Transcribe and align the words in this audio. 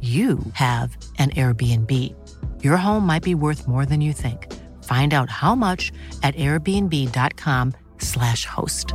you 0.00 0.38
have 0.52 0.96
an 1.18 1.30
Airbnb. 1.30 1.92
Your 2.62 2.76
home 2.76 3.04
might 3.04 3.24
be 3.24 3.34
worth 3.34 3.66
more 3.66 3.84
than 3.84 4.00
you 4.00 4.12
think. 4.12 4.46
Find 4.84 5.12
out 5.12 5.28
how 5.28 5.56
much 5.56 5.90
at 6.22 6.36
airbnb.com/slash 6.36 8.44
host. 8.44 8.94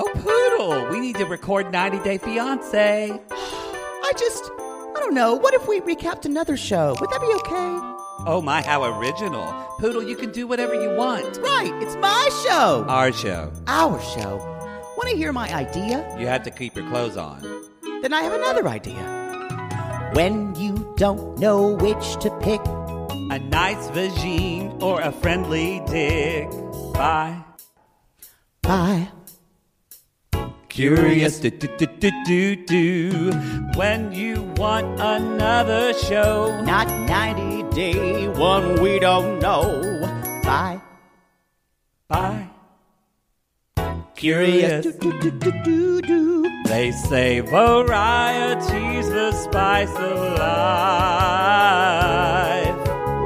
Oh, 0.00 0.12
Poodle, 0.14 0.88
we 0.90 1.00
need 1.00 1.16
to 1.16 1.26
record 1.26 1.72
90 1.72 1.98
Day 2.04 2.18
Fiance. 2.18 3.10
I 3.10 4.12
just, 4.16 4.44
I 4.44 4.94
don't 5.00 5.12
know. 5.14 5.34
What 5.34 5.54
if 5.54 5.66
we 5.66 5.80
recapped 5.80 6.24
another 6.24 6.56
show? 6.56 6.94
Would 7.00 7.10
that 7.10 7.20
be 7.20 7.26
okay? 7.40 7.80
Oh 8.26 8.40
my, 8.44 8.62
how 8.62 8.84
original. 8.98 9.52
Poodle, 9.80 10.02
you 10.02 10.14
can 10.14 10.30
do 10.30 10.46
whatever 10.46 10.74
you 10.74 10.94
want. 10.94 11.38
Right, 11.38 11.72
it's 11.82 11.96
my 11.96 12.28
show. 12.44 12.84
Our 12.88 13.12
show. 13.12 13.50
Our 13.66 14.00
show. 14.00 14.57
Want 14.98 15.10
to 15.10 15.16
hear 15.16 15.32
my 15.32 15.48
idea? 15.54 16.04
You 16.18 16.26
have 16.26 16.42
to 16.42 16.50
keep 16.50 16.74
your 16.74 16.84
clothes 16.88 17.16
on. 17.16 17.40
Then 18.02 18.12
I 18.12 18.22
have 18.22 18.32
another 18.32 18.66
idea. 18.66 18.98
When 20.12 20.56
you 20.56 20.92
don't 20.96 21.38
know 21.38 21.76
which 21.76 22.16
to 22.16 22.36
pick, 22.40 22.60
A 23.30 23.38
nice 23.38 23.86
vagine 23.94 24.82
or 24.82 25.00
a 25.00 25.12
friendly 25.12 25.80
dick. 25.86 26.50
Bye. 26.94 27.44
bye. 28.60 29.08
Curious 30.68 31.38
do 31.38 31.50
do 31.50 31.68
do 31.78 31.86
do 31.86 32.10
do 32.26 32.56
do. 32.66 33.32
When 33.76 34.10
you 34.10 34.42
want 34.56 34.98
another 34.98 35.94
show. 35.94 36.60
Not 36.64 36.88
90 37.06 37.70
day 37.76 38.26
one 38.26 38.82
we 38.82 38.98
don't 38.98 39.38
know. 39.38 39.62
Bye. 40.42 40.80
Bye. 42.08 42.47
Curious. 44.18 44.84
They 46.66 46.90
say 46.90 47.38
variety's 47.38 49.08
the 49.08 49.30
spice 49.30 49.94
of 49.94 50.18
life. 50.36 50.38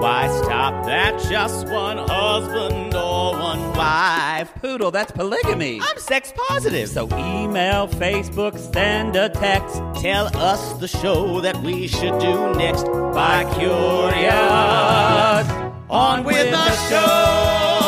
Why 0.02 0.28
stop 0.42 0.86
at 0.86 1.18
just 1.30 1.66
one 1.68 1.96
husband 1.96 2.94
or 2.94 3.32
one 3.32 3.72
wife? 3.72 4.52
Poodle, 4.60 4.90
that's 4.90 5.12
polygamy. 5.12 5.80
I'm 5.80 5.96
sex 5.96 6.30
positive. 6.48 6.90
So 6.90 7.06
email, 7.06 7.88
Facebook, 7.88 8.58
send 8.74 9.16
a 9.16 9.30
text. 9.30 9.76
Tell 10.02 10.26
us 10.36 10.74
the 10.74 10.88
show 10.88 11.40
that 11.40 11.56
we 11.62 11.88
should 11.88 12.18
do 12.18 12.52
next. 12.56 12.84
Bi 12.84 13.50
curious. 13.54 15.48
On 15.88 16.22
with 16.22 16.50
the 16.50 16.70
show. 16.90 17.81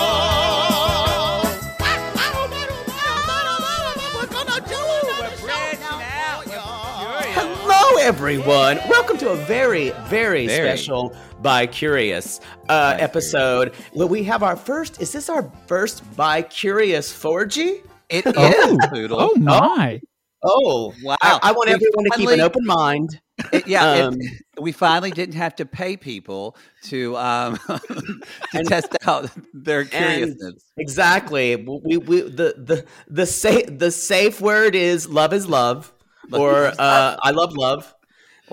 Everyone. 8.08 8.78
Welcome 8.90 9.16
to 9.16 9.30
a 9.30 9.36
very, 9.36 9.88
very, 10.08 10.46
Very. 10.46 10.68
special 10.76 11.16
Bi 11.40 11.66
Curious 11.66 12.38
uh, 12.68 12.96
episode. 13.00 13.72
Well, 13.94 14.08
we 14.08 14.22
have 14.24 14.42
our 14.42 14.56
first. 14.56 15.00
Is 15.00 15.10
this 15.10 15.30
our 15.30 15.50
first 15.66 16.02
Bi 16.14 16.42
Curious 16.42 17.10
4G? 17.10 17.80
It 18.10 18.26
is 18.26 18.34
Oh. 18.36 18.78
Poodle. 18.90 19.16
Oh 19.18 19.34
my! 19.36 20.02
Oh, 20.42 20.92
Wow. 21.02 21.16
I, 21.22 21.38
I 21.44 21.52
want 21.52 21.68
We 21.70 21.74
everyone 21.76 22.04
to 22.04 22.10
keep 22.18 22.28
an 22.28 22.40
open 22.40 22.66
mind. 22.66 23.20
It- 23.54 23.66
yeah, 23.66 23.94
it- 23.94 24.02
Um, 24.02 24.18
we 24.60 24.70
finally 24.72 25.10
didn't 25.10 25.36
have 25.36 25.56
to 25.56 25.64
pay 25.64 25.96
people 25.96 26.58
to 26.84 27.16
um, 27.16 27.56
to 27.66 27.80
And- 28.52 28.68
test 28.68 28.94
out 29.06 29.30
their 29.54 29.86
curiousness. 29.86 30.62
Exactly. 30.76 31.56
We, 31.56 31.96
we 31.96 32.20
the 32.20 32.54
the 32.58 32.84
the 33.08 33.24
safe 33.24 33.78
the 33.78 33.90
safe 33.90 34.42
word 34.42 34.74
is 34.74 35.08
love 35.08 35.32
is 35.32 35.48
love, 35.48 35.90
Love 36.28 36.40
or 36.40 36.66
uh. 36.78 37.16
I 37.22 37.30
love 37.30 37.54
love. 37.56 37.93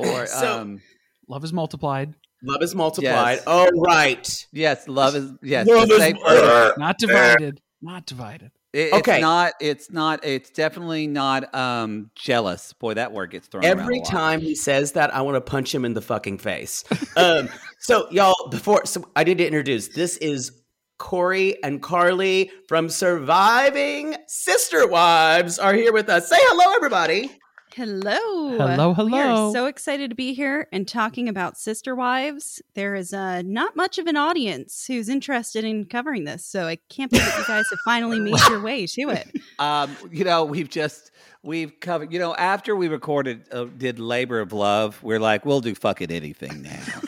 Or 0.05 0.25
So- 0.27 0.59
um, 0.61 0.81
Love 1.27 1.43
is 1.45 1.53
multiplied, 1.53 2.13
Love 2.43 2.61
is 2.63 2.75
multiplied. 2.75 3.35
Yes. 3.37 3.43
Oh 3.47 3.69
right. 3.77 4.47
yes, 4.51 4.87
love 4.87 5.15
is 5.15 5.31
yes. 5.41 5.67
Love 5.67 5.89
is 5.91 6.13
word. 6.25 6.73
not 6.77 6.97
divided. 6.97 7.61
Not 7.81 8.05
divided. 8.05 8.51
It- 8.73 8.91
Okay. 8.93 9.15
It's 9.15 9.21
not. 9.21 9.53
It's 9.61 9.91
not. 9.91 10.25
It's 10.25 10.49
definitely 10.49 11.05
not. 11.07 11.53
Um, 11.55 12.09
jealous. 12.15 12.73
Boy, 12.73 12.95
that 12.95 13.11
word 13.13 13.31
gets 13.31 13.47
thrown 13.47 13.63
around 13.63 13.79
Every 13.79 13.97
a 13.97 13.99
lot. 13.99 14.07
time 14.07 14.41
he 14.41 14.55
says 14.55 14.93
that, 14.93 15.13
I 15.13 15.21
want 15.21 15.35
to 15.35 15.41
punch 15.41 15.73
him 15.75 15.85
in 15.85 15.93
the 15.93 16.01
fucking 16.01 16.37
face. 16.39 16.83
Um, 17.15 17.47
so 17.79 18.09
y'all, 18.11 18.49
before 18.49 18.85
so 18.85 19.07
I 19.15 19.23
need 19.23 19.37
to 19.37 19.45
introduce. 19.45 19.89
This 19.89 20.17
is 20.17 20.51
Corey 20.97 21.61
and 21.63 21.81
Carly 21.81 22.49
from 22.67 22.89
Surviving 22.89 24.15
Sister 24.27 24.87
Wives 24.87 25.59
are 25.59 25.73
here 25.73 25.93
with 25.93 26.09
us. 26.09 26.27
Say 26.29 26.37
hello, 26.39 26.73
everybody. 26.75 27.31
Hello. 27.73 28.57
Hello, 28.57 28.89
We 28.91 29.13
are 29.19 29.27
hello. 29.27 29.53
so 29.53 29.65
excited 29.65 30.09
to 30.09 30.15
be 30.15 30.33
here 30.33 30.67
and 30.71 30.87
talking 30.87 31.29
about 31.29 31.57
sister 31.57 31.95
wives. 31.95 32.61
There 32.73 32.95
is 32.95 33.13
uh, 33.13 33.41
not 33.43 33.75
much 33.75 33.97
of 33.97 34.07
an 34.07 34.17
audience 34.17 34.85
who's 34.85 35.07
interested 35.07 35.63
in 35.63 35.85
covering 35.85 36.25
this, 36.25 36.45
so 36.45 36.67
I 36.67 36.77
can't 36.89 37.09
believe 37.09 37.25
that 37.25 37.37
you 37.37 37.45
guys 37.45 37.65
have 37.69 37.79
finally 37.85 38.19
made 38.31 38.39
your 38.49 38.61
way 38.61 38.85
to 38.87 39.01
it. 39.09 39.27
Um, 39.59 39.95
you 40.11 40.23
know, 40.25 40.43
we've 40.43 40.69
just 40.69 41.11
we've 41.43 41.79
covered. 41.79 42.11
You 42.11 42.19
know, 42.19 42.35
after 42.35 42.75
we 42.75 42.87
recorded, 42.87 43.45
uh, 43.51 43.65
did 43.77 43.99
labor 43.99 44.39
of 44.41 44.51
love, 44.53 45.01
we're 45.01 45.19
like, 45.19 45.45
we'll 45.45 45.61
do 45.61 45.73
fucking 45.75 46.11
anything 46.11 46.61
now. 46.63 47.01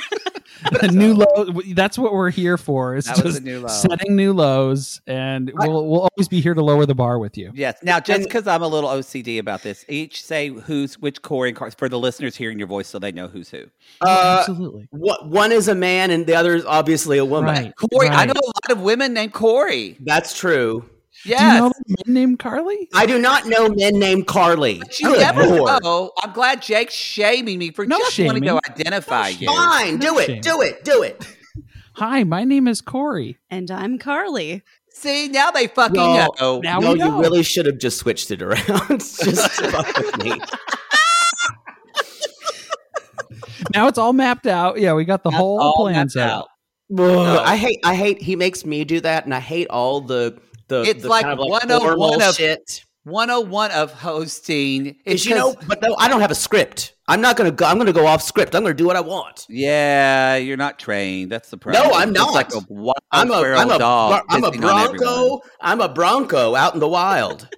A 0.81 0.87
new 0.91 1.13
low. 1.13 1.45
That's 1.73 1.97
what 1.97 2.13
we're 2.13 2.29
here 2.31 2.57
for. 2.57 2.95
It's 2.95 3.07
That 3.07 3.23
was 3.23 3.35
just 3.35 3.41
a 3.41 3.43
new 3.45 3.59
low. 3.61 3.67
setting 3.67 4.15
new 4.15 4.33
lows, 4.33 5.01
and 5.07 5.51
I- 5.59 5.67
we'll 5.67 5.87
we'll 5.87 6.01
always 6.01 6.27
be 6.27 6.41
here 6.41 6.53
to 6.53 6.61
lower 6.63 6.85
the 6.85 6.95
bar 6.95 7.19
with 7.19 7.37
you. 7.37 7.51
Yes. 7.53 7.77
Now, 7.83 7.99
just 7.99 8.23
because 8.23 8.47
I'm 8.47 8.61
a 8.61 8.67
little 8.67 8.89
OCD 8.89 9.39
about 9.39 9.61
this, 9.63 9.85
each 9.89 10.23
say 10.23 10.49
who's 10.49 10.97
which 10.99 11.21
Corey 11.21 11.49
and 11.49 11.57
Car- 11.57 11.71
for 11.71 11.89
the 11.89 11.99
listeners 11.99 12.35
hearing 12.35 12.57
your 12.59 12.67
voice, 12.67 12.87
so 12.87 12.99
they 12.99 13.11
know 13.11 13.27
who's 13.27 13.49
who. 13.49 13.63
Uh, 14.01 14.37
Absolutely. 14.39 14.87
what, 14.91 15.27
one 15.29 15.51
is 15.51 15.67
a 15.67 15.75
man 15.75 16.11
and 16.11 16.25
the 16.25 16.35
other 16.35 16.55
is 16.55 16.65
obviously 16.65 17.17
a 17.17 17.25
woman. 17.25 17.53
Right. 17.65 17.73
Corey, 17.75 18.07
I 18.09 18.25
know 18.25 18.33
a 18.33 18.45
lot 18.69 18.77
of 18.77 18.81
women 18.81 19.13
named 19.13 19.33
Corey. 19.33 19.97
That's 20.01 20.37
true. 20.37 20.89
Yes. 21.25 21.39
Do 21.39 21.45
you 21.45 21.61
know 21.61 21.67
a 21.67 21.73
man 22.07 22.13
named 22.13 22.39
Carly? 22.39 22.89
I 22.93 23.05
do 23.05 23.17
not 23.19 23.45
know 23.47 23.69
men 23.69 23.97
named 23.99 24.27
Carly. 24.27 24.79
But 24.79 24.99
you 24.99 25.07
Good 25.09 25.19
never 25.19 25.45
Lord. 25.45 25.81
know. 25.83 26.11
I'm 26.21 26.33
glad 26.33 26.61
Jake's 26.61 26.93
shaming 26.93 27.57
me 27.59 27.71
for 27.71 27.85
No 27.85 27.97
just 27.99 28.19
wanting 28.19 28.41
to 28.43 28.47
shaming. 28.49 28.61
identify 28.69 29.29
you. 29.29 29.47
Fine, 29.47 29.97
do 29.99 30.17
it, 30.19 30.25
shame. 30.25 30.41
do 30.41 30.61
it, 30.61 30.83
do 30.83 31.01
it. 31.03 31.25
Hi, 31.95 32.23
my 32.23 32.43
name 32.43 32.67
is 32.67 32.81
Corey. 32.81 33.37
And 33.49 33.69
I'm 33.71 33.97
Carly. 33.99 34.63
See, 34.89 35.27
now 35.29 35.49
they 35.51 35.67
fucking 35.67 35.95
No. 35.95 36.29
know. 36.39 36.59
Now 36.59 36.79
no, 36.79 36.93
we 36.93 36.99
you 36.99 37.19
really 37.21 37.43
should 37.43 37.65
have 37.67 37.77
just 37.77 37.97
switched 37.99 38.29
it 38.31 38.41
around. 38.41 38.59
just 38.99 39.51
fuck 39.61 39.97
with 39.97 40.23
me. 40.23 40.33
Now 43.73 43.87
it's 43.87 43.97
all 43.97 44.13
mapped 44.13 44.45
out. 44.45 44.79
Yeah, 44.79 44.93
we 44.93 45.05
got 45.05 45.23
the 45.23 45.29
That's 45.29 45.39
whole 45.39 45.59
all 45.59 45.85
plan 45.85 45.95
out. 45.95 46.17
out. 46.17 46.47
Ugh, 46.97 47.41
I 47.43 47.55
hate, 47.55 47.79
I 47.83 47.95
hate. 47.95 48.21
He 48.21 48.35
makes 48.35 48.65
me 48.65 48.83
do 48.83 48.99
that, 49.01 49.25
and 49.25 49.33
I 49.33 49.39
hate 49.39 49.67
all 49.69 50.01
the 50.01 50.37
the. 50.67 50.81
It's 50.83 51.03
the 51.03 51.09
like 51.09 51.23
kind 51.25 51.33
of 51.33 51.39
like 51.39 51.63
101 51.63 52.21
of- 52.21 52.35
shit. 52.35 52.83
101 53.05 53.71
of 53.71 53.91
hosting. 53.91 54.95
is 55.05 55.25
you 55.25 55.35
know, 55.35 55.53
but 55.67 55.81
no, 55.81 55.93
I 55.99 56.07
don't 56.07 56.21
have 56.21 56.31
a 56.31 56.35
script. 56.35 56.95
I'm 57.09 57.19
not 57.19 57.35
gonna 57.35 57.51
go. 57.51 57.65
I'm 57.65 57.77
gonna 57.77 57.91
go 57.91 58.07
off 58.07 58.21
script. 58.21 58.55
I'm 58.55 58.61
gonna 58.63 58.73
do 58.73 58.85
what 58.85 58.95
I 58.95 59.01
want. 59.01 59.45
Yeah, 59.49 60.37
you're 60.37 60.55
not 60.55 60.79
trained. 60.79 61.29
That's 61.29 61.49
the 61.49 61.57
problem. 61.57 61.83
No, 61.85 61.93
I'm 61.93 62.11
It's 62.11 62.17
not. 62.17 62.33
like 62.33 62.53
a 62.55 62.61
wild 62.69 62.95
I'm 63.11 63.29
a, 63.29 63.41
feral 63.41 63.59
I'm 63.59 63.69
a, 63.71 63.77
dog. 63.77 64.23
I'm 64.29 64.43
a 64.45 64.51
pissing 64.51 64.63
on 64.71 64.85
everyone. 64.85 64.97
bronco. 64.99 65.41
I'm 65.59 65.81
a 65.81 65.89
bronco 65.89 66.55
out 66.55 66.73
in 66.75 66.79
the 66.79 66.87
wild. 66.87 67.49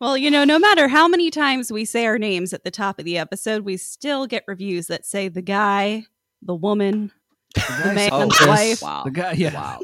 Well, 0.00 0.16
you 0.16 0.30
know, 0.30 0.44
no 0.44 0.58
matter 0.58 0.88
how 0.88 1.06
many 1.08 1.30
times 1.30 1.70
we 1.70 1.84
say 1.84 2.06
our 2.06 2.18
names 2.18 2.52
at 2.54 2.64
the 2.64 2.70
top 2.70 2.98
of 2.98 3.04
the 3.04 3.18
episode, 3.18 3.64
we 3.64 3.76
still 3.76 4.26
get 4.26 4.44
reviews 4.46 4.86
that 4.86 5.04
say 5.04 5.28
the 5.28 5.42
guy, 5.42 6.04
the 6.42 6.54
woman, 6.54 7.12
the 7.54 7.92
man, 7.94 8.08
Oh, 8.12 8.26
the 8.26 8.46
wife. 8.48 8.80
Wow. 8.82 9.02
The 9.04 9.10
guy, 9.10 9.32
yeah, 9.32 9.54
Wow. 9.54 9.80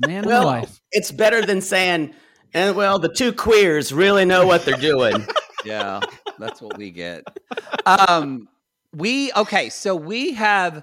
The 0.00 0.08
man 0.08 0.18
and 0.18 0.26
Well, 0.26 0.40
the 0.42 0.46
wife. 0.46 0.80
it's 0.92 1.10
better 1.12 1.42
than 1.44 1.60
saying, 1.60 2.14
and 2.54 2.76
well, 2.76 2.98
the 2.98 3.08
two 3.08 3.32
queers 3.32 3.92
really 3.92 4.24
know 4.24 4.46
what 4.46 4.64
they're 4.64 4.76
doing. 4.76 5.26
yeah, 5.64 6.00
that's 6.38 6.60
what 6.60 6.76
we 6.78 6.90
get. 6.90 7.24
Um, 7.86 8.48
we 8.92 9.32
okay, 9.34 9.68
so 9.70 9.94
we 9.94 10.32
have, 10.34 10.82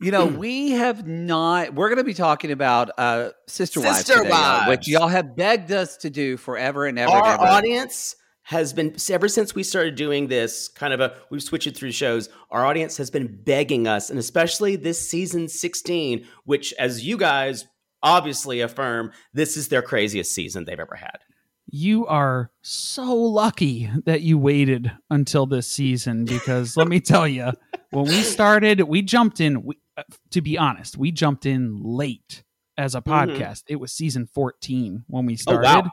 you 0.00 0.10
know, 0.10 0.26
we 0.26 0.70
have 0.72 1.06
not. 1.06 1.74
We're 1.74 1.88
going 1.88 1.98
to 1.98 2.04
be 2.04 2.14
talking 2.14 2.50
about 2.52 2.90
uh, 2.98 3.30
sister 3.48 3.80
wives, 3.80 3.98
Sister 3.98 4.22
today, 4.22 4.30
y'all, 4.30 4.68
which 4.68 4.88
y'all 4.88 5.08
have 5.08 5.34
begged 5.36 5.72
us 5.72 5.96
to 5.98 6.10
do 6.10 6.36
forever 6.36 6.86
and 6.86 6.98
ever. 6.98 7.10
and 7.12 7.22
Our 7.22 7.34
ever. 7.34 7.42
audience 7.42 8.14
has 8.42 8.72
been 8.74 8.94
ever 9.10 9.26
since 9.26 9.54
we 9.54 9.62
started 9.62 9.94
doing 9.94 10.28
this 10.28 10.68
kind 10.68 10.92
of 10.92 11.00
a 11.00 11.14
we've 11.30 11.42
switched 11.42 11.66
it 11.66 11.76
through 11.76 11.92
shows. 11.92 12.28
Our 12.50 12.64
audience 12.64 12.96
has 12.98 13.10
been 13.10 13.26
begging 13.42 13.88
us, 13.88 14.10
and 14.10 14.18
especially 14.18 14.76
this 14.76 15.10
season 15.10 15.48
16, 15.48 16.26
which, 16.44 16.72
as 16.74 17.04
you 17.04 17.16
guys 17.16 17.66
obviously 18.04 18.60
affirm, 18.60 19.10
this 19.32 19.56
is 19.56 19.66
their 19.68 19.82
craziest 19.82 20.32
season 20.32 20.64
they've 20.64 20.78
ever 20.78 20.94
had. 20.94 21.18
You 21.66 22.06
are 22.06 22.50
so 22.62 23.14
lucky 23.16 23.90
that 24.04 24.20
you 24.20 24.38
waited 24.38 24.92
until 25.10 25.46
this 25.46 25.66
season 25.66 26.24
because 26.26 26.76
let 26.76 26.86
me 26.86 27.00
tell 27.00 27.26
you, 27.26 27.50
when 27.90 28.04
we 28.04 28.22
started, 28.22 28.82
we 28.82 29.02
jumped 29.02 29.40
in. 29.40 29.64
We, 29.64 29.78
uh, 29.96 30.02
to 30.30 30.40
be 30.42 30.58
honest, 30.58 30.96
we 30.98 31.10
jumped 31.10 31.46
in 31.46 31.80
late 31.82 32.44
as 32.76 32.94
a 32.94 33.00
Mhm. 33.00 33.04
podcast. 33.06 33.62
It 33.66 33.76
was 33.76 33.92
season 33.92 34.26
14 34.26 35.04
when 35.08 35.24
we 35.26 35.34
Oh, 35.34 35.36
started. 35.36 35.64
wow. 35.86 35.90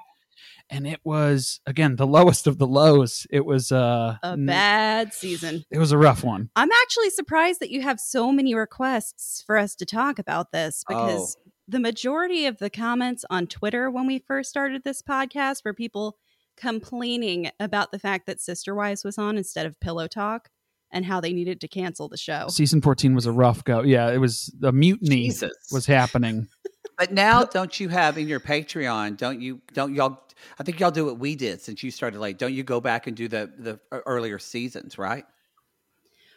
And 0.70 0.86
it 0.88 1.00
was 1.04 1.60
again 1.66 1.96
the 1.98 2.08
lowest 2.08 2.48
of 2.48 2.58
the 2.58 2.68
lows. 2.68 3.26
It 3.30 3.46
was 3.46 3.72
uh 3.72 4.18
A 4.24 4.32
n- 4.32 4.46
bad 4.46 5.14
season. 5.14 5.64
It 5.72 5.80
was 5.80 5.92
a 5.92 5.98
rough 5.98 6.24
one. 6.24 6.50
I'm 6.56 6.72
actually 6.84 7.10
surprised 7.12 7.60
that 7.62 7.72
you 7.72 7.82
have 7.82 8.00
so 8.00 8.32
many 8.32 8.56
requests 8.56 9.44
for 9.46 9.58
us 9.58 9.76
to 9.76 9.86
talk 9.86 10.18
about 10.20 10.52
this 10.52 10.84
because 10.88 11.36
the 11.72 11.80
majority 11.80 12.46
of 12.46 12.58
the 12.58 12.70
comments 12.70 13.24
on 13.30 13.48
Twitter 13.48 13.90
when 13.90 14.06
we 14.06 14.20
first 14.20 14.50
started 14.50 14.84
this 14.84 15.02
podcast 15.02 15.64
were 15.64 15.74
people 15.74 16.18
complaining 16.58 17.50
about 17.62 17.94
the 17.94 18.00
fact 18.00 18.26
that 18.28 18.42
Sister 18.42 18.76
Wives 18.76 19.06
was 19.06 19.18
on 19.18 19.38
instead 19.38 19.66
of 19.66 19.80
Pillow 19.80 20.08
Talk 20.08 20.50
and 20.92 21.06
how 21.06 21.22
they 21.22 21.32
needed 21.32 21.62
to 21.62 21.70
cancel 21.70 22.10
the 22.10 22.18
show. 22.18 22.48
Season 22.50 22.82
14 22.82 23.16
was 23.16 23.26
a 23.26 23.32
rough 23.32 23.64
go. 23.64 23.84
Yeah, 23.84 24.12
it 24.12 24.18
was 24.18 24.54
a 24.62 24.74
mutiny 24.74 25.28
Jesus. 25.28 25.54
was 25.72 25.86
happening. 25.86 26.48
But 26.98 27.12
now, 27.12 27.46
don't 27.46 27.80
you 27.80 27.90
have 27.90 28.20
in 28.20 28.28
your 28.28 28.40
Patreon? 28.40 29.18
Don't 29.18 29.42
you? 29.42 29.62
Don't 29.74 29.96
y'all? 29.96 30.22
I 30.60 30.64
think 30.64 30.80
y'all 30.80 30.92
do 30.92 31.06
what 31.06 31.18
we 31.18 31.36
did 31.36 31.60
since 31.60 31.82
you 31.82 31.90
started 31.90 32.20
late. 32.20 32.38
Don't 32.38 32.54
you 32.54 32.62
go 32.62 32.80
back 32.80 33.08
and 33.08 33.18
do 33.18 33.28
the 33.28 33.52
the 33.58 33.80
earlier 34.06 34.38
seasons? 34.38 35.00
Right? 35.00 35.26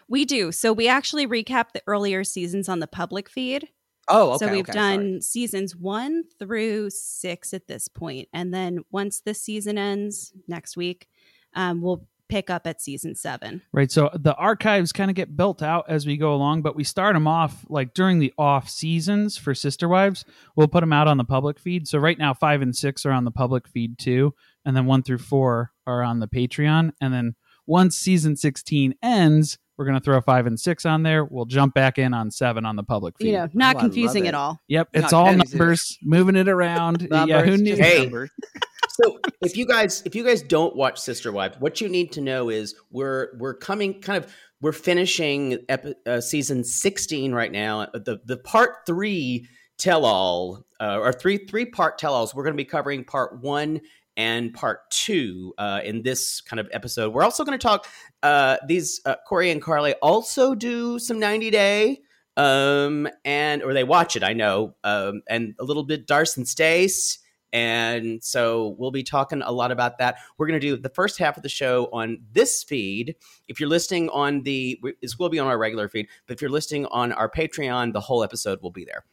We 0.08 0.24
do. 0.24 0.52
So 0.52 0.72
we 0.72 0.88
actually 0.88 1.26
recap 1.26 1.72
the 1.74 1.82
earlier 1.86 2.24
seasons 2.24 2.70
on 2.70 2.78
the 2.78 2.86
public 2.86 3.28
feed. 3.28 3.68
Oh, 4.08 4.32
okay. 4.32 4.46
so 4.46 4.52
we've 4.52 4.68
okay, 4.68 4.72
done 4.72 4.98
sorry. 4.98 5.20
seasons 5.20 5.76
one 5.76 6.24
through 6.38 6.90
six 6.90 7.54
at 7.54 7.66
this 7.66 7.88
point, 7.88 8.28
and 8.32 8.52
then 8.52 8.80
once 8.90 9.20
this 9.20 9.40
season 9.40 9.78
ends 9.78 10.32
next 10.48 10.76
week, 10.76 11.08
um, 11.54 11.80
we'll 11.80 12.06
pick 12.28 12.50
up 12.50 12.66
at 12.66 12.80
season 12.80 13.14
seven. 13.14 13.62
Right. 13.72 13.90
So 13.90 14.10
the 14.14 14.34
archives 14.34 14.92
kind 14.92 15.10
of 15.10 15.14
get 15.14 15.36
built 15.36 15.62
out 15.62 15.84
as 15.88 16.06
we 16.06 16.16
go 16.16 16.34
along, 16.34 16.62
but 16.62 16.76
we 16.76 16.84
start 16.84 17.14
them 17.14 17.26
off 17.26 17.64
like 17.68 17.94
during 17.94 18.18
the 18.18 18.32
off 18.38 18.68
seasons 18.68 19.36
for 19.36 19.54
Sister 19.54 19.88
Wives. 19.88 20.24
We'll 20.56 20.68
put 20.68 20.80
them 20.80 20.92
out 20.92 21.08
on 21.08 21.18
the 21.18 21.24
public 21.24 21.58
feed. 21.58 21.86
So 21.86 21.98
right 21.98 22.18
now, 22.18 22.34
five 22.34 22.62
and 22.62 22.74
six 22.74 23.04
are 23.04 23.12
on 23.12 23.24
the 23.24 23.30
public 23.30 23.68
feed 23.68 23.98
too. 23.98 24.34
And 24.64 24.76
then 24.76 24.86
one 24.86 25.02
through 25.02 25.18
four 25.18 25.72
are 25.86 26.02
on 26.02 26.20
the 26.20 26.28
Patreon. 26.28 26.92
And 27.00 27.12
then 27.12 27.34
once 27.66 27.96
season 27.96 28.36
16 28.36 28.94
ends, 29.02 29.58
we're 29.76 29.84
going 29.86 29.98
to 29.98 30.04
throw 30.04 30.20
five 30.20 30.46
and 30.46 30.58
six 30.58 30.86
on 30.86 31.02
there. 31.02 31.24
We'll 31.24 31.44
jump 31.46 31.74
back 31.74 31.98
in 31.98 32.14
on 32.14 32.30
seven 32.30 32.64
on 32.64 32.76
the 32.76 32.82
public 32.84 33.16
feed. 33.18 33.28
You 33.28 33.32
know, 33.34 33.48
not 33.54 33.76
Oh, 33.76 33.80
confusing 33.80 34.28
at 34.28 34.34
all. 34.34 34.60
Yep. 34.68 34.88
Not 34.94 35.04
It's 35.04 35.12
all 35.12 35.26
confusing. 35.30 35.58
numbers, 35.58 35.98
moving 36.02 36.36
it 36.36 36.48
around. 36.48 37.08
yeah. 37.10 37.24
Who 37.42 37.56
Numbers, 37.56 37.60
knew? 37.62 37.76
Hey. 37.76 38.02
numbers. 38.02 38.30
so 38.90 39.18
if 39.42 39.56
you 39.56 39.66
guys 39.66 40.02
if 40.06 40.14
you 40.14 40.24
guys 40.24 40.42
don't 40.42 40.76
watch 40.76 41.00
Sister 41.00 41.32
Wives, 41.32 41.56
what 41.58 41.80
you 41.80 41.88
need 41.88 42.12
to 42.12 42.20
know 42.20 42.48
is 42.50 42.74
we're 42.90 43.30
we're 43.38 43.54
coming 43.54 44.00
kind 44.00 44.22
of 44.24 44.32
we're 44.60 44.72
finishing 44.72 45.58
epi- 45.68 45.94
uh, 46.06 46.20
season 46.20 46.62
16 46.64 47.32
right 47.32 47.50
now. 47.52 47.86
The 47.92 48.20
the 48.24 48.36
part 48.38 48.86
3 48.86 49.46
tell 49.76 50.04
all 50.04 50.64
uh, 50.80 50.98
or 51.00 51.12
three 51.12 51.36
three 51.38 51.66
part 51.66 51.98
tell 51.98 52.14
alls. 52.14 52.32
We're 52.34 52.44
going 52.44 52.54
to 52.54 52.56
be 52.56 52.64
covering 52.64 53.04
part 53.04 53.40
1 53.42 53.80
and 54.16 54.52
part 54.52 54.90
2 54.90 55.54
uh, 55.58 55.80
in 55.84 56.02
this 56.02 56.40
kind 56.40 56.60
of 56.60 56.68
episode. 56.72 57.12
We're 57.12 57.24
also 57.24 57.44
going 57.44 57.58
to 57.58 57.62
talk 57.62 57.86
uh, 58.22 58.58
these 58.66 59.00
uh, 59.04 59.16
Corey 59.26 59.50
and 59.50 59.60
Carly 59.60 59.94
also 59.94 60.54
do 60.54 60.98
some 60.98 61.18
90 61.18 61.50
day 61.50 62.00
um 62.36 63.06
and 63.24 63.62
or 63.62 63.72
they 63.72 63.84
watch 63.84 64.16
it, 64.16 64.24
I 64.24 64.32
know. 64.32 64.74
Um 64.82 65.22
and 65.28 65.54
a 65.60 65.64
little 65.64 65.84
bit 65.84 66.04
Darce 66.04 66.36
and 66.36 66.48
Stace 66.48 67.20
and 67.54 68.22
so 68.22 68.74
we'll 68.78 68.90
be 68.90 69.04
talking 69.04 69.40
a 69.40 69.52
lot 69.52 69.70
about 69.70 69.98
that. 69.98 70.16
We're 70.36 70.48
going 70.48 70.60
to 70.60 70.66
do 70.66 70.76
the 70.76 70.88
first 70.88 71.18
half 71.20 71.36
of 71.36 71.44
the 71.44 71.48
show 71.48 71.88
on 71.92 72.18
this 72.32 72.64
feed. 72.64 73.14
If 73.46 73.60
you're 73.60 73.68
listening 73.68 74.08
on 74.08 74.42
the, 74.42 74.82
this 75.00 75.20
will 75.20 75.28
be 75.28 75.38
on 75.38 75.46
our 75.46 75.56
regular 75.56 75.88
feed, 75.88 76.08
but 76.26 76.34
if 76.34 76.42
you're 76.42 76.50
listening 76.50 76.86
on 76.86 77.12
our 77.12 77.30
Patreon, 77.30 77.92
the 77.92 78.00
whole 78.00 78.24
episode 78.24 78.60
will 78.60 78.72
be 78.72 78.84
there. 78.84 79.04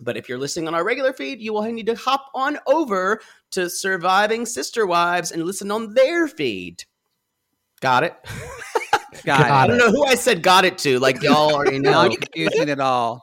But 0.00 0.16
if 0.16 0.28
you're 0.28 0.38
listening 0.38 0.68
on 0.68 0.74
our 0.74 0.84
regular 0.84 1.12
feed, 1.12 1.40
you 1.40 1.52
will 1.52 1.62
need 1.62 1.86
to 1.86 1.94
hop 1.94 2.26
on 2.34 2.58
over 2.66 3.20
to 3.52 3.68
Surviving 3.68 4.46
Sister 4.46 4.86
Wives 4.86 5.32
and 5.32 5.42
listen 5.44 5.70
on 5.70 5.94
their 5.94 6.28
feed. 6.28 6.84
Got 7.80 8.04
it? 8.04 8.14
Got 9.24 9.40
I 9.40 9.46
it. 9.48 9.50
I 9.52 9.66
don't 9.66 9.78
know 9.78 9.90
who 9.90 10.04
I 10.04 10.14
said 10.14 10.42
got 10.42 10.64
it 10.64 10.78
to. 10.78 10.98
Like 11.00 11.22
y'all 11.22 11.52
already 11.54 11.78
No, 11.80 11.90
know. 11.90 12.02
you're 12.04 12.20
confusing 12.20 12.68
it 12.68 12.78
all. 12.80 13.22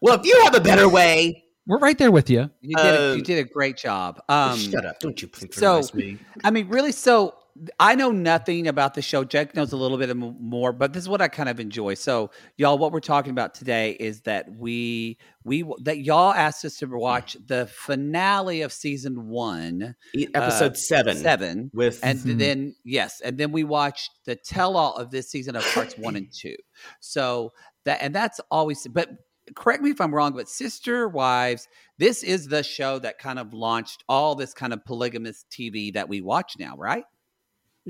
well, 0.00 0.18
if 0.18 0.26
you 0.26 0.38
have 0.44 0.54
a 0.54 0.60
better 0.60 0.88
way, 0.88 1.44
We're 1.66 1.78
right 1.78 1.96
there 1.96 2.10
with 2.10 2.28
you. 2.28 2.50
You 2.60 2.76
did, 2.76 2.86
a, 2.86 3.06
you 3.08 3.12
Um, 3.14 3.22
did 3.22 3.38
a 3.38 3.48
great 3.48 3.76
job. 3.78 4.20
Um, 4.28 4.58
shut 4.58 4.84
up. 4.84 4.98
Don't 5.00 5.20
you 5.22 5.30
so- 5.52 5.82
me. 5.94 6.18
I 6.44 6.50
mean, 6.50 6.68
really. 6.68 6.92
So 6.92 7.34
I 7.78 7.94
know 7.94 8.10
nothing 8.10 8.68
about 8.68 8.94
the 8.94 9.02
show. 9.02 9.24
Jake 9.24 9.54
knows 9.54 9.72
a 9.72 9.76
little 9.76 9.98
bit 9.98 10.14
more, 10.16 10.72
but 10.72 10.92
this 10.92 11.02
is 11.02 11.08
what 11.08 11.20
I 11.20 11.28
kind 11.28 11.48
of 11.48 11.60
enjoy. 11.60 11.94
So, 11.94 12.30
y'all, 12.56 12.78
what 12.78 12.92
we're 12.92 13.00
talking 13.00 13.32
about 13.32 13.54
today 13.54 13.92
is 14.00 14.22
that 14.22 14.50
we 14.56 15.18
we 15.44 15.64
that 15.82 15.98
y'all 15.98 16.32
asked 16.32 16.64
us 16.64 16.76
to 16.78 16.86
watch 16.86 17.36
the 17.46 17.66
finale 17.66 18.62
of 18.62 18.72
season 18.72 19.28
one, 19.28 19.94
E- 20.14 20.28
Episode 20.34 20.76
seven. 20.76 21.16
seven, 21.16 21.70
With 21.74 22.00
and 22.02 22.18
Mhm. 22.18 22.38
then 22.38 22.74
yes, 22.84 23.20
and 23.20 23.36
then 23.36 23.52
we 23.52 23.64
watched 23.64 24.10
the 24.24 24.36
tell 24.36 24.76
all 24.76 24.94
of 24.94 25.10
this 25.10 25.30
season 25.30 25.56
of 25.56 25.64
parts 25.74 25.94
one 25.98 26.16
and 26.16 26.32
two. 26.32 26.56
So 27.00 27.52
that 27.84 27.98
and 28.00 28.14
that's 28.14 28.40
always. 28.50 28.86
But 28.86 29.10
correct 29.54 29.82
me 29.82 29.90
if 29.90 30.00
I'm 30.00 30.14
wrong, 30.14 30.32
but 30.32 30.48
Sister 30.48 31.08
Wives, 31.08 31.66
this 31.98 32.22
is 32.22 32.46
the 32.48 32.62
show 32.62 32.98
that 33.00 33.18
kind 33.18 33.38
of 33.38 33.52
launched 33.52 34.04
all 34.08 34.34
this 34.34 34.54
kind 34.54 34.72
of 34.72 34.84
polygamous 34.84 35.44
TV 35.50 35.92
that 35.94 36.08
we 36.08 36.20
watch 36.20 36.54
now, 36.58 36.76
right? 36.76 37.04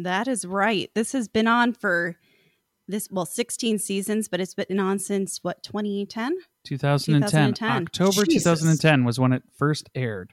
That 0.03 0.29
is 0.29 0.45
right. 0.45 0.91
This 0.95 1.13
has 1.13 1.29
been 1.29 1.47
on 1.47 1.73
for 1.73 2.17
this 2.89 3.09
well 3.11 3.27
16 3.27 3.79
seasons, 3.79 4.29
but 4.29 4.41
it's 4.41 4.55
been 4.55 4.81
on 4.81 4.99
since 4.99 5.39
what 5.43 5.63
2010? 5.63 6.37
2010. 6.65 7.31
2010. 7.55 7.71
October 7.71 8.27
Jesus. 8.27 8.61
2010 8.61 9.05
was 9.05 9.19
when 9.19 9.33
it 9.33 9.43
first 9.57 9.89
aired. 9.95 10.33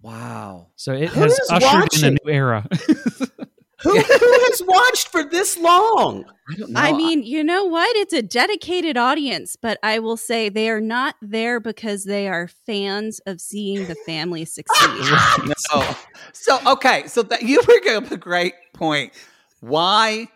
Wow. 0.00 0.68
So 0.76 0.92
it 0.92 1.08
Who 1.10 1.20
has 1.20 1.32
is 1.32 1.50
ushered 1.50 1.94
in 1.94 2.04
a 2.04 2.10
new 2.10 2.32
era. 2.32 2.66
Who, 3.82 3.90
who 4.00 4.00
has 4.00 4.62
watched 4.64 5.08
for 5.08 5.22
this 5.24 5.58
long? 5.58 6.24
I 6.48 6.54
don't 6.54 6.70
know. 6.70 6.80
I 6.80 6.92
mean, 6.92 7.22
you 7.22 7.44
know 7.44 7.64
what? 7.64 7.94
It's 7.96 8.12
a 8.12 8.22
dedicated 8.22 8.96
audience, 8.96 9.56
but 9.56 9.78
I 9.82 9.98
will 9.98 10.16
say 10.16 10.48
they 10.48 10.70
are 10.70 10.80
not 10.80 11.16
there 11.20 11.60
because 11.60 12.04
they 12.04 12.28
are 12.28 12.48
fans 12.48 13.20
of 13.26 13.40
seeing 13.40 13.86
the 13.86 13.96
family 14.06 14.44
succeed. 14.46 15.12
no. 15.74 15.96
So 16.32 16.58
okay, 16.72 17.06
so 17.06 17.22
that 17.24 17.42
you 17.42 17.62
bring 17.62 17.96
up 17.96 18.10
a 18.10 18.16
great 18.16 18.54
point. 18.72 19.12
Why, 19.60 20.28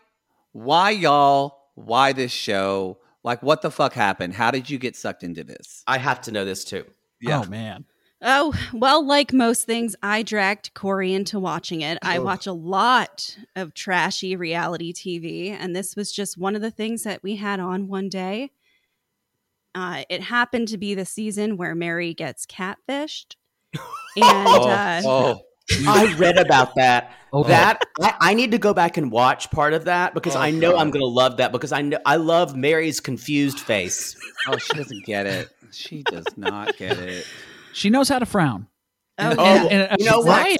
why 0.52 0.90
y'all? 0.90 1.58
Why 1.76 2.12
this 2.12 2.32
show? 2.32 2.98
Like, 3.22 3.42
what 3.42 3.62
the 3.62 3.70
fuck 3.70 3.92
happened? 3.92 4.34
How 4.34 4.50
did 4.50 4.68
you 4.68 4.78
get 4.78 4.96
sucked 4.96 5.22
into 5.22 5.44
this? 5.44 5.82
I 5.86 5.98
have 5.98 6.20
to 6.22 6.32
know 6.32 6.44
this 6.44 6.64
too. 6.64 6.84
Yeah. 7.20 7.42
Oh 7.42 7.48
man. 7.48 7.84
Oh, 8.22 8.52
well, 8.74 9.04
like 9.06 9.32
most 9.32 9.64
things, 9.64 9.96
I 10.02 10.22
dragged 10.22 10.74
Corey 10.74 11.14
into 11.14 11.40
watching 11.40 11.80
it. 11.80 11.96
I 12.02 12.18
watch 12.18 12.46
a 12.46 12.52
lot 12.52 13.36
of 13.56 13.72
trashy 13.72 14.36
reality 14.36 14.92
TV, 14.92 15.50
and 15.50 15.74
this 15.74 15.96
was 15.96 16.12
just 16.12 16.36
one 16.36 16.54
of 16.54 16.60
the 16.60 16.70
things 16.70 17.04
that 17.04 17.22
we 17.22 17.36
had 17.36 17.60
on 17.60 17.88
one 17.88 18.10
day. 18.10 18.50
Uh, 19.74 20.02
it 20.10 20.20
happened 20.22 20.68
to 20.68 20.76
be 20.78 20.94
the 20.94 21.06
season 21.06 21.56
where 21.56 21.74
Meri 21.74 22.12
gets 22.14 22.46
catfished. 22.46 23.36
And 24.16 24.26
uh, 24.26 25.02
oh, 25.04 25.40
I 25.86 26.12
read 26.16 26.36
about 26.36 26.74
that. 26.74 27.12
Oh, 27.32 27.44
That 27.44 27.80
I, 28.00 28.14
I 28.20 28.34
need 28.34 28.50
to 28.50 28.58
go 28.58 28.74
back 28.74 28.96
and 28.96 29.12
watch 29.12 29.52
part 29.52 29.72
of 29.72 29.84
that 29.84 30.14
because 30.14 30.34
Oh, 30.34 30.40
I 30.40 30.50
know 30.50 30.72
God. 30.72 30.80
I'm 30.80 30.90
going 30.90 31.02
to 31.02 31.06
love 31.06 31.36
that 31.36 31.52
because 31.52 31.70
I 31.70 31.82
know 31.82 31.98
I 32.04 32.16
love 32.16 32.56
Meri's 32.56 32.98
confused 32.98 33.60
face. 33.60 34.16
oh, 34.48 34.56
she 34.58 34.72
doesn't 34.74 35.04
get 35.06 35.26
it. 35.26 35.48
She 35.70 36.02
does 36.02 36.24
not 36.36 36.76
get 36.76 36.98
it. 36.98 37.24
She 37.72 37.90
knows 37.90 38.08
how 38.08 38.18
to 38.18 38.26
frown. 38.26 38.66
oh, 39.18 39.34
Oh, 39.38 39.44
yeah. 39.44 39.62
And- 39.64 39.90
and 39.92 40.00
you 40.00 40.06
know 40.10 40.20
what? 40.20 40.58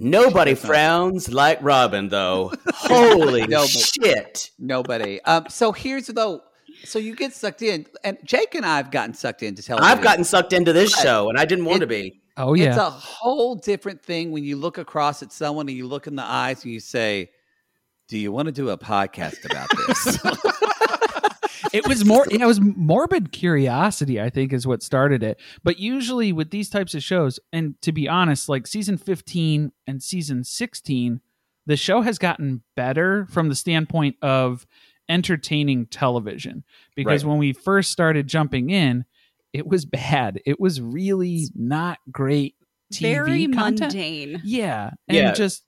Nobody 0.00 0.54
frowns 0.54 1.32
like 1.32 1.60
Robyn, 1.60 2.08
though. 2.08 2.52
Holy 2.74 3.46
No, 3.48 3.66
shit! 3.66 4.50
Nobody. 4.58 5.20
Um. 5.22 5.46
So 5.48 5.72
here's 5.72 6.06
though. 6.06 6.42
So 6.84 7.00
you 7.00 7.16
get 7.16 7.32
sucked 7.32 7.62
in, 7.62 7.84
and 8.04 8.16
Jake 8.24 8.54
and 8.54 8.64
I 8.64 8.76
have 8.76 8.92
gotten 8.92 9.12
sucked 9.14 9.42
into 9.42 9.60
television. 9.62 9.90
I've 9.90 10.02
gotten 10.04 10.22
sucked 10.22 10.52
into 10.52 10.72
this 10.72 10.94
But 10.94 11.02
show, 11.02 11.28
and 11.30 11.36
I 11.38 11.44
didn't 11.44 11.64
want 11.64 11.78
it- 11.78 11.80
to 11.80 11.86
be. 11.88 12.20
Oh 12.36 12.54
yeah. 12.54 12.68
It's 12.68 12.76
a 12.76 12.88
whole 12.88 13.56
different 13.56 14.00
thing 14.00 14.30
when 14.30 14.44
you 14.44 14.54
look 14.56 14.78
across 14.78 15.24
at 15.24 15.32
someone 15.32 15.66
and 15.68 15.76
you 15.76 15.88
look 15.88 16.06
in 16.06 16.14
the 16.14 16.22
eyes 16.22 16.62
and 16.62 16.72
you 16.72 16.78
say, 16.78 17.30
"Do 18.06 18.16
you 18.16 18.30
want 18.30 18.46
to 18.46 18.52
do 18.52 18.68
a 18.70 18.78
podcast 18.78 19.44
about 19.44 19.68
this?" 19.88 20.18
it 21.72 21.86
was 21.88 22.04
more 22.04 22.26
it 22.30 22.40
was 22.44 22.60
morbid 22.60 23.32
curiosity 23.32 24.20
i 24.20 24.28
think 24.30 24.52
is 24.52 24.66
what 24.66 24.82
started 24.82 25.22
it 25.22 25.40
but 25.62 25.78
usually 25.78 26.32
with 26.32 26.50
these 26.50 26.68
types 26.70 26.94
of 26.94 27.02
shows 27.02 27.38
and 27.52 27.80
to 27.82 27.92
be 27.92 28.08
honest 28.08 28.48
like 28.48 28.66
season 28.66 28.96
15 28.98 29.72
and 29.86 30.02
season 30.02 30.44
16 30.44 31.20
the 31.66 31.76
show 31.76 32.00
has 32.00 32.18
gotten 32.18 32.62
better 32.76 33.26
from 33.30 33.48
the 33.48 33.54
standpoint 33.54 34.16
of 34.22 34.66
entertaining 35.08 35.86
television 35.86 36.64
because 36.94 37.24
Right. 37.24 37.30
when 37.30 37.38
we 37.38 37.52
first 37.52 37.90
started 37.90 38.26
jumping 38.26 38.70
in 38.70 39.04
it 39.52 39.66
was 39.66 39.84
bad 39.84 40.40
it 40.44 40.60
was 40.60 40.80
really 40.80 41.44
not 41.54 41.98
great 42.10 42.54
TV 42.92 43.00
Very 43.02 43.46
content. 43.48 43.92
mundane. 43.92 44.40
Yeah, 44.44 44.92
and 45.08 45.16
Yeah. 45.18 45.32
just. 45.34 45.62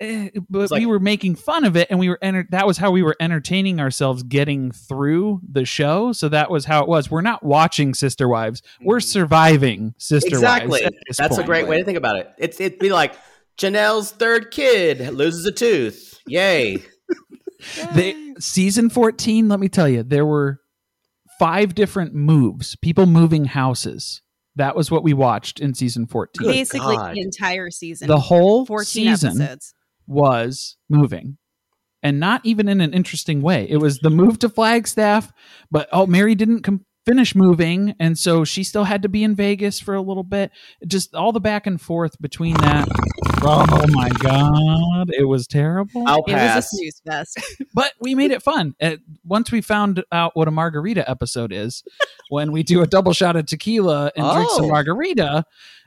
Eh, 0.00 0.30
but 0.48 0.70
like- 0.70 0.80
we 0.80 0.86
were 0.86 0.98
making 1.00 1.34
fun 1.36 1.64
of 1.64 1.76
it, 1.76 1.88
and 1.90 1.98
we 1.98 2.08
were 2.08 2.18
enter- 2.22 2.46
that 2.50 2.66
was 2.66 2.78
how 2.78 2.90
we 2.90 3.02
were 3.02 3.16
entertaining 3.20 3.80
ourselves 3.80 4.22
getting 4.22 4.70
through 4.70 5.40
the 5.48 5.64
show. 5.64 6.12
So 6.12 6.28
that 6.28 6.50
was 6.50 6.64
how 6.66 6.82
it 6.82 6.88
was. 6.88 7.10
We're 7.10 7.20
not 7.22 7.42
watching 7.42 7.94
Sister 7.94 8.28
Wives; 8.28 8.62
we're 8.82 9.00
surviving 9.00 9.94
Sister 9.98 10.28
exactly. 10.36 10.82
Wives. 10.82 10.86
at 10.86 10.92
this 11.08 11.16
That's 11.16 11.34
a 11.34 11.38
point. 11.38 11.46
great 11.46 11.68
way 11.68 11.78
to 11.78 11.84
think 11.84 11.98
about 11.98 12.16
it. 12.16 12.30
It's 12.38 12.60
it'd 12.60 12.78
be 12.78 12.90
like 12.90 13.14
Janelle's 13.58 14.10
third 14.10 14.50
kid 14.50 15.14
loses 15.14 15.44
a 15.46 15.52
tooth. 15.52 16.20
Yay. 16.26 16.82
They, 17.94 18.34
season 18.38 18.90
14, 18.90 19.48
let 19.48 19.58
me 19.58 19.68
tell 19.68 19.88
you, 19.88 20.02
there 20.02 20.26
were 20.26 20.60
five 21.38 21.74
different 21.74 22.14
moves, 22.14 22.76
people 22.76 23.06
moving 23.06 23.46
houses. 23.46 24.22
That 24.56 24.76
was 24.76 24.90
what 24.90 25.02
we 25.02 25.12
watched 25.14 25.58
in 25.58 25.74
season 25.74 26.06
14. 26.06 26.46
Basically, 26.48 26.96
God. 26.96 27.14
the 27.14 27.20
entire 27.20 27.70
season. 27.70 28.08
The 28.08 28.20
whole 28.20 28.66
14 28.66 28.84
season 28.84 29.40
episodes. 29.42 29.74
Was 30.06 30.76
moving. 30.88 31.38
And 32.02 32.20
not 32.20 32.40
even 32.44 32.68
in 32.68 32.80
an 32.80 32.92
interesting 32.92 33.42
way. 33.42 33.66
It 33.68 33.78
was 33.78 33.98
the 33.98 34.10
move 34.10 34.38
to 34.40 34.48
Flagstaff, 34.48 35.32
but 35.70 35.88
oh, 35.92 36.06
Meri 36.06 36.34
didn't 36.36 36.62
com- 36.62 36.84
finish 37.04 37.34
moving. 37.34 37.94
And 37.98 38.16
so 38.18 38.44
she 38.44 38.62
still 38.62 38.84
had 38.84 39.02
to 39.02 39.08
be 39.08 39.24
in 39.24 39.34
Vegas 39.34 39.80
for 39.80 39.94
a 39.94 40.00
little 40.02 40.22
bit. 40.22 40.50
Just 40.86 41.14
all 41.14 41.32
the 41.32 41.40
back 41.40 41.66
and 41.66 41.80
forth 41.80 42.20
between 42.20 42.54
that. 42.58 42.86
Oh 43.42 43.84
my 43.92 44.08
God. 44.20 45.10
It 45.16 45.24
was 45.24 45.46
terrible. 45.46 46.04
I'll 46.06 46.24
It 46.26 46.32
was 46.34 46.34
a 46.34 46.36
pass. 46.36 46.70
fest. 47.06 47.38
but 47.74 47.92
we 48.00 48.14
made 48.14 48.30
it 48.30 48.42
fun. 48.42 48.74
Uh, 48.80 48.96
once 49.24 49.50
we 49.50 49.60
found 49.60 50.04
out 50.12 50.32
what 50.34 50.48
a 50.48 50.50
margarita 50.52 51.08
episode 51.08 51.52
is, 51.52 51.82
when 52.28 52.52
we 52.52 52.62
do 52.62 52.82
a 52.82 52.86
double 52.86 53.12
shot 53.12 53.36
of 53.36 53.46
tequila 53.46 54.12
and 54.16 54.30
drink 54.32 54.50
some 54.50 54.66
Oh. 54.66 54.68
margarita, 54.68 55.44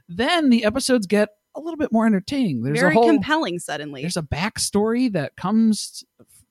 then 0.07 0.49
the 0.49 0.63
episodes 0.65 1.05
get 1.05 1.29
a 1.59 1.63
little 1.63 1.77
bit 1.77 1.91
more 1.91 2.05
entertaining. 2.05 2.63
There's 2.63 2.79
Very 2.79 2.93
a 2.93 2.95
whole 2.95 3.07
compelling 3.07 3.59
suddenly. 3.59 4.01
there's 4.01 4.17
a 4.17 4.21
backstory 4.21 5.11
that 5.13 5.35
comes 5.35 6.03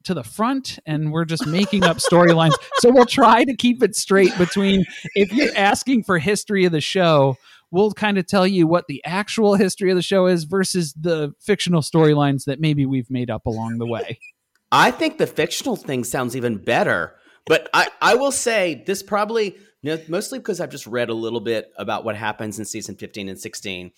to 0.05 0.15
the 0.15 0.23
front 0.23 0.79
and 0.87 1.13
we're 1.13 1.25
just 1.25 1.47
making 1.47 1.85
up 1.85 1.99
storylines 1.99 2.55
so 2.77 2.91
we'll 2.91 3.05
try 3.05 3.45
to 3.45 3.55
keep 3.55 3.83
it 3.83 3.97
straight 3.97 4.37
between 4.39 4.85
if 5.15 5.33
you're 5.33 5.55
asking 5.57 6.03
for 6.03 6.19
history 6.19 6.65
of 6.65 6.73
the 6.73 6.81
show 6.81 7.37
we'll 7.73 7.91
kind 7.91 8.17
of 8.17 8.27
tell 8.27 8.47
you 8.47 8.67
what 8.67 8.87
the 8.87 9.05
actual 9.05 9.57
history 9.57 9.91
of 9.91 9.97
the 9.97 10.03
show 10.03 10.27
is 10.27 10.45
versus 10.45 10.95
the 10.95 11.35
fictional 11.41 11.83
storylines 11.83 12.45
that 12.45 12.61
maybe 12.61 12.87
we've 12.87 13.11
made 13.11 13.29
up 13.29 13.45
along 13.45 13.77
the 13.79 13.87
way 13.87 14.19
I 14.71 14.91
think 14.91 15.19
the 15.19 15.27
fictional 15.27 15.77
thing 15.77 16.05
sounds 16.05 16.37
even 16.37 16.59
better. 16.59 17.17
But 17.47 17.69
I, 17.73 17.89
I 18.03 18.15
will 18.17 18.33
say 18.33 18.83
this 18.87 19.03
probably 19.03 19.57
you 19.83 19.97
know, 19.97 20.03
mostly 20.09 20.39
because 20.39 20.61
I've 20.61 20.71
just 20.71 20.87
read 20.87 21.09
a 21.09 21.15
little 21.15 21.41
bit 21.41 21.73
about 21.79 22.05
what 22.05 22.17
happens 22.17 22.59
in 22.59 22.65
season 22.65 22.97
15 22.97 23.29
and 23.29 23.39
16. 23.39 23.93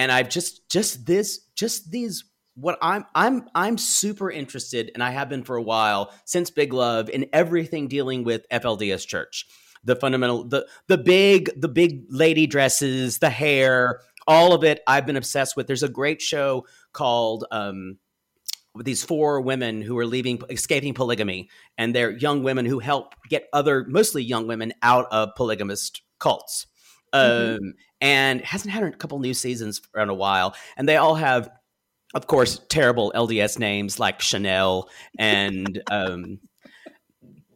And 0.00 0.10
I've 0.10 0.30
just 0.30 0.66
just 0.70 1.04
this 1.04 1.40
just 1.54 1.90
these 1.90 2.24
what 2.54 2.78
I'm 2.80 3.04
I'm 3.14 3.50
I'm 3.54 3.76
super 3.76 4.30
interested 4.30 4.90
and 4.94 5.02
I 5.02 5.10
have 5.10 5.28
been 5.28 5.44
for 5.44 5.56
a 5.56 5.62
while 5.62 6.10
since 6.24 6.50
Big 6.50 6.72
Love 6.72 7.10
in 7.10 7.26
everything 7.34 7.86
dealing 7.86 8.24
with 8.24 8.48
FLDS 8.50 9.06
church. 9.06 9.46
The 9.84 9.94
fundamental 9.94 10.48
the 10.48 10.66
the 10.88 10.96
big 10.96 11.50
the 11.54 11.68
big 11.68 12.06
lady 12.08 12.46
dresses, 12.46 13.18
the 13.18 13.28
hair, 13.28 14.00
all 14.26 14.54
of 14.54 14.64
it 14.64 14.80
I've 14.86 15.04
been 15.04 15.18
obsessed 15.18 15.54
with. 15.54 15.66
There's 15.66 15.82
a 15.82 15.88
great 15.88 16.22
show 16.22 16.64
called 16.94 17.44
um 17.50 17.98
with 18.74 18.86
these 18.86 19.04
four 19.04 19.42
women 19.42 19.82
who 19.82 19.98
are 19.98 20.06
leaving 20.06 20.40
escaping 20.48 20.94
polygamy 20.94 21.50
and 21.76 21.94
they're 21.94 22.12
young 22.12 22.42
women 22.42 22.64
who 22.64 22.78
help 22.78 23.14
get 23.28 23.48
other 23.52 23.84
mostly 23.86 24.24
young 24.24 24.46
women 24.46 24.72
out 24.80 25.08
of 25.12 25.28
polygamist 25.36 26.00
cults 26.18 26.68
um 27.12 27.74
and 28.00 28.40
hasn't 28.42 28.72
had 28.72 28.82
a 28.82 28.90
couple 28.92 29.18
new 29.18 29.34
seasons 29.34 29.78
for 29.78 30.00
in 30.00 30.08
a 30.08 30.14
while 30.14 30.54
and 30.76 30.88
they 30.88 30.96
all 30.96 31.14
have 31.14 31.50
of 32.14 32.26
course 32.26 32.60
terrible 32.68 33.12
lds 33.14 33.58
names 33.58 33.98
like 33.98 34.20
chanel 34.20 34.88
and 35.18 35.82
um 35.90 36.38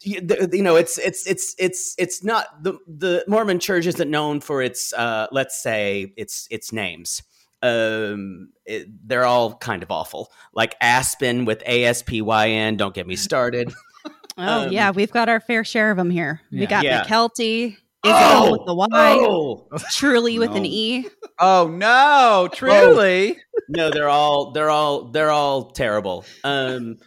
you 0.00 0.20
the- 0.20 0.48
you 0.52 0.62
know 0.62 0.76
it's 0.76 0.98
it's 0.98 1.26
it's 1.26 1.54
it's 1.58 1.94
it's 1.98 2.24
not 2.24 2.62
the 2.62 2.78
the 2.86 3.24
mormon 3.28 3.58
church 3.58 3.86
isn't 3.86 4.10
known 4.10 4.40
for 4.40 4.60
its 4.62 4.92
uh 4.94 5.26
let's 5.32 5.62
say 5.62 6.12
its 6.16 6.46
its 6.50 6.72
names 6.72 7.22
um 7.62 8.50
it, 8.66 8.88
they're 9.08 9.24
all 9.24 9.54
kind 9.54 9.82
of 9.82 9.90
awful 9.90 10.30
like 10.52 10.74
aspen 10.80 11.44
with 11.44 11.62
aspyn 11.64 12.76
don't 12.76 12.94
get 12.94 13.06
me 13.06 13.16
started 13.16 13.72
oh 14.38 14.64
um, 14.66 14.72
yeah, 14.72 14.90
we've 14.90 15.12
got 15.12 15.28
our 15.28 15.40
fair 15.40 15.64
share 15.64 15.90
of 15.90 15.96
them 15.96 16.10
here. 16.10 16.40
Yeah. 16.50 16.60
We 16.60 16.66
got 16.66 16.84
Yeah. 16.84 17.04
Mykelti, 17.04 17.76
Ysabel 18.04 18.52
with 18.52 18.66
the 18.66 18.74
Y, 18.74 18.86
oh 18.92 19.66
Truely 19.90 20.38
with 20.38 20.54
an 20.54 20.66
E. 20.66 21.06
oh 21.38 21.68
no, 21.68 22.48
truly. 22.52 23.38
no 23.68 23.90
they're 23.90 24.08
all 24.08 24.52
they're 24.52 24.70
all 24.70 25.04
they're 25.10 25.30
all 25.30 25.70
terrible. 25.70 26.24
Um 26.44 26.98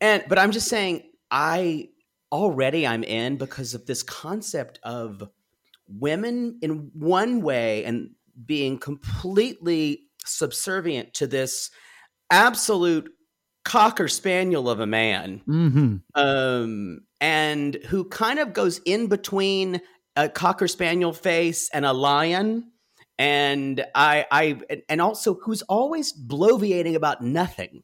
and 0.00 0.24
but 0.28 0.38
i'm 0.38 0.52
just 0.52 0.68
saying 0.68 1.02
i 1.30 1.88
already 2.30 2.86
i'm 2.86 3.02
in 3.02 3.36
because 3.36 3.72
of 3.74 3.86
this 3.86 4.02
concept 4.02 4.78
of 4.82 5.22
women 5.88 6.58
in 6.62 6.90
one 6.94 7.40
way 7.40 7.84
and 7.84 8.10
being 8.44 8.78
completely 8.78 10.02
subservient 10.24 11.14
to 11.14 11.26
this 11.26 11.70
absolute 12.30 13.10
cocker 13.64 14.08
spaniel 14.08 14.68
of 14.68 14.80
a 14.80 14.86
man. 14.86 15.42
Mm-hmm. 15.48 15.96
um, 16.14 17.00
and 17.20 17.74
who 17.86 18.04
kind 18.04 18.38
of 18.38 18.52
goes 18.52 18.80
in 18.84 19.06
between 19.06 19.80
a 20.16 20.28
cocker 20.28 20.66
spaniel 20.68 21.12
face 21.12 21.68
and 21.72 21.84
a 21.84 21.92
lion 21.92 22.70
and 23.18 23.84
i 23.94 24.26
i 24.30 24.60
and 24.88 25.00
also 25.00 25.34
who's 25.42 25.62
always 25.62 26.12
bloviating 26.12 26.94
about 26.94 27.22
nothing 27.22 27.82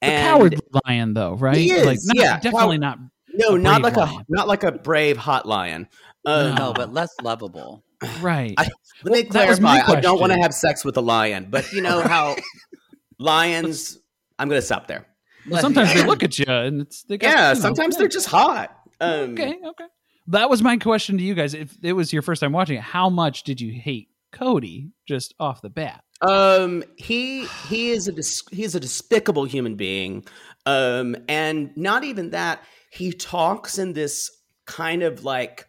the 0.00 0.06
and 0.08 0.26
cowardly 0.28 0.60
lion 0.86 1.14
though 1.14 1.34
right 1.34 1.56
He 1.56 1.70
is, 1.70 1.86
like 1.86 1.98
not, 2.04 2.16
yeah. 2.16 2.40
definitely 2.40 2.78
not 2.78 2.98
no 3.34 3.54
a 3.54 3.58
not 3.58 3.82
like 3.82 3.96
lion. 3.96 4.20
a 4.20 4.24
not 4.28 4.48
like 4.48 4.62
a 4.64 4.72
brave 4.72 5.16
hot 5.16 5.46
lion 5.46 5.88
um, 6.24 6.54
No, 6.56 6.72
but 6.74 6.92
less 6.92 7.10
lovable. 7.22 7.82
right 8.20 8.54
I- 8.58 8.68
let 9.04 9.12
me 9.12 9.22
that 9.22 9.30
clarify 9.30 9.92
i 9.96 10.00
don't 10.00 10.20
want 10.20 10.32
to 10.32 10.38
have 10.40 10.52
sex 10.54 10.84
with 10.84 10.96
a 10.96 11.00
lion 11.00 11.46
but 11.50 11.70
you 11.72 11.80
know 11.82 12.00
how 12.02 12.36
lions 13.18 13.98
i'm 14.38 14.48
gonna 14.48 14.62
stop 14.62 14.86
there 14.86 15.06
Well, 15.48 15.60
sometimes 15.60 15.94
they 15.94 16.04
look 16.04 16.22
at 16.22 16.38
you 16.38 16.46
and 16.48 16.82
it's 16.82 17.02
they 17.04 17.18
got, 17.18 17.28
yeah 17.28 17.48
you 17.50 17.54
know, 17.54 17.60
sometimes 17.60 17.94
yeah. 17.94 17.98
they're 18.00 18.08
just 18.08 18.26
hot 18.28 18.76
um, 19.00 19.32
okay 19.32 19.56
okay 19.64 19.84
that 20.28 20.48
was 20.48 20.62
my 20.62 20.76
question 20.76 21.18
to 21.18 21.24
you 21.24 21.34
guys 21.34 21.54
if 21.54 21.76
it 21.82 21.92
was 21.92 22.12
your 22.12 22.22
first 22.22 22.40
time 22.40 22.52
watching 22.52 22.76
it 22.76 22.82
how 22.82 23.10
much 23.10 23.42
did 23.42 23.60
you 23.60 23.72
hate 23.72 24.08
kody 24.32 24.90
just 25.06 25.34
off 25.40 25.62
the 25.62 25.70
bat 25.70 26.02
Um, 26.20 26.82
he 26.96 27.46
he 27.68 27.90
is 27.90 28.08
a 28.08 28.12
dis- 28.12 28.42
he 28.50 28.64
is 28.64 28.74
a 28.74 28.80
despicable 28.80 29.44
human 29.44 29.76
being. 29.76 30.24
Um, 30.66 31.16
and 31.28 31.70
not 31.76 32.04
even 32.04 32.30
that, 32.30 32.62
he 32.90 33.12
talks 33.12 33.78
in 33.78 33.92
this 33.92 34.30
kind 34.66 35.02
of 35.02 35.24
like 35.24 35.66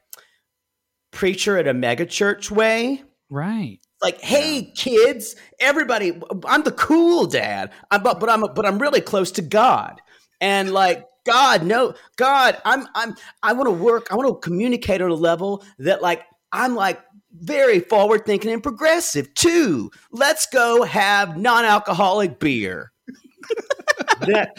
preacher 1.11 1.57
at 1.57 1.67
a 1.67 1.73
megachurch 1.73 2.49
way. 2.51 3.03
right 3.29 3.79
Like, 4.01 4.19
hey 4.21 4.73
kids, 4.75 5.35
everybody, 5.59 6.19
I'm 6.47 6.63
the 6.63 6.71
cool 6.71 7.27
dad. 7.27 7.71
I'm, 7.91 8.01
but 8.01 8.19
but 8.19 8.29
I'm 8.29 8.41
but 8.55 8.65
I'm 8.65 8.79
really 8.79 9.01
close 9.01 9.31
to 9.33 9.41
God, 9.43 10.01
and 10.41 10.71
like 10.71 11.05
God, 11.25 11.63
no, 11.63 11.93
God, 12.15 12.57
I'm 12.65 12.87
I'm 12.95 13.15
I 13.43 13.53
want 13.53 13.67
to 13.67 13.71
work. 13.71 14.07
I 14.11 14.15
want 14.15 14.27
to 14.27 14.35
communicate 14.35 15.01
on 15.01 15.11
a 15.11 15.15
level 15.15 15.63
that 15.77 16.01
like 16.01 16.23
I'm 16.51 16.75
like 16.75 16.99
very 17.33 17.79
forward 17.79 18.25
thinking 18.25 18.51
and 18.51 18.63
progressive 18.63 19.33
too. 19.33 19.91
Let's 20.11 20.45
go 20.47 20.83
have 20.83 21.37
non 21.37 21.65
alcoholic 21.65 22.39
beer. 22.39 22.91
that 24.21 24.51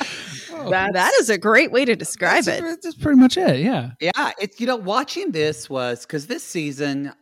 oh. 0.52 0.70
that's, 0.70 0.92
That 0.92 1.12
is 1.20 1.30
a 1.30 1.38
great 1.38 1.72
way 1.72 1.84
to 1.84 1.94
describe 1.94 2.44
that's, 2.44 2.60
it. 2.60 2.82
that's 2.82 2.94
pretty 2.96 3.18
much 3.20 3.36
it 3.36 3.60
yeah 3.60 3.90
Yeah, 4.00 4.32
it's 4.40 4.60
you 4.60 4.66
know 4.66 4.76
watching 4.76 5.32
this 5.32 5.68
was 5.68 6.06
because 6.06 6.26
this 6.26 6.42
season, 6.42 7.12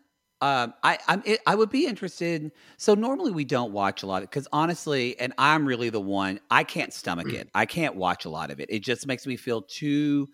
um, 0.41 0.75
I 0.83 0.99
I'm 1.09 1.23
it, 1.25 1.41
I 1.47 1.55
would 1.55 1.71
be 1.71 1.87
interested. 1.87 2.53
So 2.77 2.95
normally 2.95 3.33
we 3.33 3.45
don't 3.45 3.73
watch 3.73 4.03
a 4.03 4.07
lot 4.07 4.23
because 4.23 4.47
honestly, 4.53 5.19
and 5.19 5.33
I'm 5.39 5.67
really 5.67 5.91
the 5.91 6.01
one 6.01 6.41
I 6.51 6.65
can't 6.65 6.93
stomach 6.93 7.33
it. 7.33 7.49
I 7.55 7.67
can't 7.67 7.97
watch 7.97 8.25
a 8.25 8.31
lot 8.31 8.51
of 8.51 8.61
it. 8.61 8.69
It 8.71 8.81
just 8.81 9.07
makes 9.07 9.27
me 9.27 9.37
feel 9.37 9.63
too 9.63 10.29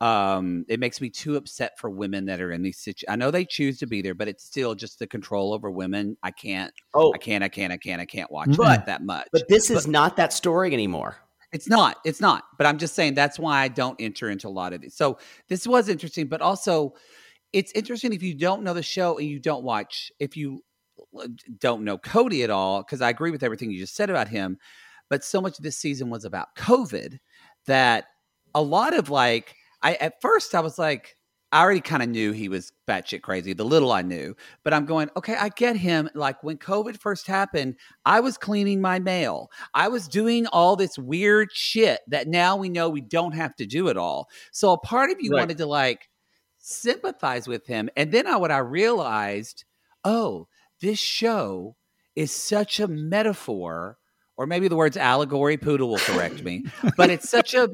um, 0.00 0.64
it 0.68 0.80
makes 0.80 1.00
me 1.00 1.10
too 1.10 1.36
upset 1.36 1.78
for 1.78 1.90
women 1.90 2.24
that 2.26 2.40
are 2.40 2.52
in 2.52 2.62
these 2.62 2.78
situations. 2.78 3.12
I 3.12 3.16
know 3.16 3.30
they 3.30 3.44
choose 3.44 3.78
to 3.80 3.86
be 3.86 4.00
there, 4.00 4.14
but 4.14 4.28
it's 4.28 4.44
still 4.44 4.74
just 4.74 4.98
the 4.98 5.06
control 5.06 5.52
over 5.52 5.70
women. 5.70 6.16
I 6.22 6.30
can't. 6.30 6.72
Oh, 6.94 7.12
I 7.14 7.18
can't. 7.18 7.44
I 7.44 7.48
can't. 7.48 7.72
I 7.72 7.76
can't. 7.76 8.00
I 8.00 8.06
can't 8.06 8.30
watch 8.30 8.56
But- 8.56 8.80
it 8.80 8.86
that 8.86 9.02
much. 9.02 9.28
but 9.32 9.46
this 9.48 9.70
is 9.70 9.86
not 9.86 10.16
that 10.16 10.32
story 10.32 10.72
anymore. 10.72 11.16
It's 11.52 11.68
not. 11.68 11.96
It's 12.04 12.20
not. 12.20 12.44
But 12.56 12.66
I'm 12.66 12.78
just 12.78 12.94
saying 12.94 13.14
that's 13.14 13.38
why 13.38 13.60
I 13.60 13.68
don't 13.68 14.00
enter 14.00 14.30
into 14.30 14.48
a 14.48 14.50
lot 14.50 14.72
of 14.72 14.84
it. 14.84 14.92
So 14.92 15.18
this 15.48 15.66
was 15.66 15.88
interesting, 15.88 16.28
but 16.28 16.40
also 16.40 16.94
it's 17.52 17.72
interesting 17.72 18.12
if 18.12 18.22
you 18.22 18.34
don't 18.34 18.62
know 18.62 18.74
the 18.74 18.82
show 18.82 19.18
and 19.18 19.28
you 19.28 19.38
don't 19.40 19.64
watch, 19.64 20.12
if 20.18 20.36
you 20.36 20.62
uh, 21.18 21.28
don't 21.58 21.84
know 21.84 21.98
Kody 21.98 22.44
at 22.44 22.50
all, 22.50 22.82
because 22.82 23.00
I 23.00 23.10
agree 23.10 23.30
with 23.30 23.42
everything 23.42 23.70
you 23.70 23.78
just 23.78 23.96
said 23.96 24.10
about 24.10 24.28
him. 24.28 24.58
But 25.08 25.24
so 25.24 25.40
much 25.40 25.58
of 25.58 25.64
this 25.64 25.76
season 25.78 26.10
was 26.10 26.24
about 26.24 26.54
COVID 26.56 27.18
that 27.66 28.06
a 28.54 28.62
lot 28.62 28.94
of 28.96 29.10
like, 29.10 29.54
I 29.82 29.94
at 29.94 30.20
first 30.20 30.54
I 30.54 30.60
was 30.60 30.78
like, 30.78 31.16
I 31.52 31.62
already 31.62 31.80
kind 31.80 32.02
of 32.02 32.08
knew 32.08 32.30
he 32.30 32.48
was 32.48 32.70
batshit 32.88 33.22
crazy, 33.22 33.52
the 33.54 33.64
little 33.64 33.90
I 33.90 34.02
knew. 34.02 34.36
But 34.62 34.72
I'm 34.72 34.86
going, 34.86 35.10
okay, 35.16 35.34
I 35.34 35.48
get 35.48 35.74
him. 35.76 36.08
Like 36.14 36.44
when 36.44 36.58
COVID 36.58 36.98
first 37.00 37.26
happened, 37.26 37.74
I 38.04 38.20
was 38.20 38.38
cleaning 38.38 38.80
my 38.80 39.00
mail. 39.00 39.50
I 39.74 39.88
was 39.88 40.06
doing 40.06 40.46
all 40.48 40.76
this 40.76 40.96
weird 40.96 41.48
shit 41.52 42.00
that 42.06 42.28
now 42.28 42.56
we 42.56 42.68
know 42.68 42.88
we 42.88 43.00
don't 43.00 43.32
have 43.32 43.56
to 43.56 43.66
do 43.66 43.88
it 43.88 43.96
all. 43.96 44.28
So 44.52 44.72
a 44.72 44.78
part 44.78 45.10
of 45.10 45.16
you 45.20 45.32
Right. 45.32 45.40
wanted 45.40 45.58
to 45.58 45.66
like 45.66 46.08
sympathize 46.70 47.46
with 47.46 47.66
him. 47.66 47.90
And 47.96 48.12
then 48.12 48.26
I 48.26 48.36
what 48.36 48.50
I 48.50 48.58
realized, 48.58 49.64
oh, 50.04 50.48
this 50.80 50.98
show 50.98 51.76
is 52.16 52.32
such 52.32 52.80
a 52.80 52.88
metaphor, 52.88 53.98
or 54.36 54.46
maybe 54.46 54.68
the 54.68 54.76
words 54.76 54.96
allegory, 54.96 55.56
Poodle 55.56 55.90
will 55.90 55.98
correct 55.98 56.42
me, 56.42 56.64
but 56.96 57.10
it's 57.10 57.28
such 57.28 57.54
a 57.54 57.70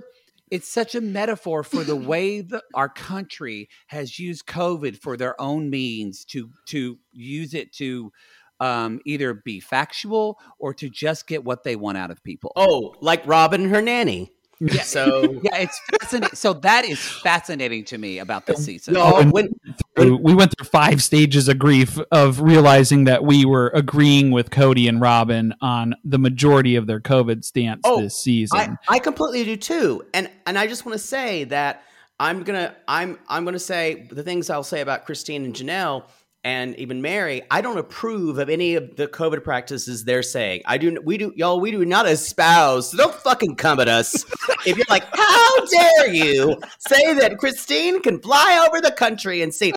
it's 0.50 0.68
such 0.68 0.94
a 0.94 1.00
metaphor 1.00 1.64
for 1.64 1.82
the 1.82 1.96
way 1.96 2.40
that 2.40 2.62
our 2.74 2.88
country 2.88 3.68
has 3.88 4.18
used 4.18 4.46
COVID 4.46 4.96
for 5.00 5.16
their 5.16 5.40
own 5.40 5.70
means 5.70 6.24
to 6.26 6.50
to 6.66 6.98
use 7.12 7.54
it 7.54 7.72
to 7.74 8.12
um, 8.60 9.00
either 9.04 9.34
be 9.34 9.60
factual 9.60 10.38
or 10.58 10.72
to 10.74 10.88
just 10.88 11.26
get 11.26 11.44
what 11.44 11.64
they 11.64 11.76
want 11.76 11.98
out 11.98 12.10
of 12.10 12.22
people. 12.22 12.52
Oh, 12.56 12.94
like 13.00 13.26
Robyn 13.26 13.62
and 13.62 13.70
her 13.70 13.82
nanny. 13.82 14.30
Yeah. 14.60 14.82
So 14.82 15.38
yeah, 15.42 15.58
it's 15.58 15.78
fascinating. 16.00 16.34
So 16.34 16.52
that 16.54 16.84
is 16.86 16.98
fascinating 16.98 17.84
to 17.86 17.98
me 17.98 18.18
about 18.20 18.46
this 18.46 18.64
season. 18.64 18.94
no, 18.94 19.18
and- 19.18 19.32
when, 19.32 19.54
we 19.96 20.34
went 20.34 20.54
through 20.56 20.66
five 20.66 21.02
stages 21.02 21.48
of 21.48 21.58
grief 21.58 21.98
of 22.10 22.40
realizing 22.40 23.04
that 23.04 23.24
we 23.24 23.44
were 23.44 23.68
agreeing 23.74 24.30
with 24.30 24.50
Kody 24.50 24.88
and 24.88 25.00
Robyn 25.00 25.54
on 25.60 25.94
the 26.04 26.18
majority 26.18 26.76
of 26.76 26.86
their 26.86 27.00
COVID 27.00 27.44
stance 27.44 27.82
Oh, 27.84 28.00
this 28.00 28.16
season. 28.16 28.58
I, 28.58 28.76
I 28.88 28.98
completely 28.98 29.44
do 29.44 29.56
too. 29.56 30.04
And 30.14 30.30
and 30.46 30.58
I 30.58 30.66
just 30.66 30.86
want 30.86 30.98
to 30.98 31.04
say 31.04 31.44
that 31.44 31.82
I'm 32.18 32.42
gonna 32.42 32.74
I'm 32.88 33.18
I'm 33.28 33.44
gonna 33.44 33.58
say 33.58 34.06
the 34.10 34.22
things 34.22 34.48
I'll 34.48 34.62
say 34.62 34.80
about 34.80 35.04
Christine 35.04 35.44
and 35.44 35.54
Janelle 35.54 36.04
and 36.46 36.76
even 36.78 37.02
Meri. 37.02 37.42
I 37.50 37.60
don't 37.60 37.76
approve 37.76 38.38
of 38.38 38.48
any 38.48 38.76
of 38.76 38.94
the 38.94 39.08
COVID 39.08 39.42
practices 39.42 40.04
they're 40.04 40.22
saying. 40.22 40.62
I 40.64 40.78
do 40.78 40.96
we 41.04 41.18
do 41.18 41.32
y'all 41.34 41.58
we 41.58 41.72
do 41.72 41.84
not 41.84 42.06
espouse. 42.06 42.92
So 42.92 42.98
don't 42.98 43.14
fucking 43.16 43.56
come 43.56 43.80
at 43.80 43.88
us. 43.88 44.24
if 44.64 44.76
you're 44.76 44.86
like, 44.88 45.04
how 45.12 45.66
dare 45.66 46.14
you 46.14 46.56
say 46.78 47.14
that 47.14 47.38
Christine 47.38 48.00
can 48.00 48.20
fly 48.20 48.64
over 48.68 48.80
the 48.80 48.92
country 48.92 49.42
and 49.42 49.52
see 49.52 49.72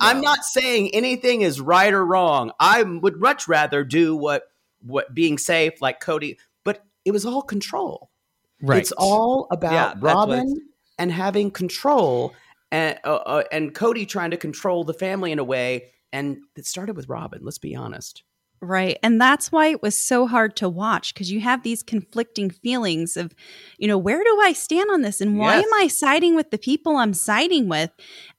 I'm 0.00 0.22
not 0.22 0.42
saying 0.42 0.94
anything 0.94 1.42
is 1.42 1.60
right 1.60 1.92
or 1.92 2.04
wrong. 2.04 2.50
I 2.58 2.82
would 2.82 3.20
much 3.20 3.46
rather 3.46 3.84
do 3.84 4.16
what 4.16 4.44
what 4.80 5.14
being 5.14 5.36
safe 5.36 5.82
like 5.82 6.00
Kody, 6.00 6.38
but 6.64 6.82
it 7.04 7.10
was 7.10 7.26
all 7.26 7.42
control. 7.42 8.08
right. 8.62 8.78
It's 8.78 8.92
all 8.92 9.46
about 9.50 9.72
Yeah, 9.72 9.94
Robyn 10.00 10.62
and 10.98 11.12
having 11.12 11.50
control, 11.50 12.32
and 12.70 12.98
uh, 13.04 13.16
uh, 13.16 13.42
and 13.50 13.74
Kody 13.74 14.06
trying 14.06 14.30
to 14.30 14.36
control 14.36 14.84
the 14.84 14.94
family 14.94 15.32
in 15.32 15.38
a 15.38 15.44
way. 15.44 15.90
And 16.12 16.38
it 16.56 16.66
started 16.66 16.96
with 16.96 17.08
Robyn. 17.08 17.40
Let's 17.42 17.58
be 17.58 17.76
honest. 17.76 18.22
Right. 18.60 18.98
And 19.02 19.20
that's 19.20 19.52
why 19.52 19.68
it 19.68 19.82
was 19.82 20.02
so 20.02 20.26
hard 20.26 20.56
to 20.56 20.68
watch 20.68 21.14
because 21.14 21.30
you 21.30 21.40
have 21.40 21.62
these 21.62 21.82
conflicting 21.82 22.50
feelings 22.50 23.16
of, 23.16 23.32
you 23.78 23.86
know, 23.86 23.98
where 23.98 24.24
do 24.24 24.40
I 24.40 24.52
stand 24.52 24.90
on 24.90 25.02
this? 25.02 25.20
And 25.20 25.38
why 25.38 25.56
Yes. 25.56 25.64
am 25.64 25.74
I 25.74 25.86
siding 25.86 26.34
with 26.34 26.50
the 26.50 26.58
people 26.58 26.96
I'm 26.96 27.14
siding 27.14 27.68
with? 27.68 27.90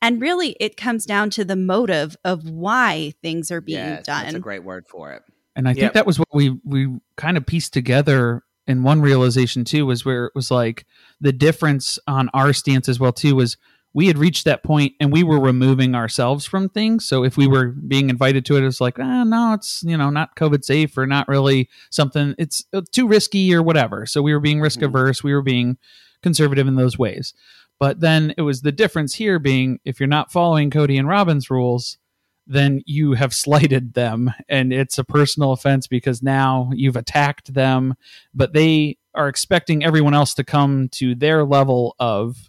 And 0.02 0.20
really, 0.20 0.58
it 0.60 0.76
comes 0.76 1.06
down 1.06 1.30
to 1.32 1.46
the 1.46 1.56
motive 1.56 2.18
of 2.26 2.50
why 2.50 3.14
things 3.22 3.50
are 3.50 3.62
being 3.62 3.78
Yes, 3.78 4.06
done. 4.06 4.24
That's 4.24 4.36
a 4.36 4.40
great 4.40 4.64
word 4.64 4.88
for 4.90 5.14
it. 5.14 5.24
And 5.56 5.70
I 5.70 5.74
think 5.74 5.94
that 5.94 6.06
was 6.06 6.20
what 6.20 6.34
we 6.34 6.58
we 6.66 7.00
kind 7.16 7.38
of 7.38 7.46
pieced 7.46 7.74
together 7.74 8.44
in 8.68 8.84
one 8.84 9.02
realization 9.02 9.66
too 9.66 9.86
was 9.86 10.06
where 10.06 10.26
it 10.26 10.32
was 10.36 10.52
like 10.52 10.86
the 11.20 11.34
difference 11.34 11.98
on 12.08 12.30
our 12.34 12.54
stance 12.54 12.88
as 12.88 13.00
well 13.00 13.12
too 13.12 13.36
was 13.36 13.58
we 13.94 14.08
had 14.08 14.18
reached 14.18 14.46
that 14.46 14.64
point 14.64 14.94
and 15.00 15.12
we 15.12 15.24
were 15.24 15.40
removing 15.40 15.96
ourselves 15.96 16.46
from 16.46 16.70
things. 16.70 17.06
So 17.06 17.24
if 17.24 17.38
we 17.38 17.48
were 17.48 17.68
being 17.68 18.10
invited 18.10 18.46
to 18.46 18.58
it, 18.58 18.64
it's 18.64 18.80
like, 18.80 19.00
ah, 19.00 19.24
no, 19.24 19.54
it's 19.54 19.84
you 19.84 19.98
know 19.98 20.10
not 20.10 20.36
COVID 20.36 20.64
safe 20.64 20.98
or 20.98 21.08
not 21.08 21.28
really 21.28 21.70
something. 21.90 22.36
It's 22.38 22.64
uh, 22.74 22.82
too 22.92 23.08
risky 23.08 23.54
or 23.54 23.64
whatever. 23.64 24.06
So 24.06 24.22
we 24.22 24.34
were 24.34 24.40
being 24.40 24.62
risk 24.62 24.82
averse. 24.82 25.24
We 25.24 25.34
were 25.34 25.42
being 25.42 25.78
conservative 26.22 26.68
in 26.68 26.76
those 26.76 26.98
ways. 27.00 27.34
But 27.80 28.02
then 28.02 28.34
it 28.38 28.42
was 28.42 28.62
the 28.62 28.74
difference 28.74 29.16
here 29.16 29.40
being 29.40 29.80
if 29.86 30.00
you're 30.00 30.08
not 30.08 30.32
following 30.32 30.70
Kody 30.70 31.00
and 31.00 31.08
Robyn's 31.08 31.50
rules, 31.50 31.98
then 32.46 32.82
you 32.86 33.14
have 33.14 33.34
slighted 33.46 33.94
them 33.94 34.34
and 34.50 34.74
it's 34.74 34.98
a 34.98 35.04
personal 35.04 35.54
offense 35.54 35.88
because 35.88 36.22
now 36.22 36.70
you've 36.74 36.98
attacked 36.98 37.54
them 37.54 37.96
but 38.34 38.54
they 38.54 38.98
are 39.16 39.28
expecting 39.30 39.84
everyone 39.84 40.14
else 40.14 40.34
to 40.34 40.44
come 40.44 40.90
to 40.90 41.16
their 41.16 41.46
level 41.46 41.96
of 42.00 42.49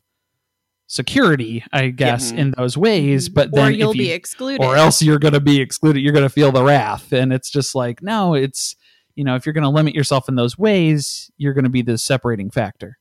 security 0.90 1.62
i 1.72 1.88
guess 1.88 2.33
Mhm. 2.33 2.38
in 2.38 2.55
those 2.57 2.76
ways 2.76 3.29
but 3.29 3.53
then 3.53 3.68
or 3.68 3.70
if 3.70 3.76
you'll 3.79 3.94
you- 3.96 4.03
be 4.03 4.11
excluded. 4.11 4.64
or 4.64 4.74
else 4.76 5.00
you're 5.00 5.20
going 5.20 5.35
to 5.35 5.40
be 5.40 5.61
excluded 5.61 6.00
you're 6.00 6.12
going 6.12 6.24
to 6.24 6.29
feel 6.29 6.50
the 6.50 6.64
wrath 6.64 7.12
and 7.12 7.33
it's 7.33 7.48
just 7.48 7.76
like 7.76 8.03
no 8.03 8.35
it's 8.35 8.74
you 9.14 9.22
know 9.22 9.37
if 9.37 9.46
you're 9.46 9.53
going 9.53 9.62
to 9.62 9.70
limit 9.70 9.94
yourself 9.94 10.29
in 10.29 10.35
those 10.35 10.59
ways 10.59 11.31
you're 11.38 11.55
going 11.55 11.62
to 11.64 11.70
be 11.70 11.83
the 11.83 11.96
separating 11.96 12.50
factor 12.50 12.98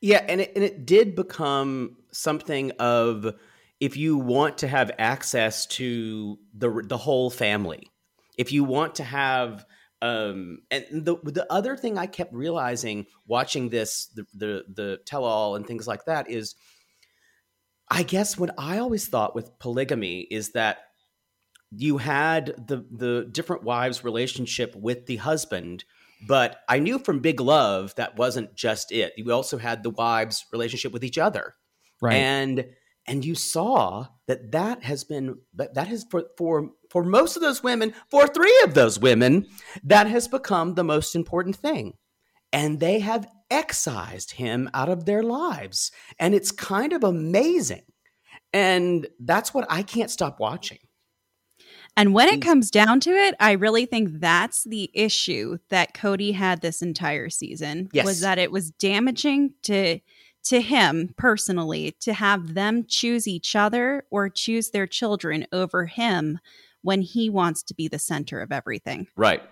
Yeah, 0.00 0.24
and 0.28 0.40
it, 0.40 0.52
and 0.54 0.62
it 0.64 0.86
did 0.86 1.14
become 1.16 1.96
something 2.12 2.70
of 2.78 3.34
if 3.80 3.96
you 3.96 4.16
want 4.18 4.58
to 4.58 4.68
have 4.68 4.90
access 4.98 5.66
to 5.66 6.38
the 6.54 6.82
the 6.86 6.96
whole 6.96 7.28
family, 7.30 7.90
if 8.38 8.52
you 8.52 8.62
want 8.64 8.94
to 8.96 9.04
have 9.04 9.66
um 10.02 10.58
and 10.70 10.84
the 10.92 11.16
the 11.24 11.46
other 11.50 11.76
thing 11.76 11.98
I 11.98 12.06
kept 12.06 12.32
realizing 12.32 13.06
watching 13.26 13.68
this 13.70 14.06
the 14.14 14.24
the, 14.34 14.64
the 14.72 14.98
tell 15.06 15.24
all 15.24 15.56
and 15.56 15.66
things 15.66 15.86
like 15.88 16.04
that 16.06 16.30
is 16.30 16.54
I 17.90 18.02
guess 18.02 18.36
what 18.36 18.54
I 18.58 18.78
always 18.78 19.06
thought 19.06 19.34
with 19.34 19.58
polygamy 19.58 20.20
is 20.20 20.52
that 20.52 20.78
you 21.70 21.98
had 21.98 22.46
the 22.68 22.84
the 22.90 23.28
different 23.30 23.64
wives 23.64 24.04
relationship 24.04 24.74
with 24.76 25.06
the 25.06 25.16
husband 25.16 25.84
but 26.26 26.60
I 26.68 26.78
knew 26.78 26.98
from 26.98 27.20
Big 27.20 27.40
Love 27.40 27.94
that 27.96 28.16
wasn't 28.16 28.54
just 28.54 28.92
it. 28.92 29.12
You 29.16 29.30
also 29.32 29.58
had 29.58 29.82
the 29.82 29.90
wives' 29.90 30.46
relationship 30.52 30.92
with 30.92 31.04
each 31.04 31.18
other, 31.18 31.54
right. 32.00 32.14
And 32.14 32.66
and 33.06 33.24
you 33.24 33.34
saw 33.34 34.06
that 34.26 34.52
that 34.52 34.82
has 34.82 35.04
been 35.04 35.38
that 35.54 35.74
that 35.74 35.88
has 35.88 36.06
for 36.10 36.24
for 36.36 36.70
for 36.90 37.04
most 37.04 37.36
of 37.36 37.42
those 37.42 37.62
women, 37.62 37.94
for 38.10 38.26
three 38.26 38.58
of 38.64 38.74
those 38.74 38.98
women, 38.98 39.46
that 39.84 40.06
has 40.06 40.26
become 40.28 40.74
the 40.74 40.84
most 40.84 41.14
important 41.14 41.56
thing, 41.56 41.94
and 42.56 42.80
they 42.80 43.00
have 43.00 43.28
excised 43.50 44.32
him 44.32 44.70
out 44.72 44.88
of 44.88 45.04
their 45.04 45.22
lives, 45.22 45.92
and 46.18 46.34
it's 46.34 46.50
kind 46.50 46.94
of 46.94 47.04
amazing, 47.04 47.84
and 48.52 49.06
that's 49.20 49.52
what 49.52 49.66
I 49.68 49.82
can't 49.82 50.10
stop 50.10 50.40
watching. 50.40 50.78
And 51.98 52.14
when 52.14 52.28
it 52.28 52.40
mm. 52.40 52.44
comes 52.44 52.70
down 52.70 53.00
to 53.00 53.10
it, 53.10 53.34
I 53.40 53.52
really 53.52 53.84
think 53.84 54.20
that's 54.20 54.64
the 54.64 54.90
issue 54.94 55.58
that 55.68 55.94
Kody 55.94 56.34
had 56.34 56.60
this 56.62 56.80
entire 56.80 57.28
season 57.28 57.88
Yes. 57.92 58.04
was 58.06 58.20
that 58.20 58.38
it 58.38 58.50
was 58.50 58.70
damaging 58.70 59.54
to 59.64 60.00
to 60.44 60.60
him 60.60 61.12
personally 61.18 61.96
to 62.00 62.12
have 62.12 62.54
them 62.54 62.84
choose 62.86 63.26
each 63.26 63.56
other 63.56 64.04
or 64.10 64.28
choose 64.28 64.70
their 64.70 64.86
children 64.86 65.44
over 65.52 65.86
him 65.86 66.38
when 66.82 67.02
he 67.02 67.28
wants 67.28 67.64
to 67.64 67.74
be 67.74 67.88
the 67.88 67.98
center 67.98 68.40
of 68.40 68.52
everything. 68.52 69.08
Right. 69.16 69.42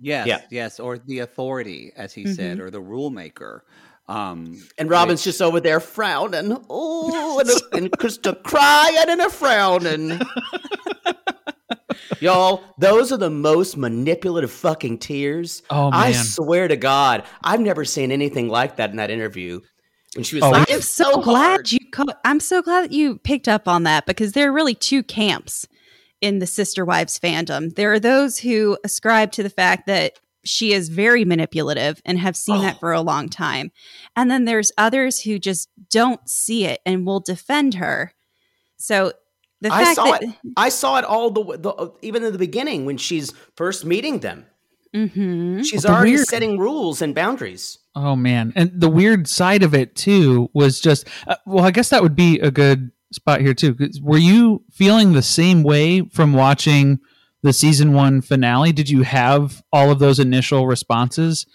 Yes, 0.00 0.26
Yeah. 0.26 0.40
yes, 0.50 0.80
or 0.80 0.98
the 0.98 1.20
authority, 1.20 1.92
as 1.96 2.12
he 2.12 2.26
said, 2.32 2.58
or 2.60 2.70
the 2.70 2.80
rule 2.80 3.10
maker. 3.10 3.64
Um, 4.08 4.62
And 4.76 4.90
Robyn's 4.90 5.24
just 5.24 5.40
over 5.40 5.60
there 5.60 5.80
frowning. 5.80 6.58
Oh, 6.68 7.38
and, 7.40 7.48
and 7.84 7.90
Krista 7.92 8.42
crying 8.42 8.96
and 9.08 9.20
a 9.20 9.30
frowning. 9.30 10.20
Y'all, 12.20 12.62
those 12.78 13.12
are 13.12 13.16
the 13.16 13.30
most 13.30 13.76
manipulative 13.76 14.50
fucking 14.50 14.98
tears. 14.98 15.62
oh 15.70 15.90
man 15.90 16.00
I 16.00 16.12
swear 16.12 16.68
to 16.68 16.76
God, 16.76 17.24
I've 17.42 17.60
never 17.60 17.84
seen 17.84 18.10
anything 18.10 18.48
like 18.48 18.76
that 18.76 18.90
in 18.90 18.96
that 18.96 19.10
interview. 19.10 19.60
When 20.14 20.22
she 20.24 20.36
was 20.36 20.44
Oh, 20.44 20.50
like, 20.50 20.70
I'm 20.70 20.78
"It's 20.78 20.88
so 20.88 21.20
glad 21.20 21.50
hard." 21.50 21.72
you 21.72 21.78
co- 21.92 22.04
I'm 22.24 22.40
so 22.40 22.62
glad 22.62 22.84
that 22.84 22.92
you 22.92 23.18
picked 23.18 23.48
up 23.48 23.66
on 23.68 23.82
that 23.84 24.06
because 24.06 24.32
there 24.32 24.48
are 24.48 24.52
really 24.52 24.74
two 24.74 25.02
camps 25.02 25.66
in 26.24 26.38
the 26.38 26.46
sister 26.46 26.86
wives 26.86 27.18
fandom. 27.18 27.74
There 27.74 27.92
are 27.92 28.00
those 28.00 28.38
who 28.38 28.78
ascribe 28.82 29.30
to 29.32 29.42
the 29.42 29.50
fact 29.50 29.86
that 29.88 30.18
she 30.42 30.72
is 30.72 30.88
very 30.88 31.22
manipulative 31.26 32.00
and 32.06 32.18
have 32.18 32.34
seen 32.34 32.56
oh. 32.56 32.62
that 32.62 32.80
for 32.80 32.92
a 32.92 33.02
long 33.02 33.28
time. 33.28 33.70
And 34.16 34.30
then 34.30 34.46
there's 34.46 34.72
others 34.78 35.20
who 35.20 35.38
just 35.38 35.68
don't 35.90 36.26
see 36.26 36.64
it 36.64 36.80
and 36.86 37.06
will 37.06 37.20
defend 37.20 37.74
her. 37.74 38.14
So 38.78 39.12
the 39.60 39.68
fact 39.68 39.86
I 39.86 39.94
saw 39.94 40.04
that 40.04 40.22
it. 40.22 40.30
I 40.56 40.68
saw 40.70 40.98
it 40.98 41.04
all 41.04 41.30
the, 41.30 41.58
the 41.58 41.92
even 42.00 42.24
in 42.24 42.32
the 42.32 42.38
beginning 42.38 42.86
when 42.86 42.96
she's 42.96 43.30
first 43.54 43.84
meeting 43.84 44.20
them. 44.20 44.46
Mm-hmm. 44.94 45.60
She's 45.62 45.84
already 45.84 46.12
weird, 46.12 46.26
setting 46.26 46.58
rules 46.58 47.02
and 47.02 47.14
boundaries. 47.14 47.78
Oh 47.94 48.16
man, 48.16 48.52
and 48.56 48.70
the 48.74 48.88
weird 48.88 49.26
side 49.26 49.62
of 49.62 49.74
it 49.74 49.94
too 49.94 50.48
was 50.54 50.80
just 50.80 51.06
uh, 51.26 51.36
well, 51.46 51.64
I 51.64 51.70
guess 51.70 51.90
that 51.90 52.02
would 52.02 52.16
be 52.16 52.38
a 52.40 52.50
good 52.50 52.92
spot 53.14 53.40
here 53.40 53.54
too. 53.54 53.76
Were 54.02 54.18
you 54.18 54.62
feeling 54.72 55.12
the 55.12 55.22
same 55.22 55.62
way 55.62 56.02
from 56.12 56.32
watching 56.32 56.98
the 57.42 57.52
season 57.52 57.92
one 57.92 58.20
finale? 58.20 58.72
Did 58.72 58.90
you 58.90 59.02
have 59.02 59.62
all 59.72 59.90
of 59.90 59.98
those 59.98 60.18
initial 60.18 60.66
responses 60.66 61.46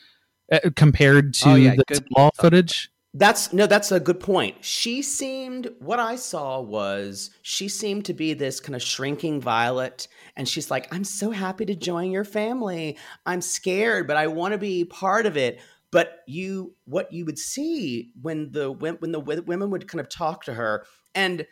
uh, 0.52 0.60
compared 0.76 1.34
to 1.36 1.50
oh, 1.50 1.56
yeah, 1.56 1.76
the 1.76 1.96
small 1.96 2.32
footage? 2.36 2.92
That's 3.16 3.52
no, 3.52 3.66
that's 3.66 3.92
a 3.92 4.00
good 4.00 4.20
point. 4.20 4.64
She 4.64 5.02
seemed 5.02 5.72
what 5.80 6.00
I 6.00 6.16
saw 6.16 6.62
was 6.62 7.32
she 7.42 7.68
seemed 7.68 8.06
to 8.06 8.14
be 8.14 8.34
this 8.34 8.60
kind 8.60 8.76
of 8.76 8.84
shrinking 8.84 9.42
violet 9.42 10.08
and 10.36 10.48
she's 10.48 10.70
like, 10.70 10.94
"I'm 10.94 11.04
so 11.04 11.32
happy 11.32 11.66
to 11.66 11.76
join 11.76 12.12
your 12.12 12.24
family. 12.24 12.98
I'm 13.26 13.42
scared, 13.42 14.06
but 14.06 14.16
I 14.16 14.28
want 14.28 14.52
to 14.52 14.60
be 14.60 14.86
part 14.86 15.26
of 15.26 15.38
it." 15.38 15.60
But 15.92 16.20
you 16.28 16.76
what 16.86 17.12
you 17.12 17.26
would 17.26 17.40
see 17.40 18.12
when 18.22 18.52
the 18.52 18.72
when 18.72 19.12
the 19.12 19.20
women 19.20 19.70
would 19.72 19.88
kind 19.88 20.00
of 20.00 20.10
talk 20.10 20.44
to 20.44 20.54
her 20.54 20.86
and 21.16 21.46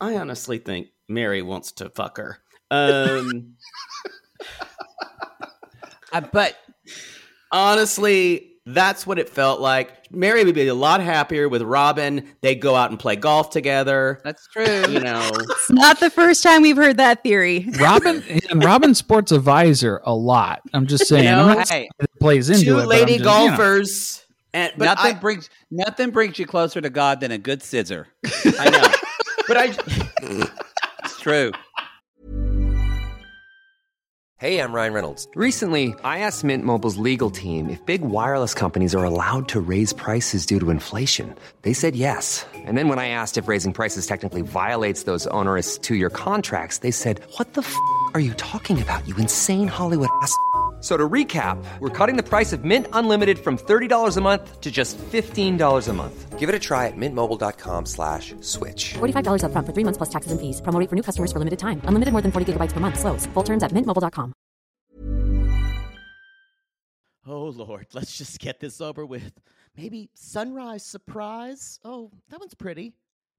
I 0.00 0.16
honestly 0.16 0.58
think 0.58 0.88
Meri 1.08 1.42
wants 1.42 1.72
to 1.72 1.90
fuck 1.90 2.16
her. 2.16 2.38
Um 2.70 3.54
uh, 6.12 6.22
but 6.32 6.56
honestly, 7.50 8.52
that's 8.64 9.06
what 9.06 9.18
it 9.18 9.28
felt 9.28 9.60
like. 9.60 10.10
Meri 10.12 10.44
would 10.44 10.54
be 10.54 10.68
a 10.68 10.74
lot 10.74 11.00
happier 11.00 11.48
with 11.48 11.62
Robyn. 11.62 12.28
They'd 12.42 12.60
go 12.60 12.76
out 12.76 12.90
and 12.90 12.98
play 12.98 13.16
golf 13.16 13.50
together. 13.50 14.20
That's 14.22 14.46
true. 14.48 14.84
You 14.88 15.00
know, 15.00 15.30
it's 15.34 15.70
not 15.70 15.98
the 16.00 16.10
first 16.10 16.42
time 16.42 16.62
we've 16.62 16.76
heard 16.76 16.98
that 16.98 17.22
theory. 17.22 17.66
Robyn 17.80 18.22
and 18.50 18.62
Robyn 18.62 18.94
sports 18.94 19.32
a 19.32 19.40
visor 19.40 20.00
a 20.04 20.14
lot. 20.14 20.62
I'm 20.72 20.86
just 20.86 21.06
saying. 21.08 21.24
You 21.24 21.30
know, 21.30 21.64
hey, 21.68 21.88
it 21.98 22.10
plays 22.22 22.50
into 22.50 22.64
two 22.64 22.78
it, 22.78 22.86
lady 22.86 23.18
just, 23.18 23.24
golfers. 23.24 24.16
You 24.16 24.18
know. 24.18 24.28
And 24.54 24.72
but 24.76 24.84
nothing 24.84 25.16
I, 25.16 25.18
brings 25.18 25.50
nothing 25.70 26.10
brings 26.10 26.38
you 26.38 26.46
closer 26.46 26.80
to 26.80 26.90
God 26.90 27.20
than 27.20 27.30
a 27.30 27.38
good 27.38 27.62
scissor. 27.62 28.08
I 28.58 28.70
know, 28.70 28.88
but 29.48 29.56
I. 29.56 29.74
it's 31.04 31.20
true. 31.20 31.52
Hey, 34.42 34.58
I'm 34.58 34.72
Ryan 34.72 34.92
Reynolds. 34.92 35.28
Recently, 35.36 35.94
I 36.02 36.18
asked 36.18 36.42
Mint 36.42 36.64
Mobile's 36.64 36.96
legal 36.96 37.30
team 37.30 37.70
if 37.70 37.86
big 37.86 38.02
wireless 38.02 38.54
companies 38.54 38.92
are 38.92 39.04
allowed 39.04 39.46
to 39.50 39.60
raise 39.60 39.92
prices 39.92 40.44
due 40.44 40.58
to 40.58 40.70
inflation. 40.70 41.36
They 41.62 41.72
said 41.72 41.94
yes. 41.94 42.44
And 42.52 42.76
then 42.76 42.88
when 42.88 42.98
I 42.98 43.06
asked 43.06 43.38
if 43.38 43.46
raising 43.46 43.72
prices 43.72 44.04
technically 44.04 44.42
violates 44.42 45.04
those 45.04 45.28
onerous 45.28 45.78
two-year 45.78 46.10
contracts, 46.10 46.78
they 46.78 46.90
said, 46.90 47.20
"What 47.36 47.54
the 47.54 47.62
f*** 47.62 47.74
are 48.14 48.20
you 48.20 48.34
talking 48.34 48.82
about? 48.82 49.06
You 49.06 49.14
insane 49.16 49.68
Hollywood 49.68 50.10
ass." 50.22 50.36
So 50.82 50.96
to 50.96 51.08
recap, 51.08 51.64
we're 51.78 51.96
cutting 51.96 52.16
the 52.16 52.28
price 52.28 52.52
of 52.52 52.64
Mint 52.64 52.88
Unlimited 52.92 53.38
from 53.38 53.56
$30 53.56 54.16
a 54.16 54.20
month 54.20 54.60
to 54.60 54.70
just 54.70 54.98
$15 54.98 55.88
a 55.88 55.92
month. 55.92 56.38
Give 56.40 56.48
it 56.48 56.56
a 56.56 56.58
try 56.58 56.88
at 56.88 56.96
mintmobile.com 56.96 57.86
slash 57.86 58.34
switch. 58.40 58.94
$45 58.94 59.44
up 59.44 59.52
front 59.52 59.64
for 59.64 59.72
three 59.72 59.84
months 59.84 59.98
plus 59.98 60.08
taxes 60.08 60.32
and 60.32 60.40
fees. 60.40 60.60
Promoting 60.60 60.88
for 60.88 60.96
new 60.96 61.02
customers 61.02 61.30
for 61.30 61.38
limited 61.38 61.60
time. 61.60 61.80
Unlimited 61.84 62.10
more 62.10 62.20
than 62.20 62.32
40 62.32 62.54
gigabytes 62.54 62.72
per 62.72 62.80
month. 62.80 62.98
Slows. 62.98 63.26
Full 63.26 63.44
terms 63.44 63.62
at 63.62 63.70
mintmobile.com. 63.70 64.32
Oh, 67.24 67.44
Lord, 67.44 67.86
let's 67.92 68.18
just 68.18 68.40
get 68.40 68.58
this 68.58 68.80
over 68.80 69.06
with. 69.06 69.40
Maybe 69.76 70.10
sunrise 70.14 70.84
surprise? 70.84 71.78
Oh, 71.84 72.10
that 72.30 72.40
one's 72.40 72.54
pretty. 72.54 72.94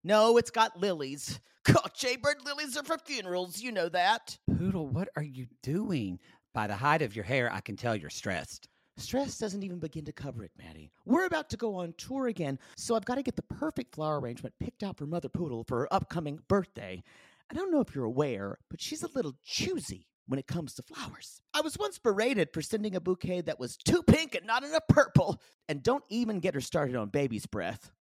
No, 0.06 0.38
it's 0.38 0.52
got 0.52 0.80
lilies. 0.80 1.42
God, 1.66 1.92
Jaybird 1.94 2.46
lilies 2.46 2.78
are 2.78 2.84
for 2.84 2.98
funerals. 2.98 3.62
You 3.62 3.74
know 3.74 3.90
that. 3.90 4.38
Poodle, 4.58 4.88
what 4.88 5.10
are 5.18 5.24
you 5.24 5.48
doing? 5.62 6.20
By 6.54 6.68
the 6.68 6.76
height 6.76 7.02
of 7.02 7.16
your 7.16 7.26
hair, 7.26 7.52
I 7.52 7.62
can 7.62 7.76
tell 7.76 7.96
you're 7.96 8.12
stressed. 8.12 8.70
Stress 8.98 9.40
doesn't 9.40 9.64
even 9.64 9.80
begin 9.80 10.06
to 10.06 10.12
cover 10.12 10.44
it, 10.44 10.52
Maddie. 10.56 10.92
We're 11.04 11.26
about 11.26 11.50
to 11.50 11.58
go 11.58 11.76
on 11.76 11.96
tour 11.98 12.28
again, 12.28 12.60
so 12.78 12.96
I've 12.96 13.06
got 13.06 13.16
to 13.16 13.24
get 13.24 13.36
the 13.36 13.42
perfect 13.42 13.96
flower 13.96 14.20
arrangement 14.20 14.54
picked 14.60 14.84
out 14.84 14.98
for 14.98 15.08
Mother 15.08 15.30
Poodle 15.30 15.64
for 15.64 15.80
her 15.80 15.94
upcoming 15.94 16.40
birthday. 16.48 17.02
I 17.50 17.56
don't 17.56 17.72
know 17.72 17.82
if 17.82 17.96
you're 17.96 18.06
aware, 18.06 18.60
but 18.70 18.80
she's 18.80 19.02
a 19.02 19.10
little 19.16 19.34
choosy 19.44 20.06
when 20.28 20.40
it 20.40 20.46
comes 20.46 20.76
to 20.76 20.84
flowers. 20.84 21.42
I 21.56 21.62
was 21.62 21.78
once 21.78 21.98
berated 21.98 22.50
for 22.54 22.62
sending 22.62 22.96
a 22.96 23.02
bouquet 23.02 23.42
that 23.42 23.60
was 23.60 23.76
too 23.76 24.04
pink 24.04 24.36
and 24.36 24.46
not 24.46 24.64
enough 24.64 24.88
purple. 24.88 25.42
And 25.68 25.82
don't 25.82 26.04
even 26.10 26.40
get 26.40 26.54
her 26.54 26.62
started 26.62 26.96
on 26.96 27.10
baby's 27.10 27.48
breath. 27.48 27.92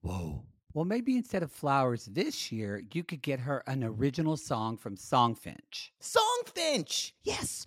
Whoa. 0.00 0.44
Well, 0.72 0.84
maybe 0.84 1.16
instead 1.16 1.42
of 1.42 1.50
flowers 1.50 2.04
this 2.04 2.52
year, 2.52 2.84
you 2.92 3.02
could 3.02 3.22
get 3.22 3.40
her 3.40 3.64
an 3.66 3.82
original 3.82 4.36
song 4.36 4.76
from 4.76 4.96
Songfinch. 4.96 5.90
Songfinch! 6.00 7.10
Yes! 7.24 7.66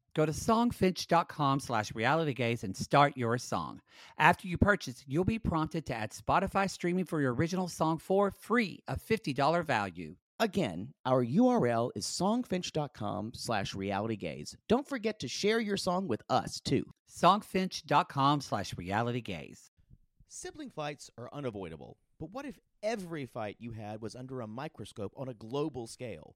Go 0.13 0.25
to 0.25 0.31
songfinch.com 0.31 1.59
slash 1.61 1.91
realitygays 1.93 2.63
and 2.63 2.75
start 2.75 3.15
your 3.15 3.37
song. 3.37 3.81
After 4.17 4.47
you 4.47 4.57
purchase, 4.57 5.03
you'll 5.07 5.23
be 5.23 5.39
prompted 5.39 5.85
to 5.85 5.95
add 5.95 6.11
Spotify 6.11 6.69
streaming 6.69 7.05
for 7.05 7.21
your 7.21 7.33
original 7.33 7.69
song 7.69 7.97
for 7.97 8.31
free, 8.31 8.79
a 8.87 8.97
$50 8.97 9.65
value. 9.65 10.15
Again, 10.39 10.93
our 11.05 11.23
URL 11.23 11.91
is 11.95 12.05
songfinch.com 12.05 13.33
slash 13.35 13.73
realitygays. 13.73 14.55
Don't 14.67 14.89
forget 14.89 15.19
to 15.19 15.27
share 15.27 15.59
your 15.59 15.77
song 15.77 16.07
with 16.07 16.23
us, 16.29 16.59
too. 16.59 16.83
Songfinch.com 17.09 18.41
slash 18.41 18.73
realitygays. 18.73 19.69
Sibling 20.27 20.71
fights 20.71 21.11
are 21.17 21.29
unavoidable, 21.31 21.97
but 22.19 22.31
what 22.31 22.45
if 22.45 22.57
every 22.81 23.25
fight 23.25 23.57
you 23.59 23.71
had 23.71 24.01
was 24.01 24.15
under 24.15 24.41
a 24.41 24.47
microscope 24.47 25.13
on 25.15 25.29
a 25.29 25.33
global 25.33 25.87
scale? 25.87 26.35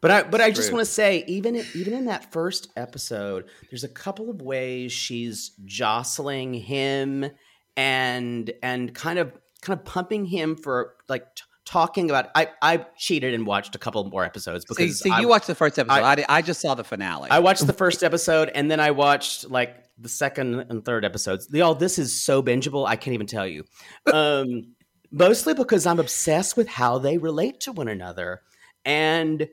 But 0.00 0.10
I 0.10 0.22
but 0.22 0.40
I 0.40 0.50
just 0.50 0.72
want 0.72 0.84
to 0.86 0.90
say 0.90 1.24
even 1.26 1.56
even 1.74 1.92
in 1.94 2.04
that 2.06 2.32
first 2.32 2.68
episode, 2.76 3.46
there's 3.70 3.84
a 3.84 3.88
couple 3.88 4.30
of 4.30 4.40
ways 4.42 4.92
she's 4.92 5.52
jostling 5.64 6.54
him 6.54 7.30
and 7.76 8.50
and 8.62 8.94
kind 8.94 9.18
of 9.18 9.32
kind 9.60 9.78
of 9.78 9.84
pumping 9.84 10.24
him 10.26 10.56
for 10.56 10.94
like 11.08 11.34
t- 11.34 11.42
talking 11.64 12.10
about 12.10 12.30
I 12.34 12.48
I 12.62 12.86
cheated 12.96 13.34
and 13.34 13.46
watched 13.46 13.74
a 13.74 13.78
couple 13.78 14.04
more 14.04 14.24
episodes 14.24 14.64
because 14.64 15.00
see 15.00 15.10
I, 15.10 15.20
you 15.20 15.28
watched 15.28 15.46
the 15.48 15.54
first 15.54 15.78
episode. 15.78 15.94
I- 16.02 16.12
I, 16.22 16.24
I 16.38 16.42
just 16.42 16.60
saw 16.60 16.74
the 16.74 16.84
finale. 16.84 17.30
I 17.30 17.40
watched 17.40 17.66
the 17.66 17.72
first 17.72 18.02
episode 18.02 18.50
and 18.54 18.70
then 18.70 18.80
I 18.80 18.92
watched 18.92 19.50
like 19.50 19.76
the 19.98 20.08
second 20.08 20.60
and 20.70 20.84
third 20.84 21.04
episodes. 21.04 21.48
Y'all, 21.52 21.74
this 21.74 21.98
is 21.98 22.18
so 22.18 22.40
bingeable. 22.42 22.86
I 22.86 22.94
can't 22.96 23.14
even 23.14 23.26
tell 23.26 23.46
you. 23.46 23.64
Um, 24.12 24.74
mostly 25.10 25.54
because 25.54 25.86
I'm 25.86 25.98
obsessed 25.98 26.56
with 26.56 26.68
how 26.68 26.98
they 26.98 27.18
relate 27.18 27.60
to 27.60 27.72
one 27.72 27.88
another, 27.88 28.42
and 28.84 29.48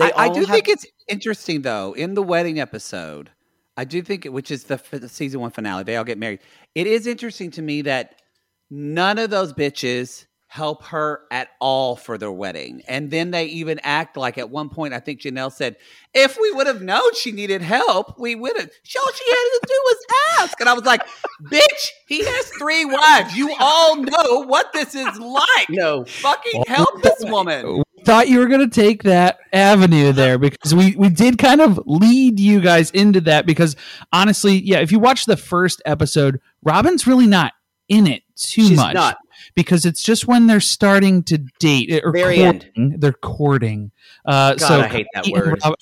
I, 0.00 0.12
I 0.16 0.28
do 0.28 0.40
have- 0.40 0.48
think 0.48 0.68
it's 0.68 0.86
interesting 1.08 1.62
though 1.62 1.92
in 1.92 2.14
the 2.14 2.22
wedding 2.22 2.58
episode. 2.60 3.30
I 3.76 3.84
do 3.84 4.02
think, 4.02 4.24
it, 4.24 4.28
which 4.32 4.52
is 4.52 4.64
the, 4.64 4.74
f- 4.74 4.90
the 4.92 5.08
season 5.08 5.40
one 5.40 5.50
finale, 5.50 5.82
they 5.82 5.96
all 5.96 6.04
get 6.04 6.16
married. 6.16 6.38
It 6.76 6.86
is 6.86 7.08
interesting 7.08 7.50
to 7.52 7.62
me 7.62 7.82
that 7.82 8.22
none 8.70 9.18
of 9.18 9.30
those 9.30 9.52
bitches 9.52 10.26
help 10.46 10.84
her 10.84 11.22
at 11.32 11.48
all 11.60 11.96
for 11.96 12.16
their 12.16 12.30
wedding, 12.30 12.82
and 12.86 13.10
then 13.10 13.32
they 13.32 13.46
even 13.46 13.80
act 13.82 14.16
like 14.16 14.38
at 14.38 14.48
one 14.50 14.68
point, 14.68 14.94
I 14.94 15.00
think 15.00 15.20
Janelle 15.20 15.50
said, 15.50 15.74
"If 16.14 16.38
we 16.40 16.52
would 16.52 16.68
have 16.68 16.80
known 16.82 17.12
she 17.16 17.32
needed 17.32 17.62
help, 17.62 18.16
we 18.20 18.36
would 18.36 18.56
have." 18.56 18.70
All 18.96 19.12
she 19.12 19.24
had 19.28 19.34
to 19.34 19.60
do 19.66 19.74
was 19.84 19.96
ask, 20.38 20.60
and 20.60 20.68
I 20.68 20.74
was 20.74 20.84
like, 20.84 21.02
"Bitch, 21.50 21.88
he 22.06 22.24
has 22.24 22.46
three 22.50 22.84
wives. 22.84 23.36
You 23.36 23.52
all 23.58 23.96
know 23.96 24.44
what 24.46 24.72
this 24.72 24.94
is 24.94 25.18
like. 25.18 25.68
no. 25.70 26.04
Fucking 26.04 26.62
help 26.68 27.02
this 27.02 27.24
woman." 27.24 27.82
Thought 28.04 28.28
you 28.28 28.38
were 28.38 28.46
going 28.46 28.68
to 28.68 28.74
take 28.74 29.02
that 29.04 29.38
avenue 29.52 30.12
there 30.12 30.38
because 30.38 30.74
we 30.74 30.94
we 30.96 31.08
did 31.08 31.38
kind 31.38 31.60
of 31.60 31.80
lead 31.86 32.38
you 32.38 32.60
guys 32.60 32.90
into 32.90 33.20
that 33.22 33.46
because 33.46 33.76
honestly 34.12 34.54
yeah 34.60 34.78
if 34.80 34.90
you 34.92 34.98
watch 34.98 35.26
the 35.26 35.36
first 35.36 35.80
episode 35.86 36.40
robyn's 36.64 37.06
really 37.06 37.26
not 37.26 37.52
in 37.88 38.06
it 38.06 38.22
too 38.36 38.62
She's 38.66 38.76
much 38.76 38.94
not. 38.94 39.16
because 39.54 39.86
it's 39.86 40.02
just 40.02 40.26
when 40.26 40.46
they're 40.46 40.60
starting 40.60 41.22
to 41.24 41.38
date 41.58 42.02
or 42.04 42.12
Very 42.12 42.40
end. 42.40 42.62
courting, 42.74 42.98
they're 42.98 43.12
courting 43.12 43.90
uh 44.26 44.54
God, 44.54 44.60
so 44.60 44.80
I 44.80 44.88
hate 44.88 45.06
that 45.14 45.26
word. 45.28 45.60
Rob- 45.64 45.74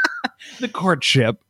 the 0.60 0.68
courtship 0.68 1.42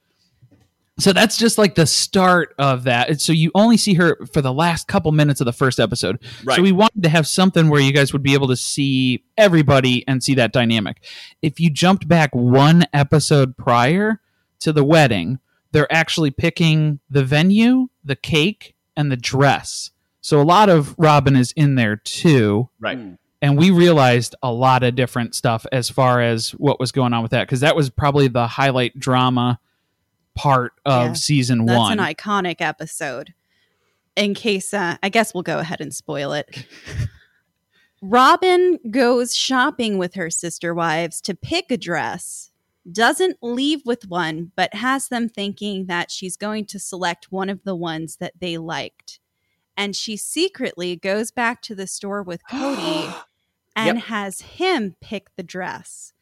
so 0.98 1.12
that's 1.12 1.36
just 1.36 1.58
like 1.58 1.74
the 1.74 1.86
start 1.86 2.54
of 2.58 2.84
that. 2.84 3.10
And 3.10 3.20
so 3.20 3.32
you 3.32 3.50
only 3.54 3.76
see 3.76 3.94
her 3.94 4.16
for 4.32 4.40
the 4.40 4.52
last 4.52 4.88
couple 4.88 5.12
minutes 5.12 5.42
of 5.42 5.44
the 5.44 5.52
first 5.52 5.78
episode. 5.78 6.22
Right. 6.42 6.56
So 6.56 6.62
we 6.62 6.72
wanted 6.72 7.02
to 7.02 7.10
have 7.10 7.26
something 7.26 7.68
where 7.68 7.80
you 7.80 7.92
guys 7.92 8.14
would 8.14 8.22
be 8.22 8.32
able 8.32 8.48
to 8.48 8.56
see 8.56 9.22
everybody 9.36 10.08
and 10.08 10.22
see 10.22 10.34
that 10.34 10.52
dynamic. 10.52 11.04
If 11.42 11.60
you 11.60 11.68
jumped 11.68 12.08
back 12.08 12.34
one 12.34 12.84
episode 12.94 13.58
prior 13.58 14.22
to 14.60 14.72
the 14.72 14.84
wedding, 14.84 15.38
they're 15.72 15.92
actually 15.92 16.30
picking 16.30 17.00
the 17.10 17.24
venue, 17.24 17.88
the 18.02 18.16
cake, 18.16 18.74
and 18.96 19.12
the 19.12 19.18
dress. 19.18 19.90
So 20.22 20.40
a 20.40 20.44
lot 20.44 20.70
of 20.70 20.94
Robyn 20.96 21.36
is 21.36 21.52
in 21.52 21.74
there 21.74 21.96
too. 21.96 22.70
Right. 22.80 22.96
Hmm. 22.96 23.14
And 23.42 23.58
we 23.58 23.70
realized 23.70 24.34
a 24.42 24.50
lot 24.50 24.82
of 24.82 24.94
different 24.94 25.34
stuff 25.34 25.66
as 25.70 25.90
far 25.90 26.22
as 26.22 26.52
what 26.52 26.80
was 26.80 26.90
going 26.90 27.12
on 27.12 27.22
with 27.22 27.32
that 27.32 27.46
because 27.46 27.60
that 27.60 27.76
was 27.76 27.90
probably 27.90 28.28
the 28.28 28.46
highlight 28.46 28.98
drama 28.98 29.60
part 30.36 30.74
of 30.84 31.06
Yeah. 31.08 31.12
season 31.14 31.66
That's 31.66 31.76
one. 31.78 31.96
That's 31.96 32.08
an 32.08 32.14
iconic 32.14 32.56
episode. 32.60 33.34
In 34.14 34.32
case, 34.34 34.72
uh, 34.72 34.96
I 35.02 35.08
guess 35.08 35.34
we'll 35.34 35.42
go 35.42 35.58
ahead 35.58 35.80
and 35.80 35.92
spoil 35.94 36.32
it. 36.32 36.66
Robyn 38.02 38.78
goes 38.90 39.34
shopping 39.34 39.98
with 39.98 40.14
her 40.14 40.30
sister 40.30 40.74
wives 40.74 41.20
to 41.22 41.34
pick 41.34 41.70
a 41.70 41.76
dress, 41.76 42.50
doesn't 42.90 43.38
leave 43.42 43.80
with 43.84 44.08
one, 44.08 44.52
but 44.54 44.74
has 44.74 45.08
them 45.08 45.28
thinking 45.28 45.86
that 45.86 46.10
she's 46.10 46.36
going 46.36 46.66
to 46.66 46.78
select 46.78 47.32
one 47.32 47.48
of 47.50 47.64
the 47.64 47.74
ones 47.74 48.16
that 48.16 48.34
they 48.38 48.58
liked. 48.58 49.18
And 49.76 49.96
she 49.96 50.16
secretly 50.16 50.96
goes 50.96 51.30
back 51.30 51.62
to 51.62 51.74
the 51.74 51.86
store 51.86 52.22
with 52.22 52.42
Kody 52.50 53.14
and 53.76 53.96
Yep. 53.98 54.04
has 54.06 54.40
him 54.42 54.96
pick 55.00 55.34
the 55.36 55.42
dress. 55.42 56.12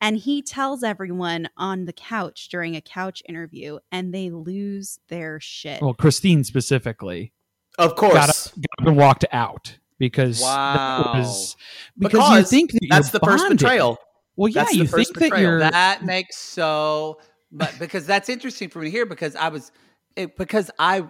And 0.00 0.16
he 0.16 0.40
tells 0.40 0.82
everyone 0.82 1.48
on 1.56 1.84
the 1.84 1.92
couch 1.92 2.48
during 2.48 2.74
a 2.74 2.80
couch 2.80 3.22
interview, 3.28 3.78
and 3.92 4.14
they 4.14 4.30
lose 4.30 4.98
their 5.08 5.40
shit. 5.40 5.82
well, 5.82 5.94
Christine 5.94 6.42
specifically 6.44 7.32
Of 7.78 7.96
course. 7.96 8.14
got 8.14 8.30
up, 8.30 8.36
got 8.36 8.82
up 8.82 8.88
and 8.88 8.96
walked 8.96 9.24
out 9.32 9.76
because 9.98 10.40
Wow. 10.40 11.12
was 11.14 11.56
because, 11.98 12.38
you 12.38 12.44
think 12.44 12.72
that 12.72 12.80
That's 12.88 13.12
you're 13.12 13.20
the 13.20 13.26
first 13.26 13.48
betrayal. 13.48 13.98
Well, 14.36 14.48
yeah, 14.48 14.64
That's 14.64 14.74
you 14.74 14.86
first 14.86 15.14
think 15.14 15.32
that 15.32 15.40
you're 15.40 15.58
That 15.58 16.04
makes 16.04 16.38
so, 16.38 17.20
but 17.52 17.74
because 17.78 18.06
that's 18.06 18.28
interesting 18.30 18.70
for 18.70 18.78
me 18.78 18.86
to 18.86 18.90
hear 18.90 19.04
because 19.04 19.36
I 19.36 19.48
was, 19.48 19.70
it, 20.16 20.36
because 20.36 20.70
I, 20.78 21.04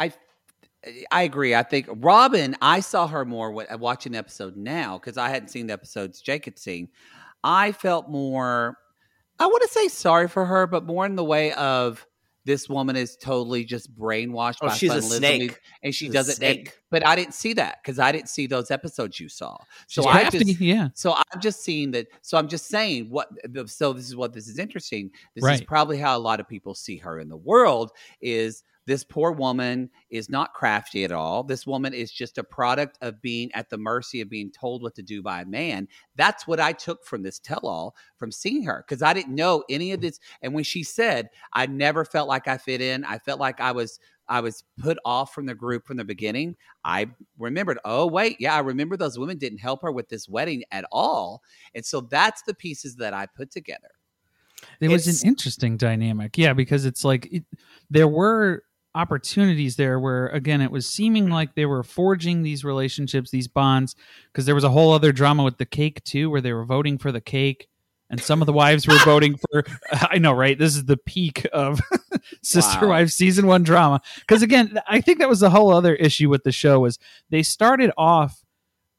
I, 0.00 0.12
I 1.10 1.22
agree. 1.22 1.54
I 1.54 1.62
think 1.62 1.86
Robyn, 1.88 2.56
I 2.62 2.80
saw 2.80 3.06
her 3.06 3.24
more 3.26 3.52
when, 3.52 3.66
watching 3.78 4.12
the 4.12 4.18
episode 4.18 4.56
now 4.56 4.98
because 4.98 5.18
I 5.18 5.28
hadn't 5.28 5.48
seen 5.48 5.66
the 5.66 5.74
episodes 5.74 6.20
Jake 6.22 6.46
had 6.46 6.58
seen. 6.58 6.88
I 7.44 7.72
felt 7.72 8.08
more, 8.08 8.76
I 9.38 9.46
want 9.46 9.62
to 9.62 9.68
say 9.68 9.88
sorry 9.88 10.28
for 10.28 10.44
her, 10.44 10.66
but 10.66 10.84
more 10.84 11.04
in 11.06 11.16
the 11.16 11.24
way 11.24 11.52
of 11.52 12.06
this 12.44 12.68
woman 12.68 12.96
is 12.96 13.16
totally 13.16 13.64
just 13.64 13.94
brainwashed 13.96 14.58
Oh, 14.62 14.68
by 14.68 14.74
she's 14.74 14.92
a 14.92 15.02
snake. 15.02 15.58
and 15.82 15.94
she 15.94 16.06
She's 16.06 16.12
doesn't. 16.14 16.42
and-. 16.42 16.72
But 16.92 17.04
I 17.06 17.16
didn't 17.16 17.32
see 17.32 17.54
that 17.54 17.78
because 17.82 17.98
I 17.98 18.12
didn't 18.12 18.28
see 18.28 18.46
those 18.46 18.70
episodes 18.70 19.18
you 19.18 19.28
saw. 19.28 19.56
So 19.88 20.06
I 20.06 20.28
just, 20.28 20.60
yeah. 20.60 20.90
so 20.92 21.14
I'm 21.14 21.40
just 21.40 21.64
seeing 21.64 21.90
that. 21.92 22.06
So 22.20 22.36
I'm 22.36 22.48
just 22.48 22.66
saying 22.66 23.08
what. 23.08 23.30
So 23.66 23.94
this 23.94 24.06
is 24.06 24.14
what 24.14 24.34
this 24.34 24.46
is 24.46 24.58
interesting. 24.58 25.10
This 25.34 25.44
is 25.44 25.62
probably 25.62 25.96
how 25.96 26.16
a 26.16 26.20
lot 26.20 26.38
of 26.38 26.46
people 26.46 26.74
see 26.74 26.98
her 26.98 27.18
in 27.18 27.30
the 27.30 27.36
world. 27.36 27.92
Is 28.20 28.62
this 28.86 29.04
poor 29.04 29.30
woman 29.30 29.88
is 30.10 30.28
not 30.28 30.54
crafty 30.54 31.04
at 31.04 31.12
all. 31.12 31.44
This 31.44 31.66
woman 31.66 31.94
is 31.94 32.10
just 32.10 32.38
a 32.38 32.44
product 32.44 32.98
of 33.00 33.22
being 33.22 33.50
at 33.54 33.70
the 33.70 33.78
mercy 33.78 34.20
of 34.20 34.28
being 34.28 34.50
told 34.50 34.82
what 34.82 34.94
to 34.96 35.02
do 35.02 35.22
by 35.22 35.42
a 35.42 35.46
man. 35.46 35.86
That's 36.16 36.46
what 36.46 36.58
I 36.58 36.72
took 36.72 37.04
from 37.04 37.22
this 37.22 37.38
tell-all 37.38 37.94
from 38.16 38.32
seeing 38.32 38.64
her 38.64 38.84
because 38.86 39.02
I 39.02 39.14
didn't 39.14 39.34
know 39.34 39.62
any 39.68 39.92
of 39.92 40.00
this. 40.00 40.18
And 40.42 40.52
when 40.52 40.64
she 40.64 40.82
said, 40.82 41.30
"I 41.52 41.66
never 41.66 42.04
felt 42.04 42.28
like 42.28 42.48
I 42.48 42.58
fit 42.58 42.80
in. 42.80 43.04
I 43.04 43.18
felt 43.18 43.40
like 43.40 43.60
I 43.60 43.72
was." 43.72 43.98
I 44.28 44.40
was 44.40 44.64
put 44.78 44.98
off 45.04 45.34
from 45.34 45.46
the 45.46 45.54
group 45.54 45.86
from 45.86 45.96
the 45.96 46.04
beginning. 46.04 46.56
I 46.84 47.08
remembered, 47.38 47.78
oh, 47.84 48.06
wait, 48.06 48.36
yeah, 48.38 48.54
I 48.54 48.60
remember 48.60 48.96
those 48.96 49.18
women 49.18 49.38
didn't 49.38 49.58
help 49.58 49.82
her 49.82 49.92
with 49.92 50.08
this 50.08 50.28
wedding 50.28 50.64
at 50.70 50.84
all. 50.90 51.42
And 51.74 51.84
so 51.84 52.00
that's 52.02 52.42
the 52.42 52.54
pieces 52.54 52.96
that 52.96 53.14
I 53.14 53.26
put 53.26 53.50
together. 53.50 53.90
There 54.80 54.90
was 54.90 55.22
an 55.22 55.28
interesting 55.28 55.76
dynamic, 55.76 56.38
yeah, 56.38 56.52
because 56.52 56.84
it's 56.84 57.04
like 57.04 57.28
it, 57.32 57.44
there 57.90 58.08
were 58.08 58.64
opportunities 58.94 59.76
there 59.76 59.98
where 59.98 60.26
again 60.28 60.60
it 60.60 60.70
was 60.70 60.86
seeming 60.86 61.30
like 61.30 61.54
they 61.54 61.64
were 61.64 61.82
forging 61.82 62.42
these 62.42 62.64
relationships, 62.64 63.30
these 63.30 63.48
bonds, 63.48 63.96
because 64.30 64.46
there 64.46 64.54
was 64.54 64.64
a 64.64 64.70
whole 64.70 64.92
other 64.92 65.12
drama 65.12 65.42
with 65.42 65.58
the 65.58 65.66
cake 65.66 66.02
too, 66.04 66.30
where 66.30 66.40
they 66.40 66.52
were 66.52 66.64
voting 66.64 66.98
for 66.98 67.10
the 67.10 67.20
cake, 67.20 67.68
and 68.12 68.20
some 68.22 68.42
of 68.42 68.46
the 68.46 68.52
wives 68.52 68.86
were 68.86 68.98
voting 68.98 69.36
for. 69.36 69.64
I 69.92 70.18
know, 70.18 70.32
right? 70.32 70.56
This 70.56 70.76
is 70.76 70.84
the 70.84 70.98
peak 70.98 71.46
of 71.52 71.80
Sister 72.42 72.82
Wow. 72.82 72.90
Wives 72.90 73.14
season 73.14 73.46
one 73.46 73.64
drama. 73.64 74.00
Because 74.20 74.42
again, 74.42 74.78
I 74.86 75.00
think 75.00 75.18
that 75.18 75.28
was 75.28 75.40
the 75.40 75.50
whole 75.50 75.72
other 75.72 75.94
issue 75.94 76.28
with 76.28 76.44
the 76.44 76.52
show 76.52 76.78
was 76.78 76.98
they 77.30 77.42
started 77.42 77.90
off 77.96 78.44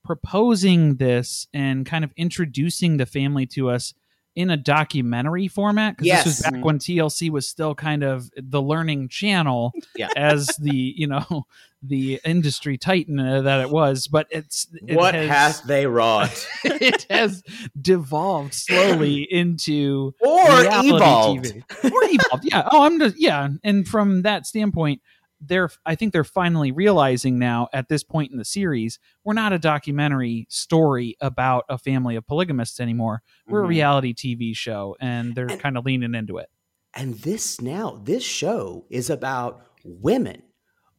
proposing 0.04 0.96
this 0.96 1.48
and 1.54 1.86
kind 1.86 2.04
of 2.04 2.12
introducing 2.18 2.98
the 2.98 3.06
family 3.06 3.46
to 3.46 3.70
us 3.70 3.94
in 4.36 4.50
a 4.50 4.58
documentary 4.58 5.48
format 5.48 5.96
because 5.96 6.08
Yes. 6.08 6.24
this 6.26 6.38
was 6.46 6.52
back 6.52 6.66
when 6.66 6.80
TLC 6.80 7.30
was 7.30 7.48
still 7.48 7.76
kind 7.76 8.04
of 8.04 8.30
the 8.36 8.62
learning 8.62 9.10
channel 9.10 9.72
Yeah. 9.96 10.10
as 10.16 10.48
the 10.60 10.76
you 10.76 11.08
know 11.08 11.46
the 11.86 12.20
industry 12.24 12.78
titan 12.78 13.20
uh, 13.20 13.42
that 13.42 13.60
it 13.62 13.70
was. 13.70 14.08
But 14.08 14.28
it's 14.32 14.68
it 14.88 14.96
what 14.96 15.14
has, 15.16 15.28
hath 15.30 15.64
they 15.64 15.86
wrought? 15.86 16.48
it 16.64 17.06
has 17.10 17.44
devolved 17.80 18.54
slowly 18.54 19.22
into 19.30 20.14
or 20.20 20.42
evolved? 20.48 21.46
TV. 21.46 21.92
or 21.92 22.04
evolved. 22.04 22.46
Yeah. 22.46 22.68
Oh, 22.72 22.84
I'm 22.84 23.00
just 23.00 23.20
yeah. 23.20 23.50
And 23.64 23.88
from 23.88 24.22
that 24.24 24.46
standpoint, 24.48 25.02
they're 25.46 25.70
I 25.86 25.96
think 25.96 26.14
they're 26.14 26.24
finally 26.24 26.72
realizing 26.72 27.40
now 27.40 27.68
at 27.74 27.90
this 27.90 28.04
point 28.04 28.32
in 28.32 28.38
the 28.38 28.46
series, 28.46 29.00
we're 29.24 29.34
not 29.34 29.54
a 29.54 29.60
documentary 29.60 30.46
story 30.50 31.16
about 31.22 31.66
a 31.70 31.78
family 31.78 32.16
of 32.16 32.26
polygamists 32.28 32.80
anymore. 32.80 33.22
We're 33.48 33.64
a 33.64 33.66
Mhm. 33.66 33.70
reality 33.70 34.14
TV 34.14 34.54
show, 34.56 34.96
and 35.00 35.36
they're 35.36 35.48
kind 35.58 35.78
of 35.78 35.86
leaning 35.86 36.16
into 36.16 36.38
it. 36.38 36.50
And 36.96 37.16
this 37.16 37.60
now, 37.62 38.02
this 38.04 38.24
show 38.24 38.86
is 38.90 39.10
about 39.10 39.66
women 39.84 40.44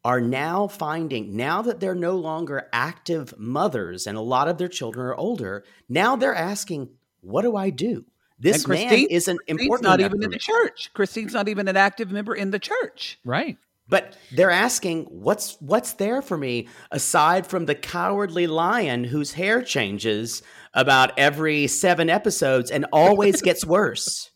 are 0.05 0.21
now 0.21 0.67
finding, 0.67 1.35
now 1.35 1.63
that 1.63 1.81
they're 1.81 1.95
no 1.95 2.15
longer 2.17 2.69
active 2.73 3.33
mothers 3.39 4.07
and 4.07 4.19
a 4.19 4.21
lot 4.21 4.49
of 4.49 4.59
their 4.59 4.69
children 4.69 5.07
are 5.07 5.15
older, 5.15 5.65
now 5.89 6.15
they're 6.15 6.35
asking, 6.35 6.91
what 7.23 7.41
do 7.43 7.57
I 7.57 7.71
do? 7.71 8.05
This 8.39 8.67
man 8.69 8.89
Christine- 8.89 9.09
isn't 9.11 9.37
Christine's 9.39 9.61
important. 9.61 9.89
not 9.89 10.01
even 10.01 10.23
in 10.23 10.29
the 10.31 10.39
church. 10.39 10.91
Christine's 10.93 11.33
not 11.33 11.49
even 11.49 11.69
an 11.69 11.77
active 11.79 12.11
member 12.13 12.35
in 12.35 12.51
the 12.51 12.59
church. 12.59 13.19
Right. 13.25 13.57
But 13.89 14.17
they're 14.33 14.51
asking, 14.51 15.05
what's 15.05 15.57
what's 15.61 15.93
there 15.95 16.23
for 16.23 16.39
me 16.39 16.69
aside 16.91 17.47
from 17.47 17.67
the 17.67 17.75
cowardly 17.75 18.47
lion 18.47 19.05
whose 19.05 19.33
hair 19.33 19.63
changes 19.63 20.43
about 20.73 21.19
every 21.19 21.67
seven 21.67 22.09
episodes 22.09 22.71
and 22.71 22.87
always 22.93 23.43
gets 23.43 23.67
worse? 23.67 24.31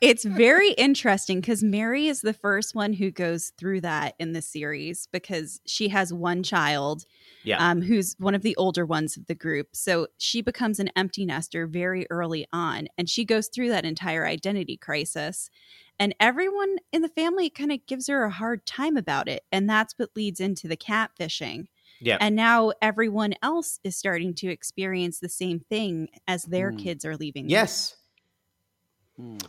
It's 0.00 0.24
very 0.24 0.72
interesting 0.72 1.40
because 1.40 1.62
Meri 1.62 2.06
is 2.06 2.20
the 2.20 2.32
first 2.32 2.74
one 2.74 2.92
who 2.92 3.10
goes 3.10 3.50
through 3.58 3.80
that 3.82 4.14
in 4.18 4.32
the 4.32 4.42
series 4.42 5.08
because 5.12 5.60
she 5.66 5.88
has 5.88 6.12
one 6.12 6.42
child 6.42 7.04
Yeah. 7.42 7.58
um, 7.66 7.82
who's 7.82 8.14
one 8.18 8.34
of 8.34 8.42
the 8.42 8.54
older 8.56 8.86
ones 8.86 9.16
of 9.16 9.26
the 9.26 9.34
group. 9.34 9.68
So 9.74 10.06
she 10.18 10.40
becomes 10.40 10.78
an 10.78 10.90
empty 10.96 11.24
nester 11.26 11.66
very 11.66 12.06
early 12.10 12.46
on, 12.52 12.88
and 12.96 13.08
she 13.10 13.24
goes 13.24 13.48
through 13.48 13.70
that 13.70 13.84
entire 13.84 14.26
identity 14.26 14.76
crisis. 14.76 15.50
And 15.98 16.14
everyone 16.20 16.76
in 16.92 17.02
the 17.02 17.08
family 17.08 17.50
kind 17.50 17.72
of 17.72 17.84
gives 17.86 18.06
her 18.06 18.22
a 18.22 18.30
hard 18.30 18.64
time 18.66 18.96
about 18.96 19.28
it. 19.28 19.42
And 19.50 19.68
that's 19.68 19.94
what 19.98 20.10
leads 20.14 20.38
into 20.38 20.68
the 20.68 20.76
catfishing. 20.76 21.66
yeah. 22.00 22.18
And 22.20 22.36
now 22.36 22.70
everyone 22.80 23.34
else 23.42 23.80
is 23.82 23.96
starting 23.96 24.32
to 24.34 24.46
experience 24.48 25.18
the 25.18 25.28
same 25.28 25.58
thing 25.58 26.08
as 26.28 26.44
their 26.44 26.70
Hmm. 26.70 26.76
kids 26.76 27.04
are 27.04 27.16
leaving. 27.16 27.46
them. 27.46 27.50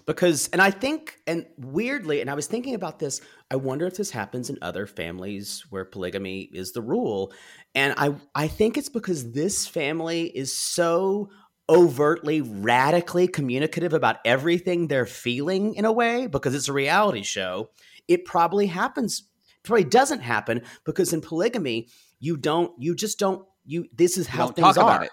Because, 0.07 0.49
and 0.51 0.63
I 0.63 0.71
think, 0.71 1.19
and 1.27 1.45
weirdly, 1.57 2.21
and 2.21 2.29
I 2.29 2.33
was 2.33 2.47
thinking 2.47 2.73
about 2.73 2.97
this, 2.97 3.21
I 3.51 3.55
wonder 3.55 3.85
if 3.85 3.97
this 3.97 4.09
happens 4.09 4.49
in 4.49 4.57
other 4.63 4.87
families 4.87 5.63
where 5.69 5.85
polygamy 5.85 6.41
is 6.41 6.71
the 6.71 6.81
rule. 6.81 7.31
And 7.75 7.93
I, 7.95 8.15
I 8.33 8.47
think 8.47 8.77
it's 8.77 8.89
because 8.89 9.31
this 9.31 9.67
family 9.67 10.23
is 10.23 10.57
so 10.57 11.29
overtly, 11.69 12.41
radically 12.41 13.27
communicative 13.27 13.93
about 13.93 14.17
everything 14.25 14.87
they're 14.87 15.05
feeling 15.05 15.75
in 15.75 15.85
a 15.85 15.91
way, 15.91 16.25
because 16.25 16.55
it's 16.55 16.67
a 16.67 16.73
reality 16.73 17.21
show. 17.21 17.69
It 18.07 18.25
probably 18.25 18.65
happens, 18.65 19.29
probably 19.61 19.83
doesn't 19.83 20.21
happen 20.21 20.63
because 20.83 21.13
in 21.13 21.21
polygamy, 21.21 21.89
you 22.19 22.37
don't, 22.37 22.71
you 22.81 22.95
just 22.95 23.19
don't, 23.19 23.45
you, 23.65 23.85
this 23.93 24.17
is 24.17 24.25
how 24.25 24.47
things 24.47 24.77
are 24.77 24.83
about 24.83 25.03
it. 25.03 25.11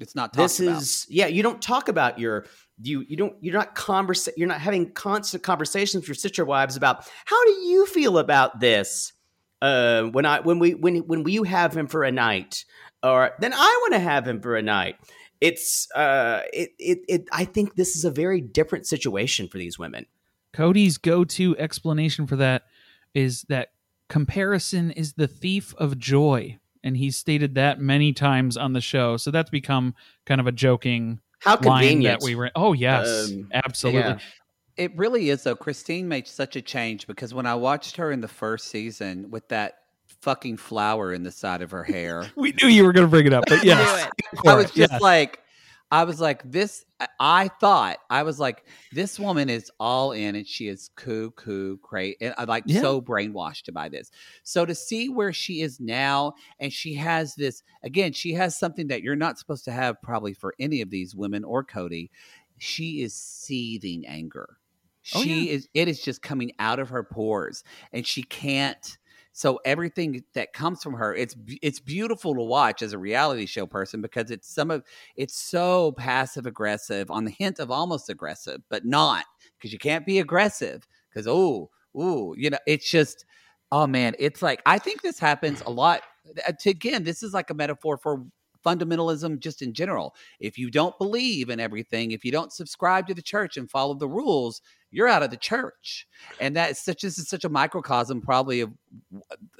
It's 0.00 0.14
not 0.14 0.32
talked 0.32 0.36
this 0.36 0.60
about. 0.60 0.80
is 0.80 1.06
yeah 1.10 1.26
you 1.26 1.42
don't 1.42 1.60
talk 1.60 1.88
about 1.88 2.20
your 2.20 2.46
you 2.82 3.04
you 3.08 3.16
don't 3.16 3.34
you're 3.40 3.54
not 3.54 3.74
conversa- 3.74 4.32
you're 4.36 4.48
not 4.48 4.60
having 4.60 4.90
constant 4.92 5.42
conversations 5.42 6.02
with 6.02 6.08
your 6.08 6.14
sister 6.14 6.44
wives 6.44 6.76
about 6.76 7.08
how 7.24 7.44
do 7.44 7.50
you 7.50 7.86
feel 7.86 8.18
about 8.18 8.60
this 8.60 9.12
uh 9.62 10.04
when 10.04 10.24
i 10.24 10.40
when 10.40 10.58
we 10.58 10.74
when 10.74 10.98
when 11.06 11.26
you 11.28 11.42
have 11.42 11.76
him 11.76 11.86
for 11.86 12.04
a 12.04 12.12
night 12.12 12.64
or 13.02 13.32
then 13.40 13.52
i 13.52 13.78
want 13.82 13.94
to 13.94 14.00
have 14.00 14.26
him 14.26 14.40
for 14.40 14.56
a 14.56 14.62
night 14.62 14.96
it's 15.40 15.90
uh 15.94 16.42
it, 16.52 16.70
it 16.78 16.98
it 17.08 17.28
i 17.32 17.44
think 17.44 17.74
this 17.74 17.96
is 17.96 18.04
a 18.04 18.10
very 18.10 18.40
different 18.40 18.86
situation 18.86 19.48
for 19.48 19.58
these 19.58 19.78
women 19.78 20.06
Kody's 20.52 20.98
go-to 20.98 21.56
explanation 21.56 22.26
for 22.26 22.36
that 22.36 22.64
is 23.14 23.42
that 23.42 23.68
comparison 24.08 24.90
is 24.90 25.14
the 25.14 25.28
thief 25.28 25.74
of 25.78 25.98
joy, 25.98 26.58
and 26.82 26.96
he's 26.96 27.16
stated 27.16 27.54
that 27.54 27.80
many 27.80 28.12
times 28.12 28.56
on 28.56 28.72
the 28.72 28.80
show. 28.80 29.16
So 29.16 29.30
that's 29.30 29.50
become 29.50 29.94
kind 30.24 30.40
of 30.40 30.46
a 30.46 30.52
joking 30.52 31.20
how 31.40 31.52
line 31.62 31.82
convenient 31.82 32.20
that 32.20 32.24
we 32.24 32.34
were. 32.34 32.50
Oh 32.54 32.72
yes, 32.72 33.30
Um, 33.30 33.48
absolutely. 33.54 34.00
yeah. 34.00 34.18
It 34.76 34.96
really 34.96 35.30
is 35.30 35.42
though. 35.42 35.56
Christine 35.56 36.06
made 36.08 36.26
such 36.28 36.54
a 36.56 36.62
change 36.62 37.06
because 37.06 37.34
when 37.34 37.46
I 37.46 37.54
watched 37.54 37.96
her 37.96 38.12
in 38.12 38.20
the 38.20 38.28
first 38.28 38.68
season 38.68 39.30
with 39.30 39.48
that 39.48 39.74
fucking 40.20 40.56
flower 40.56 41.12
in 41.12 41.22
the 41.22 41.30
side 41.32 41.62
of 41.62 41.70
her 41.72 41.82
hair, 41.84 42.30
We 42.36 42.52
knew 42.62 42.68
you 42.68 42.84
were 42.84 42.92
going 42.92 43.06
to 43.06 43.10
bring 43.10 43.26
it 43.26 43.32
up, 43.32 43.44
but 43.48 43.64
yes, 43.64 44.08
I 44.46 44.54
was 44.54 44.66
just 44.70 44.92
Yes. 44.92 45.00
like, 45.00 45.40
I 45.90 46.04
was 46.04 46.20
like, 46.20 46.42
this. 46.50 46.84
I- 47.20 47.48
thought 47.60 47.98
I 48.10 48.22
was 48.22 48.38
like, 48.38 48.66
this 48.92 49.18
woman 49.18 49.48
is 49.48 49.70
all 49.80 50.12
in, 50.12 50.36
and 50.36 50.46
she 50.46 50.68
is 50.68 50.90
cuckoo 50.96 51.78
crazy, 51.78 52.16
and 52.20 52.34
I 52.38 52.44
like 52.44 52.64
Yeah. 52.66 52.80
so 52.80 53.00
brainwashed 53.02 53.62
to 53.64 53.72
by 53.72 53.88
this. 53.88 54.10
So 54.44 54.64
to 54.64 54.74
see 54.74 55.08
where 55.08 55.32
she 55.32 55.60
is 55.62 55.80
now, 55.80 56.34
and 56.60 56.72
she 56.72 56.94
has 56.94 57.34
this 57.34 57.62
again, 57.82 58.12
she 58.12 58.32
has 58.34 58.58
something 58.58 58.88
that 58.88 59.02
you're 59.02 59.16
not 59.16 59.38
supposed 59.38 59.64
to 59.64 59.72
have 59.72 60.00
probably 60.02 60.32
for 60.34 60.54
any 60.58 60.80
of 60.80 60.90
these 60.90 61.14
women 61.16 61.44
or 61.44 61.64
Kody. 61.64 62.10
She 62.58 63.02
is 63.02 63.14
seething 63.14 64.06
anger. 64.06 64.58
Oh, 65.14 65.22
She 65.22 65.50
is. 65.50 65.68
It 65.74 65.88
is 65.88 66.02
just 66.02 66.22
coming 66.22 66.52
out 66.58 66.78
of 66.78 66.90
her 66.90 67.02
pores, 67.02 67.64
and 67.92 68.06
she 68.06 68.22
can't. 68.22 68.98
So 69.38 69.60
everything 69.64 70.24
that 70.34 70.52
comes 70.52 70.82
from 70.82 70.94
her, 70.94 71.14
it's 71.14 71.36
it's 71.62 71.78
beautiful 71.78 72.34
to 72.34 72.42
watch 72.42 72.82
as 72.82 72.92
a 72.92 72.98
reality 72.98 73.46
show 73.46 73.68
person 73.68 74.02
because 74.02 74.32
it's 74.32 74.52
some 74.52 74.68
of 74.68 74.82
it's 75.14 75.36
so 75.36 75.92
passive 75.92 76.44
aggressive 76.44 77.08
on 77.08 77.24
the 77.24 77.30
hint 77.30 77.60
of 77.60 77.70
almost 77.70 78.10
aggressive, 78.10 78.62
but 78.68 78.84
not 78.84 79.26
because 79.56 79.72
you 79.72 79.78
can't 79.78 80.04
be 80.04 80.18
aggressive 80.18 80.88
because 81.08 81.28
oh 81.28 81.70
ooh 81.96 82.34
you 82.36 82.50
know 82.50 82.58
it's 82.66 82.90
just 82.90 83.24
oh 83.70 83.86
man 83.86 84.16
it's 84.18 84.42
like 84.42 84.60
I 84.66 84.80
think 84.80 85.02
this 85.02 85.20
happens 85.20 85.62
a 85.64 85.70
lot. 85.70 86.02
Again, 86.66 87.04
this 87.04 87.22
is 87.22 87.32
like 87.32 87.50
a 87.50 87.54
metaphor 87.54 87.96
for 87.96 88.24
fundamentalism 88.68 89.38
just 89.38 89.62
in 89.62 89.72
general. 89.72 90.14
If 90.40 90.58
you 90.58 90.70
don't 90.70 90.96
believe 90.98 91.50
in 91.50 91.60
everything, 91.60 92.12
if 92.12 92.24
you 92.24 92.32
don't 92.32 92.52
subscribe 92.52 93.06
to 93.08 93.14
the 93.14 93.22
church 93.22 93.56
and 93.56 93.70
follow 93.70 93.94
the 93.94 94.08
rules, 94.08 94.60
you're 94.90 95.08
out 95.08 95.22
of 95.22 95.30
the 95.30 95.36
church. 95.36 96.06
And 96.40 96.56
that's 96.56 96.82
such 96.84 97.02
this 97.02 97.18
is 97.18 97.28
such 97.28 97.44
a 97.44 97.48
microcosm 97.48 98.20
probably 98.20 98.60
of 98.60 98.72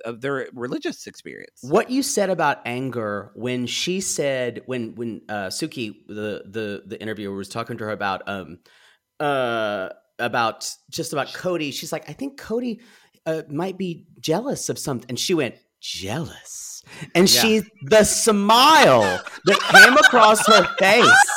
of 0.05 0.21
their 0.21 0.49
religious 0.53 1.07
experience. 1.07 1.61
What 1.63 1.91
you 1.91 2.03
said 2.03 2.31
about 2.31 2.59
anger 2.65 3.33
when 3.35 3.67
she 3.67 4.01
said 4.01 4.63
when 4.67 4.95
when 4.95 5.23
uh, 5.29 5.49
Suki 5.49 6.07
the 6.07 6.45
the 6.47 6.83
the 6.87 7.01
interviewer 7.01 7.37
was 7.37 7.49
talking 7.49 7.79
to 7.79 7.85
her 7.85 7.91
about 7.91 8.29
um 8.29 8.59
uh 9.21 9.91
about 10.19 10.75
just 10.91 11.13
about 11.13 11.29
Kody, 11.29 11.73
she's 11.73 11.93
like, 11.93 12.09
I 12.09 12.13
think 12.13 12.41
Kody 12.41 12.81
uh, 13.27 13.43
might 13.49 13.79
be 13.79 14.07
jealous 14.21 14.69
of 14.69 14.79
something, 14.79 15.09
and 15.09 15.19
she 15.19 15.35
went 15.35 15.57
jealous, 15.81 16.83
and 17.15 17.33
Yeah. 17.33 17.41
she 17.43 17.63
the 17.83 18.05
smile 18.05 19.23
that 19.47 19.61
came 19.73 19.97
across 19.97 20.47
her 20.47 20.65
face. 20.79 21.29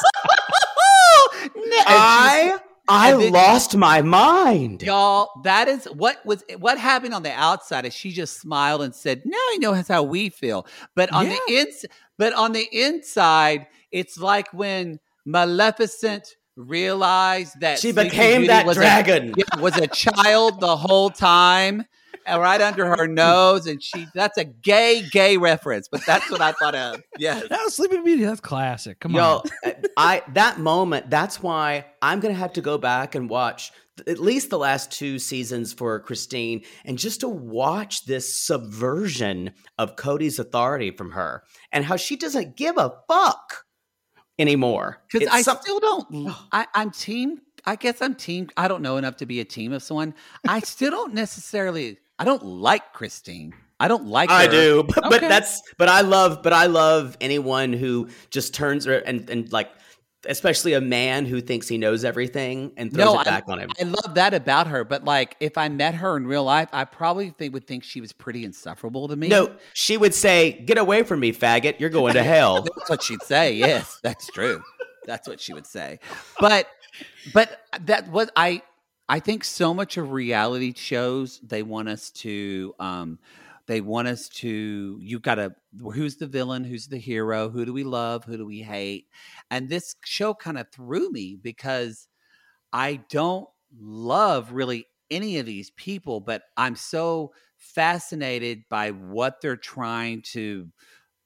I 1.87 2.57
I 2.87 3.11
then- 3.13 3.31
lost 3.31 3.75
my 3.77 4.01
mind. 4.01 4.81
Y'all, 4.83 5.29
that 5.43 5.67
is 5.67 5.85
what 5.85 6.25
was 6.25 6.43
what 6.59 6.77
happened 6.77 7.13
on 7.13 7.23
the 7.23 7.31
outside 7.31 7.85
is 7.85 7.93
she 7.93 8.11
just 8.11 8.39
smiled 8.39 8.81
and 8.81 8.93
said, 8.93 9.21
Now 9.25 9.37
he 9.53 9.59
knows 9.59 9.87
how 9.87 10.03
we 10.03 10.29
feel. 10.29 10.65
But 10.95 11.11
on 11.13 11.29
the 11.29 11.39
ins 11.49 11.85
but 12.17 12.33
on 12.33 12.51
the 12.51 12.67
inside, 12.71 13.67
it's 13.91 14.17
like 14.17 14.51
when 14.53 14.99
Maleficent 15.25 16.35
realized 16.55 17.59
that 17.61 17.79
She 17.79 17.91
Sleeping 17.91 18.09
became 18.11 18.41
Beauty 18.41 18.47
that 18.47 18.65
was 18.65 18.77
a- 18.77 18.81
dragon. 18.81 19.33
yeah, 19.37 19.59
was 19.61 19.77
a 19.77 19.87
child 19.87 20.59
the 20.59 20.75
whole 20.75 21.09
time. 21.09 21.85
And 22.25 22.41
right 22.41 22.61
under 22.61 22.85
her 22.85 23.07
nose, 23.07 23.67
and 23.67 23.81
she 23.81 24.07
that's 24.13 24.37
a 24.37 24.43
gay, 24.43 25.03
gay 25.11 25.37
reference, 25.37 25.87
but 25.87 26.05
that's 26.05 26.29
what 26.29 26.41
I 26.41 26.51
thought 26.53 26.75
of. 26.75 27.01
Yeah, 27.17 27.39
That 27.49 27.63
was 27.63 27.75
Sleeping 27.75 28.03
Beauty. 28.03 28.23
That's 28.23 28.39
classic. 28.41 28.99
Come 28.99 29.15
on, 29.15 29.43
Yo, 29.63 29.69
on. 29.69 29.73
I 29.97 30.23
that 30.33 30.59
moment. 30.59 31.09
That's 31.09 31.41
why 31.41 31.85
I'm 32.01 32.19
gonna 32.19 32.33
have 32.33 32.53
to 32.53 32.61
go 32.61 32.77
back 32.77 33.15
and 33.15 33.29
watch 33.29 33.71
at 34.07 34.19
least 34.19 34.49
the 34.49 34.57
last 34.57 34.91
two 34.91 35.19
seasons 35.19 35.73
for 35.73 35.99
Christine, 35.99 36.63
and 36.85 36.97
just 36.97 37.19
to 37.21 37.29
watch 37.29 38.05
this 38.05 38.33
subversion 38.33 39.51
of 39.77 39.95
Kody's 39.95 40.39
authority 40.39 40.91
from 40.91 41.11
her, 41.11 41.43
and 41.71 41.85
how 41.85 41.95
she 41.97 42.15
doesn't 42.15 42.55
give 42.55 42.77
a 42.77 42.93
fuck 43.07 43.65
anymore. 44.39 45.01
Because 45.11 45.27
I 45.29 45.41
some- 45.41 45.57
still 45.61 45.79
don't. 45.79 46.33
I, 46.51 46.67
I'm 46.73 46.91
team. 46.91 47.41
I 47.65 47.75
guess 47.75 48.01
I'm 48.01 48.15
team. 48.15 48.49
I 48.57 48.67
don't 48.67 48.81
know 48.81 48.97
enough 48.97 49.17
to 49.17 49.25
be 49.27 49.39
a 49.39 49.45
team 49.45 49.71
of 49.71 49.83
someone. 49.83 50.15
I 50.47 50.59
still 50.61 50.91
don't 50.91 51.13
necessarily. 51.13 51.97
I 52.21 52.25
don't 52.25 52.43
like 52.45 52.93
Christine. 52.93 53.53
I 53.79 53.87
don't 53.87 54.05
like. 54.05 54.29
I 54.29 54.45
her. 54.45 54.51
do, 54.51 54.83
but, 54.83 55.03
but 55.09 55.21
that's 55.21 55.61
but 55.77 55.89
I 55.89 56.01
love 56.01 56.43
but 56.43 56.53
I 56.53 56.67
love 56.67 57.17
anyone 57.19 57.73
who 57.73 58.09
just 58.29 58.53
turns 58.53 58.85
her 58.85 58.97
and 58.99 59.29
and 59.29 59.51
like 59.51 59.71
especially 60.27 60.73
a 60.73 60.81
man 60.81 61.25
who 61.25 61.41
thinks 61.41 61.67
he 61.67 61.79
knows 61.79 62.05
everything 62.05 62.71
and 62.77 62.93
throws 62.93 63.05
No, 63.05 63.13
it 63.15 63.21
I- 63.21 63.23
back 63.23 63.45
on 63.47 63.57
him. 63.57 63.71
I 63.79 63.85
love 63.85 64.13
that 64.13 64.35
about 64.35 64.67
her, 64.67 64.83
but 64.83 65.03
like 65.03 65.35
if 65.39 65.57
I 65.57 65.67
met 65.69 65.95
her 65.95 66.15
in 66.15 66.27
real 66.27 66.43
life, 66.43 66.69
I 66.71 66.85
probably 66.85 67.31
think, 67.31 67.55
would 67.55 67.65
think 67.65 67.83
she 67.83 68.01
was 68.01 68.13
pretty 68.13 68.45
insufferable 68.45 69.07
to 69.07 69.15
me. 69.15 69.29
no, 69.29 69.55
she 69.73 69.97
would 69.97 70.13
say, 70.13 70.51
"Get 70.51 70.77
away 70.77 71.01
from 71.01 71.19
me, 71.21 71.33
faggot! 71.33 71.79
You're 71.79 71.89
going 71.89 72.13
to 72.13 72.21
hell." 72.23 72.61
That's 72.77 72.89
what 72.91 73.01
she'd 73.01 73.23
say. 73.23 73.53
Yes, 73.55 73.99
that's 74.03 74.27
true. 74.27 74.61
That's 75.07 75.27
what 75.27 75.39
she 75.39 75.53
would 75.53 75.65
say. 75.65 75.99
But 76.39 76.67
but 77.33 77.59
that 77.81 78.11
was 78.11 78.29
I 78.35 78.61
I 79.11 79.19
think 79.19 79.43
so 79.43 79.73
much 79.73 79.97
of 79.97 80.13
reality 80.13 80.73
shows 80.73 81.41
they 81.41 81.63
want 81.63 81.89
us 81.89 82.11
to 82.11 82.73
um 82.79 83.19
they 83.67 83.81
want 83.81 84.07
us 84.07 84.29
to 84.29 84.97
you've 85.01 85.21
got 85.21 85.35
to 85.35 85.53
who's 85.81 86.15
the 86.15 86.27
villain, 86.27 86.63
who's 86.63 86.87
the 86.87 86.97
hero, 86.97 87.49
who 87.49 87.65
do 87.65 87.73
we 87.73 87.83
love, 87.83 88.23
who 88.23 88.37
do 88.37 88.45
we 88.45 88.61
hate? 88.61 89.07
And 89.49 89.67
this 89.67 89.95
show 90.05 90.33
kind 90.33 90.57
of 90.57 90.67
threw 90.71 91.11
me 91.11 91.37
because 91.41 92.07
I 92.71 93.01
don't 93.09 93.49
love 93.77 94.53
really 94.53 94.85
any 95.09 95.39
of 95.39 95.45
these 95.45 95.71
people, 95.71 96.21
but 96.21 96.43
I'm 96.55 96.77
so 96.77 97.33
fascinated 97.57 98.63
by 98.69 98.91
what 98.91 99.41
they're 99.41 99.57
trying 99.57 100.21
to 100.31 100.69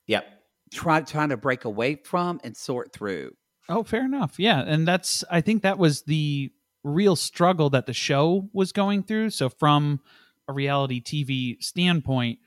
yep. 0.08 0.26
try 0.74 1.02
trying 1.02 1.30
to 1.30 1.38
break 1.38 1.66
away 1.66 1.98
from 2.04 2.40
and 2.44 2.58
sort 2.58 2.94
through. 2.94 3.34
Oh, 3.70 3.84
fair 3.84 4.06
enough. 4.06 4.40
Yeah, 4.40 4.64
and 4.66 4.88
that's 4.88 5.24
I 5.30 5.42
think 5.42 5.62
that 5.62 5.78
was 5.78 6.02
the 6.02 6.52
real 6.86 7.16
struggle 7.16 7.70
that 7.72 7.88
the 7.88 7.94
show 7.94 8.48
was 8.54 8.72
going 8.72 9.04
through. 9.04 9.32
So 9.32 9.50
from 9.50 10.00
a 10.48 10.54
reality 10.54 11.02
TV 11.02 11.62
standpoint, 11.62 12.40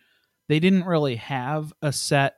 they 0.48 0.60
didn't 0.60 0.84
really 0.84 1.16
have 1.16 1.72
a 1.82 1.92
set 1.92 2.36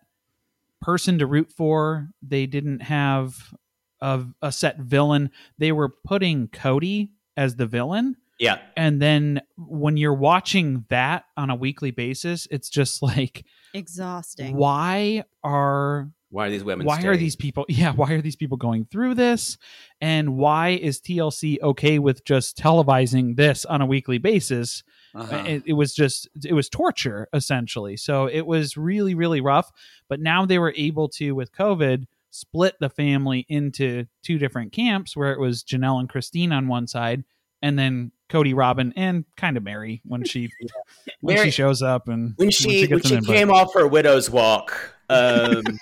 person 0.80 1.18
to 1.18 1.26
root 1.26 1.53
for. 1.53 2.09
They 2.22 2.46
didn't 2.46 2.80
have 2.80 3.55
a, 4.01 4.24
a 4.40 4.51
set 4.51 4.78
villain. 4.78 5.30
They 5.59 5.72
were 5.72 5.90
putting 5.90 6.48
Kody 6.48 7.11
as 7.36 7.57
the 7.57 7.66
villain. 7.66 8.16
Yeah. 8.38 8.59
And 8.76 9.03
then 9.03 9.42
when 9.59 9.98
you're 9.98 10.14
watching 10.14 10.86
that 10.88 11.24
on 11.36 11.51
a 11.51 11.55
weekly 11.55 11.90
basis, 11.90 12.48
it's 12.51 12.70
just 12.70 13.03
like 13.03 13.44
Exhausting. 13.74 14.57
why 14.57 15.24
are 15.44 16.11
Why 16.31 16.47
are 16.47 16.51
these 16.51 16.62
women? 16.64 16.87
why 16.87 17.03
are 17.03 17.16
these 17.16 17.37
people 17.37 17.66
yeah 17.68 17.93
why 17.93 18.12
are 18.12 18.20
these 18.22 18.37
people 18.37 18.57
going 18.57 18.87
through 18.91 19.14
this 19.16 19.59
and 20.01 20.37
why 20.37 20.70
is 20.70 21.01
tlc 21.01 21.61
okay 21.62 21.99
with 21.99 22.24
just 22.24 22.57
televising 22.57 23.37
this 23.37 23.64
on 23.64 23.81
a 23.81 23.87
weekly 23.87 24.18
basis 24.18 24.83
Uh-huh. 25.14 25.43
it, 25.47 25.62
it 25.66 25.72
was 25.72 25.93
just 25.95 26.28
it 26.45 26.53
was 26.53 26.68
torture 26.68 27.28
essentially 27.33 27.97
so 27.97 28.26
it 28.26 28.47
was 28.47 28.76
really 28.76 29.14
really 29.14 29.41
rough 29.41 29.72
but 30.09 30.20
now 30.20 30.47
they 30.47 30.59
were 30.61 30.72
able 30.76 31.09
to 31.09 31.33
with 31.33 31.51
covid 31.53 32.05
split 32.31 32.76
the 32.78 32.89
family 32.89 33.45
into 33.49 34.05
two 34.22 34.39
different 34.39 34.72
camps 34.72 35.16
where 35.16 35.33
it 35.33 35.41
was 35.41 35.64
janelle 35.64 35.99
and 35.99 36.09
christine 36.09 36.53
on 36.53 36.68
one 36.68 36.87
side 36.87 37.24
and 37.61 37.76
then 37.76 38.12
kody 38.31 38.55
robyn 38.55 38.93
and 38.95 39.24
kind 39.37 39.57
of 39.57 39.64
meri 39.64 40.01
when 40.05 40.22
she 40.24 40.49
when 41.20 41.35
Meri- 41.35 41.47
she 41.47 41.51
shows 41.51 41.83
up 41.83 42.07
and 42.09 42.35
when 42.37 42.51
she 42.51 42.87
when 42.87 43.03
she 43.03 43.14
an 43.14 43.18
invite. 43.18 43.37
came 43.37 43.51
off 43.51 43.74
her 43.74 43.89
widow's 43.89 44.31
walk 44.31 44.95
um, 45.11 45.78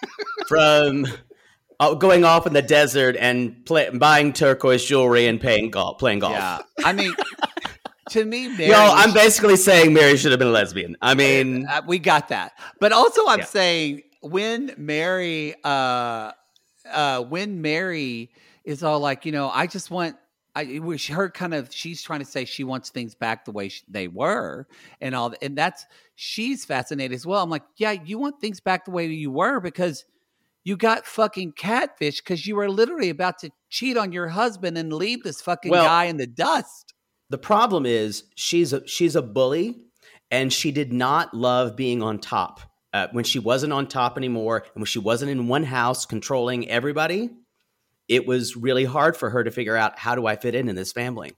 from 0.49 1.07
uh, 1.81 1.95
going 1.95 2.25
off 2.25 2.47
in 2.47 2.53
the 2.53 2.63
desert 2.63 3.17
and 3.17 3.65
play, 3.67 3.91
buying 3.91 4.33
turquoise 4.33 4.85
jewelry 4.85 5.27
and 5.27 5.41
playing 5.41 5.71
golf. 5.71 5.99
Playing 5.99 6.21
golf. 6.21 6.33
Yeah, 6.33 6.61
I 6.85 6.93
mean, 6.93 7.15
to 8.11 8.25
me, 8.25 8.49
Meri. 8.57 8.71
Y'all, 8.71 8.93
I'm 8.93 9.13
basically 9.13 9.57
saying 9.57 9.93
Meri 9.93 10.17
should 10.17 10.33
have 10.33 10.39
been 10.39 10.49
a 10.49 10.53
lesbian. 10.53 10.97
I 11.03 11.15
mean, 11.15 11.67
uh, 11.67 11.83
we 11.87 11.99
got 11.99 12.29
that, 12.29 12.53
but 12.81 12.93
also 12.93 13.27
I'm 13.27 13.41
Yeah. 13.41 13.45
saying 13.45 14.03
when 14.23 14.75
Meri, 14.77 15.55
uh, 15.63 16.33
uh, 16.91 17.23
when 17.23 17.61
Meri 17.63 18.31
is 18.65 18.83
all 18.83 19.01
like, 19.01 19.25
you 19.27 19.33
know, 19.33 19.51
I 19.51 19.67
just 19.67 19.91
want. 19.91 20.17
I 20.57 20.81
wish 20.81 21.07
her 21.07 21.31
kind 21.31 21.55
of 21.55 21.73
she's 21.73 22.03
trying 22.03 22.19
to 22.19 22.25
say 22.25 22.45
she 22.45 22.65
wants 22.65 22.91
things 22.91 23.15
back 23.15 23.45
the 23.45 23.53
way 23.53 23.69
sh- 23.69 23.85
they 23.87 24.09
were 24.09 24.67
and 25.01 25.15
all 25.15 25.33
and 25.41 25.57
that's 25.57 25.87
she's 26.21 26.65
fascinated 26.65 27.15
as 27.15 27.25
well. 27.25 27.45
I'm 27.45 27.49
like, 27.51 27.63
yeah, 27.77 27.93
you 27.93 28.19
want 28.19 28.41
things 28.41 28.59
back 28.59 28.85
the 28.85 28.91
way 28.91 29.07
you 29.07 29.31
were 29.31 29.61
because 29.61 30.05
you 30.65 30.77
got 30.77 31.07
fucking 31.07 31.53
catfish 31.53 32.21
because 32.21 32.45
you 32.45 32.57
were 32.57 32.69
literally 32.69 33.09
about 33.09 33.39
to 33.39 33.51
cheat 33.71 33.97
on 33.97 34.11
your 34.11 34.27
husband 34.27 34.77
and 34.77 34.93
leave 34.93 35.23
this 35.23 35.41
fucking 35.41 35.71
Well- 35.71 35.85
guy 35.85 36.05
in 36.07 36.17
the 36.17 36.27
dust. 36.27 36.93
the 37.31 37.39
problem 37.39 37.87
is 37.87 38.25
she's 38.35 38.73
a 38.73 38.85
she's 38.89 39.15
a 39.15 39.23
bully, 39.23 39.77
and 40.31 40.53
she 40.53 40.73
did 40.73 40.93
not 40.93 41.33
love 41.35 41.77
being 41.77 42.03
on 42.03 42.19
top. 42.19 42.61
Uh, 42.93 43.07
when 43.13 43.23
she 43.23 43.39
wasn't 43.39 43.73
on 43.73 43.87
top 43.87 44.17
anymore, 44.17 44.57
and 44.59 44.77
when 44.77 44.87
she 44.87 44.99
wasn't 44.99 45.31
in 45.31 45.47
one 45.47 45.63
house 45.63 46.05
controlling 46.05 46.69
everybody, 46.69 47.31
it 48.09 48.27
was 48.27 48.57
really 48.57 48.87
hard 48.87 49.17
for 49.17 49.31
her 49.31 49.45
to 49.45 49.51
figure 49.53 49.77
out 49.77 49.99
how 49.99 50.15
do 50.17 50.27
I 50.27 50.35
fit 50.37 50.55
in 50.57 50.69
in 50.69 50.75
this 50.75 50.91
family. 50.91 51.33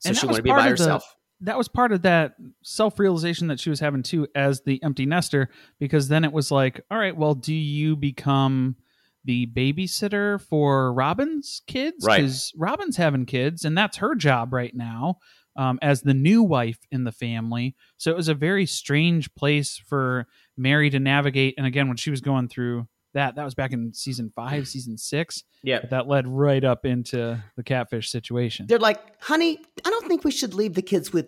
So 0.00 0.10
And 0.10 0.16
she 0.16 0.26
wanted 0.26 0.36
to 0.36 0.42
be 0.44 0.50
by 0.50 0.68
herself. 0.68 1.02
That 1.42 1.58
was 1.58 1.68
part 1.68 1.92
of 1.92 2.02
that 2.02 2.34
self-realization 2.62 3.48
that 3.48 3.60
she 3.60 3.70
was 3.70 3.80
having 3.80 4.02
too 4.02 4.26
as 4.34 4.62
the 4.62 4.82
empty 4.82 5.06
nester 5.06 5.48
because 5.78 6.08
then 6.08 6.24
it 6.24 6.32
was 6.32 6.50
like 6.50 6.80
all 6.90 6.98
right 6.98 7.16
well 7.16 7.34
do 7.34 7.54
you 7.54 7.96
become 7.96 8.76
the 9.24 9.46
babysitter 9.46 10.40
for 10.40 10.92
robyn's 10.92 11.62
kids? 11.66 12.04
Right. 12.04 12.18
because 12.18 12.52
robyn's 12.56 12.96
having 12.96 13.26
kids 13.26 13.64
and 13.64 13.76
that's 13.76 13.98
her 13.98 14.14
job 14.14 14.52
right 14.52 14.74
now 14.74 15.18
um, 15.56 15.78
as 15.82 16.02
the 16.02 16.14
new 16.14 16.42
wife 16.42 16.78
in 16.90 17.04
the 17.04 17.12
family. 17.12 17.74
So 17.96 18.10
it 18.10 18.16
was 18.16 18.28
a 18.28 18.34
very 18.34 18.66
strange 18.66 19.34
place 19.34 19.76
for 19.76 20.26
meri 20.56 20.90
to 20.90 21.00
navigate. 21.00 21.54
And 21.58 21.66
again 21.66 21.88
when 21.88 21.96
she 21.96 22.10
was 22.10 22.20
going 22.20 22.48
through 22.48 22.86
that 23.14 23.34
that 23.36 23.44
was 23.44 23.54
back 23.54 23.72
in 23.72 23.92
season 23.92 24.32
five 24.36 24.68
season 24.68 24.96
six 24.98 25.44
Yeah. 25.62 25.80
that 25.90 26.06
led 26.08 26.26
right 26.28 26.62
up 26.64 26.84
into 26.86 27.42
the 27.56 27.62
catfish 27.62 28.10
situation 28.10 28.66
They're 28.66 28.78
like, 28.78 29.00
honey, 29.20 29.58
I 29.84 29.90
don't 29.90 30.06
think 30.08 30.24
we 30.24 30.30
should 30.30 30.54
leave 30.54 30.74
the 30.74 30.82
kids 30.82 31.12
with 31.12 31.26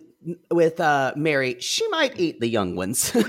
with 0.51 0.79
uh, 0.79 1.13
Meri. 1.17 1.59
She 1.59 1.87
might 1.89 2.17
eat 2.19 2.39
the 2.39 2.47
young 2.47 2.75
ones. 2.75 3.15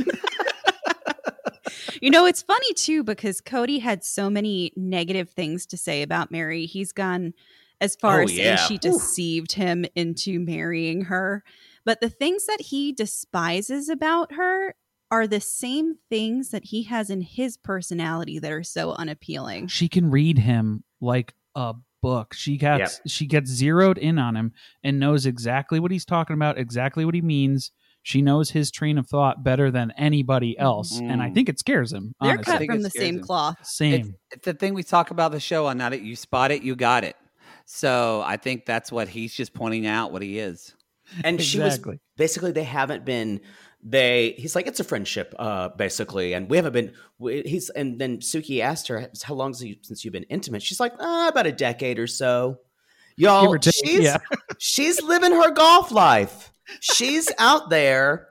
You 2.00 2.10
know, 2.10 2.26
it's 2.26 2.42
funny 2.42 2.74
too 2.74 3.02
because 3.02 3.40
Kody 3.40 3.80
had 3.80 4.04
so 4.04 4.28
many 4.28 4.72
negative 4.76 5.30
things 5.30 5.64
to 5.66 5.78
say 5.78 6.02
about 6.02 6.30
Meri. 6.30 6.66
He's 6.66 6.92
gone 6.92 7.32
as 7.80 7.96
far 7.96 8.20
Oh, 8.20 8.24
as 8.24 8.30
saying 8.30 8.40
yeah. 8.44 8.56
she 8.56 8.74
Oof. 8.74 8.80
deceived 8.82 9.52
him 9.52 9.86
into 9.94 10.38
marrying 10.38 11.02
her. 11.02 11.42
But 11.86 12.00
the 12.02 12.10
things 12.10 12.44
that 12.44 12.60
he 12.60 12.92
despises 12.92 13.88
about 13.88 14.32
her 14.34 14.74
are 15.14 15.26
the 15.26 15.40
same 15.40 15.96
things 16.10 16.50
that 16.50 16.64
he 16.66 16.82
has 16.84 17.08
in 17.10 17.20
his 17.22 17.56
personality 17.56 18.38
that 18.38 18.50
are 18.52 18.62
so 18.64 18.92
unappealing. 18.92 19.66
she 19.68 19.88
can 19.88 20.10
read 20.10 20.38
him 20.38 20.84
like 21.00 21.34
a 21.54 21.74
book. 22.02 22.34
She 22.34 22.56
gets 22.56 23.00
she 23.06 23.26
gets 23.26 23.50
zeroed 23.50 23.96
in 23.98 24.18
on 24.18 24.36
him 24.36 24.52
and 24.82 24.98
knows 25.00 25.24
exactly 25.26 25.78
what 25.80 25.90
he's 25.90 26.04
talking 26.04 26.34
about, 26.34 26.58
exactly 26.58 27.04
what 27.04 27.14
he 27.14 27.22
means. 27.22 27.70
She 28.02 28.20
knows 28.20 28.50
his 28.50 28.70
train 28.70 28.98
of 28.98 29.06
thought 29.06 29.42
better 29.42 29.70
than 29.70 29.90
anybody 29.96 30.58
else, 30.58 30.98
and 30.98 31.22
I 31.22 31.30
Mm. 31.30 31.34
think 31.34 31.48
it 31.48 31.58
scares 31.58 31.90
him. 31.92 32.14
They're 32.20 32.32
honestly. 32.32 32.52
cut 32.52 32.66
from 32.66 32.82
the 32.82 32.90
same 32.90 33.16
him. 33.16 33.22
cloth. 33.22 33.56
Same. 33.66 34.16
it's 34.30 34.44
the 34.44 34.52
thing 34.52 34.74
we 34.74 34.82
talk 34.82 35.10
about 35.10 35.32
the 35.32 35.40
show 35.40 35.66
on 35.66 35.78
Now 35.78 35.88
that 35.88 36.02
you 36.02 36.14
spot 36.16 36.50
it, 36.50 36.62
you 36.62 36.76
got 36.76 37.04
it. 37.04 37.16
So 37.64 38.22
I 38.26 38.36
think 38.36 38.66
that's 38.66 38.92
what 38.92 39.08
he's 39.08 39.32
just 39.34 39.54
pointing 39.54 39.86
out 39.86 40.12
what 40.12 40.20
he 40.22 40.38
is. 40.38 40.74
and 41.22 41.40
she 41.40 41.58
was 41.58 41.80
basically 42.16 42.50
they 42.52 42.64
haven't 42.64 43.04
been 43.06 43.40
they 43.86 44.34
he's 44.38 44.54
like 44.56 44.66
it's 44.66 44.80
a 44.80 44.84
friendship 44.84 45.34
uh 45.38 45.68
basically 45.76 46.32
and 46.32 46.48
we 46.48 46.56
haven't 46.56 46.72
been 46.72 46.90
we, 47.18 47.42
he's 47.42 47.68
and 47.70 48.00
then 48.00 48.16
suki 48.18 48.60
asked 48.60 48.88
her 48.88 49.08
how 49.22 49.34
long 49.34 49.54
you, 49.58 49.76
since 49.82 50.04
you've 50.04 50.12
been 50.12 50.22
intimate 50.24 50.62
she's 50.62 50.80
like 50.80 50.94
uh, 50.98 51.28
about 51.30 51.46
a 51.46 51.52
decade 51.52 51.98
or 51.98 52.06
so 52.06 52.58
y'all 53.18 53.46
or 53.46 53.58
take, 53.58 53.74
she's 53.84 54.00
yeah. 54.00 54.16
she's 54.58 55.02
living 55.02 55.32
her 55.32 55.50
golf 55.50 55.92
life 55.92 56.50
she's 56.80 57.30
out 57.38 57.68
there 57.68 58.28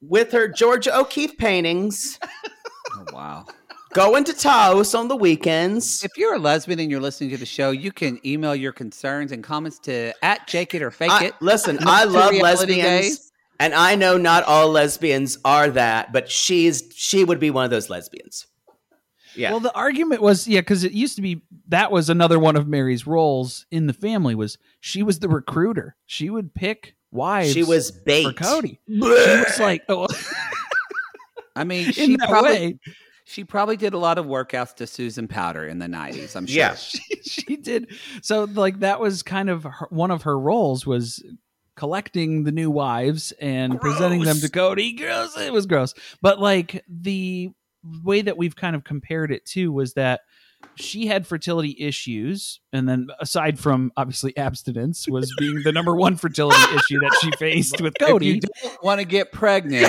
with 0.00 0.30
her 0.30 0.46
georgia 0.46 0.96
o'keeffe 0.96 1.36
paintings 1.38 2.18
Oh, 2.92 3.04
wow. 3.12 3.46
going 3.94 4.24
to 4.24 4.32
taos 4.32 4.94
on 4.94 5.08
the 5.08 5.16
weekends 5.16 6.04
If 6.04 6.12
you're 6.16 6.34
a 6.34 6.38
lesbian 6.38 6.78
and 6.80 6.90
you're 6.90 7.00
listening 7.00 7.30
to 7.30 7.36
the 7.36 7.46
show, 7.46 7.70
you 7.70 7.92
can 7.92 8.18
email 8.26 8.54
your 8.54 8.72
concerns 8.72 9.30
and 9.32 9.42
comments 9.44 9.78
to 9.80 10.12
at 10.22 10.46
Jake 10.48 10.74
It 10.74 10.82
or 10.82 10.90
Fake 10.90 11.10
I- 11.10 11.24
It. 11.26 11.34
listen, 11.40 11.78
I 11.82 12.04
love 12.04 12.30
reality 12.32 12.42
lesbians, 12.82 12.82
gays. 13.18 13.27
And 13.60 13.74
I 13.74 13.96
know 13.96 14.16
not 14.16 14.44
all 14.44 14.68
lesbians 14.68 15.38
are 15.44 15.68
that, 15.70 16.12
but 16.12 16.30
she's 16.30 16.82
she 16.94 17.24
would 17.24 17.40
be 17.40 17.50
one 17.50 17.64
of 17.64 17.70
those 17.70 17.90
lesbians. 17.90 18.46
Yeah, 19.34 19.50
Well, 19.50 19.60
the 19.60 19.74
argument 19.74 20.22
was 20.22 20.48
yeah, 20.48 20.60
because 20.60 20.84
it 20.84 20.92
used 20.92 21.16
to 21.16 21.22
be 21.22 21.42
that 21.68 21.92
was 21.92 22.08
another 22.08 22.38
one 22.38 22.56
of 22.56 22.66
Meri's 22.66 23.06
roles 23.06 23.66
in 23.70 23.86
the 23.86 23.92
family 23.92 24.34
was 24.34 24.58
she 24.80 25.02
was 25.02 25.18
the 25.18 25.28
recruiter. 25.28 25.96
She 26.06 26.30
would 26.30 26.54
pick 26.54 26.96
wives. 27.10 27.52
she 27.52 27.62
was 27.62 27.90
bait 27.90 28.24
for 28.24 28.32
Kody. 28.32 28.78
She 28.88 28.98
was 28.98 29.58
like, 29.60 29.84
oh, 29.88 30.08
I 31.54 31.64
mean, 31.64 31.86
in 31.86 31.92
she 31.92 32.16
that 32.16 32.28
probably 32.28 32.50
way, 32.50 32.78
she 33.24 33.44
probably 33.44 33.76
did 33.76 33.92
a 33.92 33.98
lot 33.98 34.18
of 34.18 34.26
workouts 34.26 34.74
to 34.76 34.86
Susan 34.86 35.28
Powter 35.28 35.68
in 35.68 35.78
the 35.78 35.86
90s, 35.86 36.34
I'm 36.34 36.46
sure. 36.46 36.56
Yeah. 36.56 36.74
she, 36.76 37.16
she 37.22 37.56
did. 37.56 37.92
So 38.22 38.44
like 38.44 38.80
that 38.80 39.00
was 39.00 39.22
kind 39.22 39.50
of 39.50 39.64
her, 39.64 39.86
one 39.90 40.10
of 40.10 40.22
her 40.22 40.38
roles 40.38 40.86
was 40.86 41.22
collecting 41.78 42.42
the 42.42 42.50
new 42.50 42.70
wives 42.70 43.32
and 43.40 43.80
presenting 43.80 44.22
them 44.22 44.40
to 44.40 44.48
Kody. 44.48 44.98
Gross. 44.98 45.38
It 45.38 45.52
was 45.52 45.66
gross. 45.66 45.94
But 46.20 46.40
like 46.40 46.84
the 46.88 47.50
way 48.02 48.20
that 48.20 48.36
we've 48.36 48.56
kind 48.56 48.74
of 48.74 48.82
compared 48.82 49.30
it 49.30 49.46
to 49.46 49.70
was 49.70 49.94
that 49.94 50.22
she 50.74 51.06
had 51.06 51.24
fertility 51.24 51.76
issues, 51.78 52.58
and 52.72 52.88
then 52.88 53.06
aside 53.20 53.60
from 53.60 53.92
obviously 53.96 54.36
abstinence, 54.36 55.06
was 55.08 55.32
being 55.38 55.62
the 55.62 55.70
number 55.70 55.94
one 55.94 56.16
fertility 56.16 56.60
issue 56.74 56.98
that 56.98 57.16
she 57.22 57.30
faced 57.38 57.80
with 57.80 57.94
If 58.00 58.08
Kody. 58.08 58.24
you 58.24 58.40
don't 58.40 58.82
want 58.82 58.98
to 59.00 59.06
get 59.06 59.30
pregnant, 59.30 59.88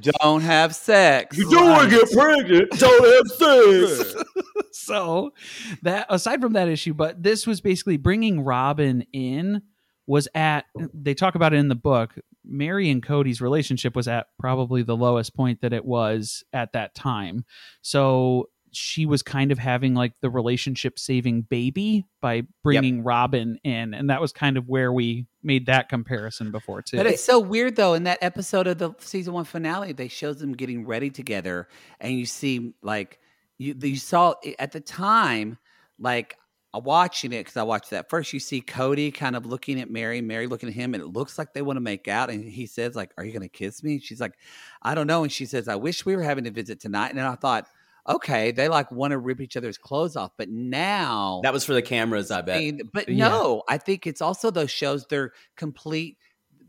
don't 0.00 0.40
have 0.40 0.74
sex. 0.74 1.36
You 1.36 1.50
don't 1.50 1.68
want 1.68 1.90
to 1.90 1.98
get 1.98 2.10
pregnant. 2.12 2.70
Don't 2.78 3.14
have 3.14 3.36
sex. 3.36 4.14
so 4.72 5.34
that 5.82 6.06
aside 6.08 6.40
from 6.40 6.54
that 6.54 6.68
issue, 6.68 6.94
but 6.94 7.22
this 7.22 7.46
was 7.46 7.60
basically 7.60 7.98
bringing 7.98 8.40
Robyn 8.42 9.04
in 9.12 9.60
was 10.06 10.28
at 10.34 10.66
they 10.94 11.14
talk 11.14 11.34
about 11.34 11.52
it 11.52 11.58
in 11.58 11.68
the 11.68 11.74
book. 11.74 12.14
Meri 12.44 12.90
and 12.90 13.02
Kody's 13.02 13.40
relationship 13.40 13.96
was 13.96 14.06
at 14.06 14.28
probably 14.38 14.82
the 14.82 14.96
lowest 14.96 15.34
point 15.34 15.62
that 15.62 15.72
it 15.72 15.84
was 15.84 16.44
at 16.52 16.72
that 16.72 16.94
time. 16.94 17.44
So 17.82 18.48
she 18.70 19.06
was 19.06 19.22
kind 19.22 19.50
of 19.50 19.58
having 19.58 19.94
like 19.94 20.12
the 20.20 20.28
relationship 20.28 20.98
saving 20.98 21.42
baby 21.42 22.04
by 22.20 22.42
bringing 22.62 23.02
Robyn 23.02 23.58
in 23.64 23.94
and 23.94 24.10
that 24.10 24.20
was 24.20 24.32
kind 24.32 24.56
of 24.56 24.68
where 24.68 24.92
we 24.92 25.26
made 25.42 25.66
that 25.66 25.88
comparison 25.88 26.50
before 26.50 26.82
too. 26.82 26.98
But 26.98 27.06
it's 27.06 27.22
so 27.22 27.40
weird 27.40 27.76
though. 27.76 27.94
In 27.94 28.04
that 28.04 28.18
episode 28.20 28.66
of 28.66 28.78
the 28.78 28.92
season 28.98 29.32
one 29.32 29.44
finale, 29.44 29.92
they 29.92 30.08
shows 30.08 30.38
them 30.38 30.52
getting 30.52 30.86
ready 30.86 31.10
together, 31.10 31.68
and 32.00 32.12
you 32.18 32.26
see 32.26 32.74
like 32.82 33.18
you 33.58 33.74
you 33.80 33.96
saw 33.96 34.34
at 34.58 34.72
the 34.72 34.80
time 34.80 35.58
like 35.98 36.36
watching 36.74 37.32
it 37.32 37.38
because 37.40 37.56
I 37.56 37.62
watched 37.62 37.90
that 37.90 38.10
first. 38.10 38.32
You 38.32 38.40
see 38.40 38.60
Kody 38.60 39.12
kind 39.14 39.34
of 39.36 39.46
looking 39.46 39.80
at 39.80 39.90
Meri, 39.90 40.20
Meri 40.20 40.46
looking 40.46 40.68
at 40.68 40.74
him, 40.74 40.94
and 40.94 41.02
it 41.02 41.06
looks 41.08 41.38
like 41.38 41.52
they 41.54 41.62
want 41.62 41.76
to 41.76 41.80
make 41.80 42.06
out. 42.08 42.30
And 42.30 42.44
he 42.44 42.66
says 42.66 42.94
like, 42.94 43.12
"Are 43.16 43.24
you 43.24 43.32
going 43.32 43.42
to 43.42 43.48
kiss 43.48 43.82
me?" 43.82 43.98
She's 43.98 44.20
like, 44.20 44.34
"I 44.82 44.94
don't 44.94 45.06
know." 45.06 45.22
And 45.22 45.32
she 45.32 45.46
says, 45.46 45.68
"I 45.68 45.76
wish 45.76 46.04
we 46.04 46.14
were 46.16 46.22
having 46.22 46.46
a 46.46 46.50
visit 46.50 46.80
tonight." 46.80 47.08
And 47.10 47.18
then 47.18 47.26
I 47.26 47.34
thought. 47.36 47.68
Okay, 48.08 48.52
they 48.52 48.68
like 48.68 48.92
want 48.92 49.10
to 49.10 49.18
rip 49.18 49.40
each 49.40 49.56
other's 49.56 49.78
clothes 49.78 50.14
off, 50.14 50.30
but 50.38 50.48
now 50.48 51.40
That 51.42 51.52
was 51.52 51.64
for 51.64 51.74
the 51.74 51.82
cameras, 51.82 52.30
I 52.30 52.38
I 52.38 52.42
bet. 52.42 52.58
mean, 52.60 52.80
but 52.94 53.08
Yeah. 53.08 53.30
no, 53.30 53.64
I 53.68 53.78
think 53.78 54.06
it's 54.06 54.22
also 54.22 54.52
those 54.52 54.70
shows. 54.70 55.04
They're 55.10 55.32
complete 55.56 56.16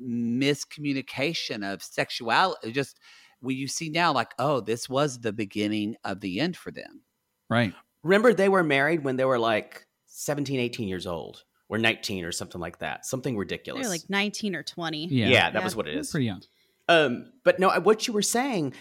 miscommunication 0.01 1.63
of 1.63 1.81
sexuality. 1.83 2.71
Just 2.71 2.99
when 3.39 3.55
you 3.55 3.67
see 3.67 3.89
now, 3.89 4.13
like, 4.13 4.31
oh, 4.39 4.61
this 4.61 4.89
was 4.89 5.19
the 5.19 5.33
beginning 5.33 5.95
of 6.03 6.21
the 6.21 6.39
end 6.39 6.57
for 6.57 6.71
them. 6.71 7.03
right. 7.49 7.73
Remember, 8.03 8.33
they 8.33 8.47
were 8.49 8.63
married 8.63 9.03
when 9.03 9.17
they 9.17 9.25
were 9.25 9.39
like 9.39 9.85
17, 10.17 10.59
18 10.59 10.87
years 10.87 11.05
old, 11.05 11.43
or 11.69 11.77
19 11.77 12.25
or 12.25 12.31
something 12.31 12.59
like 12.59 12.79
that. 12.79 13.05
Something 13.05 13.37
ridiculous. 13.37 13.83
They're 13.83 13.89
like 13.91 14.09
19 14.09 14.55
or 14.55 14.63
20. 14.63 15.07
Yeah. 15.07 15.27
yeah, 15.27 15.49
that 15.51 15.59
Yeah. 15.59 15.63
was 15.63 15.75
what 15.75 15.87
it 15.87 15.95
is. 15.95 16.09
Pretty 16.11 16.25
young. 16.25 16.41
Um, 16.89 17.31
but 17.43 17.59
no, 17.59 17.69
what 17.81 18.07
you 18.07 18.13
were 18.13 18.21
saying, 18.21 18.73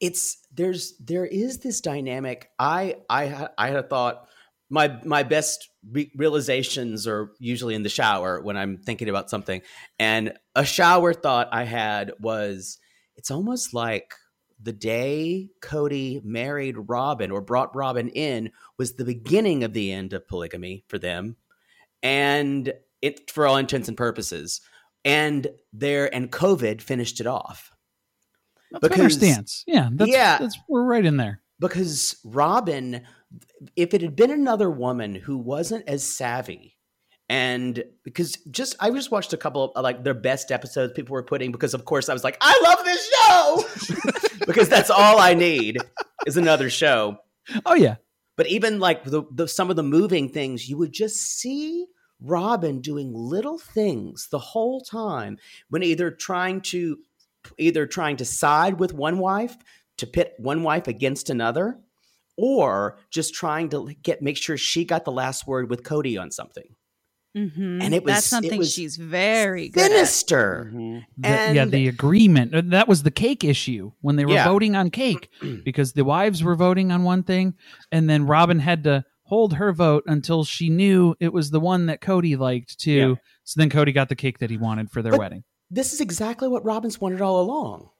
it's 0.00 0.38
there's 0.52 0.96
there 0.98 1.26
is 1.26 1.58
this 1.58 1.80
dynamic. 1.80 2.50
I 2.58 2.96
I 3.08 3.48
I 3.58 3.66
had 3.68 3.76
a 3.76 3.82
thought 3.82 4.26
my 4.70 4.98
my 5.04 5.22
best 5.22 5.68
re- 5.90 6.10
realizations 6.16 7.06
are 7.06 7.32
usually 7.38 7.74
in 7.74 7.82
the 7.82 7.88
shower 7.90 8.40
when 8.40 8.56
I'm 8.56 8.78
thinking 8.78 9.08
about 9.10 9.28
something, 9.28 9.60
and 9.98 10.32
a 10.56 10.64
shower 10.64 11.12
thought 11.12 11.48
I 11.52 11.64
had 11.64 12.12
was 12.18 12.78
it's 13.16 13.30
almost 13.30 13.74
like 13.74 14.14
the 14.62 14.72
day 14.72 15.48
Kody 15.60 16.22
married 16.24 16.76
Robyn 16.76 17.30
or 17.30 17.40
brought 17.40 17.74
Robyn 17.74 18.08
in 18.10 18.50
was 18.78 18.94
the 18.94 19.04
beginning 19.04 19.64
of 19.64 19.72
the 19.72 19.90
end 19.92 20.12
of 20.12 20.26
polygamy 20.28 20.84
for 20.88 20.98
them, 20.98 21.36
and 22.02 22.72
it 23.02 23.30
for 23.30 23.46
all 23.46 23.56
intents 23.56 23.88
and 23.88 23.96
purposes 23.96 24.60
and 25.04 25.46
there 25.72 26.14
and 26.14 26.30
COVID 26.30 26.82
finished 26.82 27.20
it 27.20 27.26
off 27.26 27.72
That's 28.70 28.86
fair 28.88 28.96
Because- 28.96 29.14
stance. 29.14 29.64
Yeah. 29.66 29.88
That's, 29.92 30.10
Yeah. 30.10 30.38
That's, 30.38 30.58
we're 30.68 30.84
right 30.84 31.04
in 31.06 31.16
there. 31.16 31.40
because 31.58 32.16
Robyn, 32.24 33.02
if 33.76 33.94
it 33.94 34.02
had 34.02 34.14
been 34.16 34.30
another 34.30 34.70
woman 34.70 35.14
who 35.14 35.38
wasn't 35.38 35.88
as 35.88 36.02
savvy, 36.04 36.76
and 37.30 37.84
because 38.02 38.36
just 38.50 38.74
I 38.80 38.90
just 38.90 39.12
watched 39.12 39.32
a 39.32 39.36
couple 39.36 39.70
of 39.76 39.84
like 39.84 40.02
their 40.02 40.14
best 40.14 40.50
episodes 40.50 40.94
people 40.94 41.12
were 41.12 41.22
putting 41.22 41.52
because 41.52 41.74
of 41.74 41.84
course 41.84 42.08
I 42.08 42.12
was 42.12 42.24
like 42.24 42.36
I 42.40 42.60
love 42.64 42.84
this 42.84 43.08
show 43.14 44.38
because 44.46 44.68
that's 44.68 44.90
all 44.90 45.20
I 45.20 45.34
need 45.34 45.78
is 46.26 46.36
another 46.36 46.68
show. 46.68 47.18
Oh 47.64 47.74
yeah. 47.74 47.96
But 48.36 48.48
even 48.48 48.80
like 48.80 49.04
the, 49.04 49.22
the 49.32 49.46
some 49.46 49.70
of 49.70 49.76
the 49.76 49.84
moving 49.84 50.28
things, 50.28 50.68
you 50.68 50.76
would 50.78 50.92
just 50.92 51.18
see 51.18 51.86
Robyn 52.20 52.80
doing 52.80 53.12
little 53.14 53.58
things 53.58 54.26
the 54.32 54.40
whole 54.40 54.80
time 54.80 55.38
when 55.68 55.84
either 55.84 56.10
trying 56.10 56.60
to 56.62 56.98
either 57.58 57.86
trying 57.86 58.16
to 58.16 58.24
side 58.24 58.80
with 58.80 58.92
one 58.92 59.18
wife 59.18 59.56
to 59.98 60.06
pit 60.08 60.34
one 60.38 60.64
wife 60.64 60.88
against 60.88 61.30
another, 61.30 61.78
or 62.36 62.98
just 63.08 63.34
trying 63.34 63.68
to 63.68 63.94
get 64.02 64.20
make 64.20 64.36
sure 64.36 64.56
she 64.56 64.84
got 64.84 65.04
the 65.04 65.12
last 65.12 65.46
word 65.46 65.70
with 65.70 65.84
Kody 65.84 66.20
on 66.20 66.32
something. 66.32 66.74
Mhm. 67.36 67.82
And 67.82 67.94
it 67.94 68.02
was- 68.04 68.14
That's 68.14 68.26
it 68.26 68.28
something 68.30 68.58
was 68.58 68.72
she's 68.72 68.96
very 68.96 69.68
good 69.68 69.84
at. 69.84 69.90
Sinister. 69.90 70.70
The- 70.74 71.02
yeah, 71.22 71.62
And- 71.62 71.70
the 71.72 71.86
agreement. 71.88 72.54
uh, 72.54 72.62
That 72.64 72.88
was 72.88 73.02
the 73.04 73.10
cake 73.10 73.44
issue 73.44 73.92
when 74.00 74.16
they 74.16 74.24
were 74.24 74.32
Yeah. 74.32 74.44
voting 74.48 74.74
on 74.74 74.90
cake 74.90 75.28
because 75.64 75.92
the 75.92 76.04
wives 76.04 76.42
were 76.42 76.56
voting 76.56 76.90
on 76.90 77.04
one 77.04 77.22
thing 77.22 77.54
and 77.92 78.10
then 78.10 78.26
Robyn 78.26 78.58
had 78.60 78.82
to 78.84 79.04
hold 79.24 79.54
her 79.54 79.72
vote 79.72 80.02
until 80.08 80.42
she 80.42 80.68
knew 80.68 81.14
it 81.20 81.32
was 81.32 81.50
the 81.50 81.60
one 81.60 81.86
that 81.86 82.00
Kody 82.00 82.36
liked 82.36 82.80
too. 82.80 82.90
Yeah. 83.10 83.14
So 83.44 83.60
then 83.60 83.70
Kody 83.70 83.94
got 83.94 84.08
the 84.08 84.16
cake 84.16 84.38
that 84.40 84.50
he 84.50 84.56
wanted 84.56 84.90
for 84.90 85.02
their 85.02 85.12
But- 85.12 85.20
wedding. 85.20 85.44
this 85.70 85.92
is 85.92 86.00
exactly 86.00 86.48
what 86.48 86.64
Robyn's 86.64 87.00
wanted 87.00 87.20
all 87.20 87.40
along. 87.40 87.90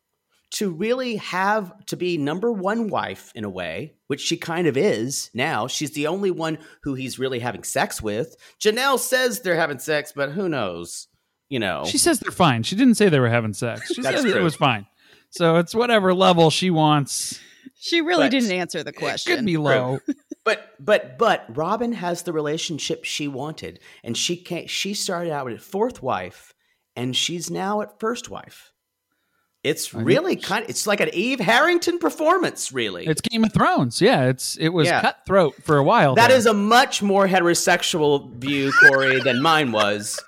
To 0.54 0.70
really 0.70 1.16
have 1.16 1.86
to 1.86 1.96
be 1.96 2.18
number 2.18 2.50
one 2.50 2.88
wife 2.88 3.30
in 3.36 3.44
a 3.44 3.48
way, 3.48 3.94
which 4.08 4.20
she 4.20 4.36
kind 4.36 4.66
of 4.66 4.76
is 4.76 5.30
now. 5.32 5.68
She's 5.68 5.92
the 5.92 6.08
only 6.08 6.32
one 6.32 6.58
who 6.82 6.94
he's 6.94 7.20
really 7.20 7.38
having 7.38 7.62
sex 7.62 8.02
with. 8.02 8.36
Janelle 8.60 8.98
says 8.98 9.40
they're 9.40 9.54
having 9.54 9.78
sex, 9.78 10.12
but 10.14 10.32
who 10.32 10.48
knows? 10.48 11.06
You 11.48 11.60
know. 11.60 11.84
She 11.86 11.98
says 11.98 12.18
they're 12.18 12.32
fine. 12.32 12.64
She 12.64 12.74
didn't 12.74 12.96
say 12.96 13.08
they 13.08 13.20
were 13.20 13.28
having 13.28 13.52
sex. 13.54 13.92
She 13.94 14.02
That's 14.02 14.22
said 14.22 14.36
it 14.36 14.42
was 14.42 14.56
fine. 14.56 14.86
So 15.30 15.56
it's 15.58 15.72
whatever 15.74 16.12
level 16.14 16.50
she 16.50 16.70
wants. 16.70 17.38
She 17.76 18.00
really 18.00 18.24
But- 18.24 18.32
didn't 18.32 18.50
answer 18.52 18.82
the 18.82 18.92
question. 18.92 19.32
It 19.32 19.34
question. 19.34 19.36
could 19.36 19.46
be 19.46 19.56
low. 19.56 20.00
but 20.44 20.72
but 20.80 21.16
but 21.16 21.44
Robyn 21.56 21.92
has 21.92 22.22
the 22.24 22.32
relationship 22.32 23.04
she 23.04 23.28
wanted, 23.28 23.78
and 24.02 24.16
she 24.16 24.36
can't. 24.36 24.68
She 24.68 24.94
started 24.94 25.32
out 25.32 25.50
at 25.52 25.60
fourth 25.62 26.02
wife, 26.02 26.54
and 26.96 27.16
she's 27.16 27.50
now 27.50 27.80
at 27.82 28.00
first 28.00 28.28
wife. 28.28 28.69
It's 29.62 29.92
really 29.92 30.36
kind. 30.36 30.64
Of, 30.64 30.70
It's 30.70 30.86
like 30.86 31.00
an 31.00 31.10
Eve 31.12 31.38
Harrington 31.38 31.98
performance, 31.98 32.72
really. 32.72 33.06
It's 33.06 33.20
Game 33.20 33.44
of 33.44 33.52
Thrones. 33.52 34.00
Yeah, 34.00 34.24
it's 34.24 34.56
it 34.56 34.70
was 34.70 34.88
Yeah. 34.88 35.02
cutthroat 35.02 35.54
for 35.62 35.76
a 35.76 35.82
while. 35.84 36.14
That 36.14 36.28
there. 36.28 36.36
is 36.38 36.46
a 36.46 36.54
much 36.54 37.02
more 37.02 37.28
heterosexual 37.28 38.32
view, 38.36 38.72
Corey, 38.88 39.20
than 39.20 39.42
mine 39.42 39.70
was. 39.72 40.18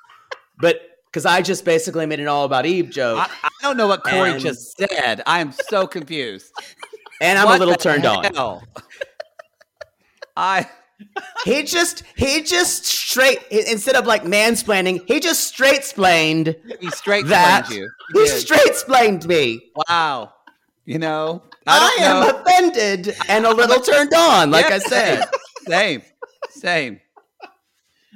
But 0.61 0.83
because 1.07 1.24
I 1.24 1.41
just 1.41 1.64
basically 1.64 2.05
made 2.05 2.20
an 2.20 2.28
all 2.28 2.45
about 2.45 2.66
Eve 2.66 2.91
joke, 2.91 3.18
I, 3.20 3.30
I 3.45 3.49
don't 3.62 3.78
know 3.78 3.87
what 3.87 4.05
Corey 4.05 4.33
And- 4.33 4.41
just 4.41 4.76
said. 4.76 5.22
I 5.26 5.41
am 5.41 5.53
so 5.70 5.87
confused. 5.87 6.53
and 7.22 7.39
I'm 7.39 7.47
What 7.47 7.57
a 7.57 7.59
little 7.59 7.72
the 7.74 7.78
turned 7.78 8.05
on. 8.05 8.61
I 10.37 10.68
He 11.44 11.62
just, 11.64 12.05
he 12.16 12.42
just 12.42 12.84
straight 12.84 13.38
instead 13.50 13.96
of 13.96 14.07
like 14.07 14.24
mansplaining, 14.24 15.07
he 15.07 15.20
just 15.20 15.44
straight 15.44 15.84
splained 15.84 16.57
he 16.80 16.90
straight 16.90 17.26
that. 17.26 17.70
you. 17.70 17.88
He 18.14 18.20
He 18.20 18.26
straight 18.28 18.74
splained 18.74 19.26
me. 19.26 19.61
Wow. 19.88 20.32
You 20.84 20.98
know, 20.98 21.42
I, 21.66 21.96
I, 21.98 22.05
am 22.05 22.20
know. 22.20 22.40
offended 22.40 23.16
and 23.28 23.46
a 23.46 23.55
little 23.55 23.80
turned 23.92 24.12
on, 24.14 24.50
like 24.50 24.66
I 24.66 24.78
said. 24.78 25.24
Same. 25.66 26.03
Same. 26.50 27.00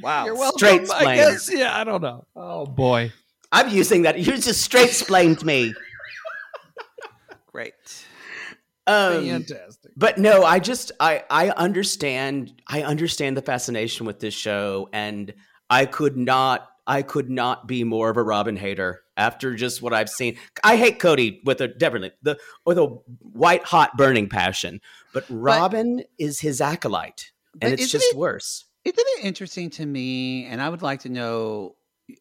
Wow. 0.02 0.26
You're 0.26 0.34
welcome. 0.34 0.58
Straight 0.58 0.90
I 0.90 1.16
guess. 1.16 1.50
Yeah, 1.52 1.76
I 1.76 1.84
don't 1.84 2.02
know. 2.02 2.26
Oh 2.34 2.66
boy. 2.66 3.12
I'm 3.52 3.68
using 3.68 4.02
that. 4.02 4.18
You 4.18 4.36
just 4.36 4.60
straight 4.62 4.90
splained 4.90 5.44
me. 5.44 5.74
Great. 7.52 8.05
Um, 8.88 9.26
Fantastic. 9.26 9.92
but 9.96 10.16
no 10.18 10.44
i 10.44 10.58
just 10.60 10.92
i 11.00 11.24
i 11.28 11.50
understand 11.50 12.52
i 12.68 12.82
understand 12.82 13.36
the 13.36 13.42
fascination 13.42 14.06
with 14.06 14.20
this 14.20 14.34
show 14.34 14.88
and 14.92 15.34
i 15.70 15.86
could 15.86 16.16
not 16.16 16.68
i 16.86 17.02
could 17.02 17.28
not 17.28 17.66
be 17.66 17.82
more 17.82 18.10
of 18.10 18.16
a 18.16 18.22
robyn 18.22 18.56
hater 18.56 19.02
after 19.16 19.54
just 19.56 19.82
what 19.82 19.92
i've 19.92 20.08
seen 20.08 20.36
i 20.62 20.76
hate 20.76 21.00
kody 21.00 21.44
with 21.44 21.60
a 21.60 21.66
definitely 21.66 22.12
the 22.22 22.38
with 22.64 22.78
a 22.78 22.86
white 23.32 23.64
hot 23.64 23.96
burning 23.96 24.28
passion 24.28 24.80
but 25.12 25.24
robyn 25.28 26.04
is 26.18 26.38
his 26.40 26.60
acolyte 26.60 27.32
and 27.60 27.72
it's 27.72 27.90
just 27.90 28.12
it- 28.12 28.16
worse 28.16 28.66
Isn't 28.84 28.98
it 29.18 29.24
interesting 29.24 29.70
to 29.70 29.84
me, 29.84 30.44
and 30.46 30.62
I 30.62 30.68
would 30.68 30.80
like 30.82 31.00
to 31.00 31.08
know 31.08 31.74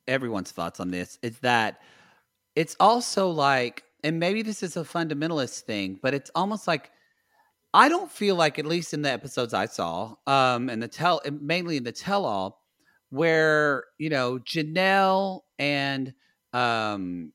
everyone's 0.07 0.49
thoughts 0.51 0.79
on 0.79 0.89
this, 0.89 1.19
is 1.21 1.37
that 1.41 1.79
it's 2.55 2.75
also 2.79 3.29
like, 3.29 3.83
and 4.05 4.19
maybe 4.19 4.41
this 4.43 4.61
is 4.63 4.77
a 4.77 4.83
fundamentalist 4.83 5.61
thing, 5.61 5.99
but 6.01 6.13
it's 6.13 6.31
almost 6.35 6.67
like 6.67 6.91
I 7.73 7.89
don't 7.89 8.09
feel 8.09 8.35
like, 8.35 8.57
at 8.57 8.65
least 8.65 8.93
in 8.93 9.01
the 9.01 9.11
episodes 9.11 9.53
I 9.53 9.65
saw, 9.65 10.15
um, 10.27 10.69
and 10.69 10.81
the 10.81 10.87
tell, 10.87 11.19
mainly 11.29 11.75
in 11.75 11.83
the 11.83 11.91
tell 11.91 12.23
all, 12.25 12.61
where 13.09 13.85
you 13.97 14.09
know 14.09 14.39
Janelle 14.39 15.41
and 15.59 16.13
um, 16.53 17.33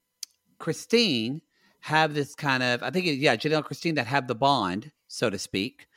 Christine 0.59 1.43
have 1.81 2.15
this 2.15 2.35
kind 2.35 2.63
of, 2.63 2.83
I 2.83 2.91
think, 2.91 3.07
it, 3.07 3.17
yeah, 3.17 3.37
Janelle 3.37 3.57
and 3.59 3.65
Christine 3.65 3.97
that 3.97 4.07
have 4.07 4.29
the 4.29 4.35
bond, 4.35 4.93
so 5.09 5.29
to 5.29 5.39
speak. 5.39 5.89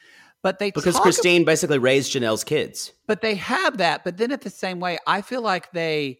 but 0.41 0.59
they 0.59 0.71
because 0.71 0.99
Christine 0.99 1.45
basically 1.45 1.77
raised 1.77 2.13
Janelle's 2.13 2.43
kids. 2.43 2.91
but 3.07 3.21
they 3.21 3.35
have 3.35 3.77
that 3.77 4.03
but 4.03 4.17
then 4.17 4.31
at 4.31 4.41
the 4.41 4.49
same 4.49 4.79
way 4.79 4.97
i 5.07 5.21
feel 5.21 5.41
like 5.41 5.71
they 5.71 6.19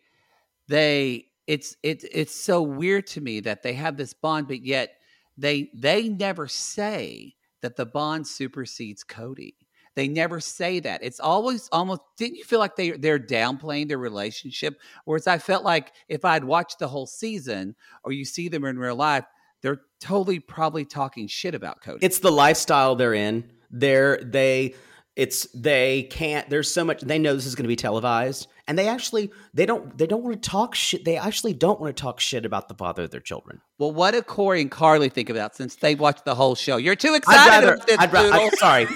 they 0.68 1.26
it's 1.48 1.76
it's 1.84 2.06
it's 2.12 2.36
so 2.36 2.62
weird 2.62 3.08
to 3.08 3.22
me 3.22 3.40
that 3.42 3.64
they 3.64 3.74
have 3.74 3.98
this 3.98 4.14
bond 4.14 4.48
but 4.48 4.64
yet 4.64 4.96
they 5.38 5.70
they 5.74 6.10
never 6.10 6.48
say 6.48 7.36
that 7.62 7.76
the 7.76 7.86
bond 7.86 8.28
supersedes 8.28 9.04
kody. 9.04 9.56
They 9.96 10.08
never 10.08 10.40
say 10.40 10.80
that. 10.82 11.04
It's 11.04 11.20
always 11.20 11.70
almost 11.72 12.02
didn't 12.18 12.38
you 12.38 12.44
feel 12.44 12.60
like 12.60 12.76
they 12.76 12.92
they're 12.92 13.20
downplaying 13.20 13.88
their 13.88 13.98
relationship? 13.98 14.76
Whereas 15.06 15.28
i 15.28 15.38
felt 15.38 15.64
like 15.64 15.94
if 16.08 16.26
i'd 16.26 16.44
watched 16.44 16.80
the 16.80 16.88
whole 16.88 17.08
season 17.08 17.76
or 18.04 18.12
you 18.12 18.26
see 18.26 18.48
them 18.50 18.66
in 18.66 18.78
real 18.78 18.96
life 18.96 19.26
they're 19.62 19.82
totally 20.02 20.40
probably 20.40 20.86
talking 20.86 21.28
shit 21.28 21.56
about 21.56 21.82
kody. 21.82 22.00
It's 22.02 22.20
the 22.20 22.32
lifestyle 22.32 22.96
they're 22.96 23.14
in. 23.14 23.50
They're 23.72 24.18
they 24.18 24.76
it's 25.16 25.46
they 25.54 26.04
can't 26.04 26.50
there's 26.50 26.72
so 26.74 26.84
much 26.84 27.02
they 27.02 27.20
know 27.20 27.36
this 27.36 27.46
is 27.46 27.54
going 27.56 27.66
to 27.66 27.68
be 27.68 27.76
televised 27.76 28.48
and 28.68 28.80
they 28.80 28.88
actually 28.88 29.30
they 29.54 29.66
don't 29.66 29.96
they 29.98 30.08
don't 30.08 30.24
want 30.24 30.42
to 30.42 30.50
talk 30.50 30.74
shit 30.74 31.06
they 31.06 31.18
actually 31.18 31.54
don't 31.54 31.80
want 31.80 31.96
to 31.96 32.02
talk 32.02 32.20
shit 32.20 32.46
about 32.46 32.68
the 32.68 32.74
father 32.74 33.04
of 33.04 33.12
their 33.12 33.20
children. 33.20 33.62
well, 33.78 33.92
what 33.92 34.12
do 34.12 34.22
Corey 34.24 34.62
and 34.62 34.72
Carly 34.72 35.10
think 35.10 35.30
about 35.30 35.56
since 35.56 35.76
they 35.76 35.94
watched 35.96 36.26
the 36.26 36.34
whole 36.34 36.56
show? 36.56 36.78
You're 36.78 36.96
too 36.96 37.10
I'd 37.10 37.18
excited. 37.18 37.50
rather 37.50 37.74
about 37.76 37.88
this, 37.88 37.98
I'd 38.00 38.14
ra- 38.14 38.22
I, 38.22 38.50
sorry. 38.58 38.88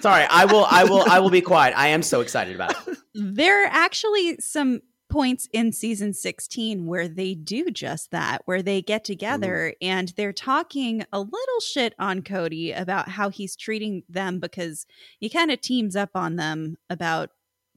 sorry. 0.00 0.26
I 0.30 0.44
will 0.46 0.66
I 0.70 0.84
will 0.84 1.02
I 1.10 1.18
will 1.18 1.30
be 1.30 1.40
quiet. 1.42 1.74
I 1.76 1.88
am 1.88 2.02
so 2.02 2.20
excited 2.22 2.54
about 2.54 2.74
it. 2.88 2.98
There 3.14 3.64
are 3.64 3.68
actually 3.70 4.36
some 4.40 4.80
points 5.14 5.48
in 5.52 5.70
season 5.70 6.12
16 6.12 6.86
where 6.86 7.06
they 7.06 7.34
do 7.34 7.70
just 7.70 8.10
that, 8.10 8.42
where 8.46 8.62
they 8.62 8.82
get 8.82 9.04
together 9.04 9.72
and 9.80 10.12
they're 10.16 10.32
talking 10.32 11.04
a 11.12 11.20
little 11.20 11.60
shit 11.64 11.94
on 12.00 12.20
Kody 12.20 12.76
about 12.76 13.10
how 13.10 13.28
he's 13.28 13.54
treating 13.54 14.02
them 14.08 14.40
because 14.40 14.86
he 15.20 15.30
kind 15.30 15.52
of 15.52 15.60
teams 15.60 15.94
up 15.94 16.10
on 16.16 16.34
them 16.34 16.78
about 16.90 17.30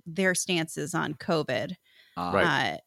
their 0.04 0.34
stances 0.34 0.96
on 0.96 1.14
COVID. 1.14 1.74
Uh, 2.18 2.32
Uh, 2.48 2.78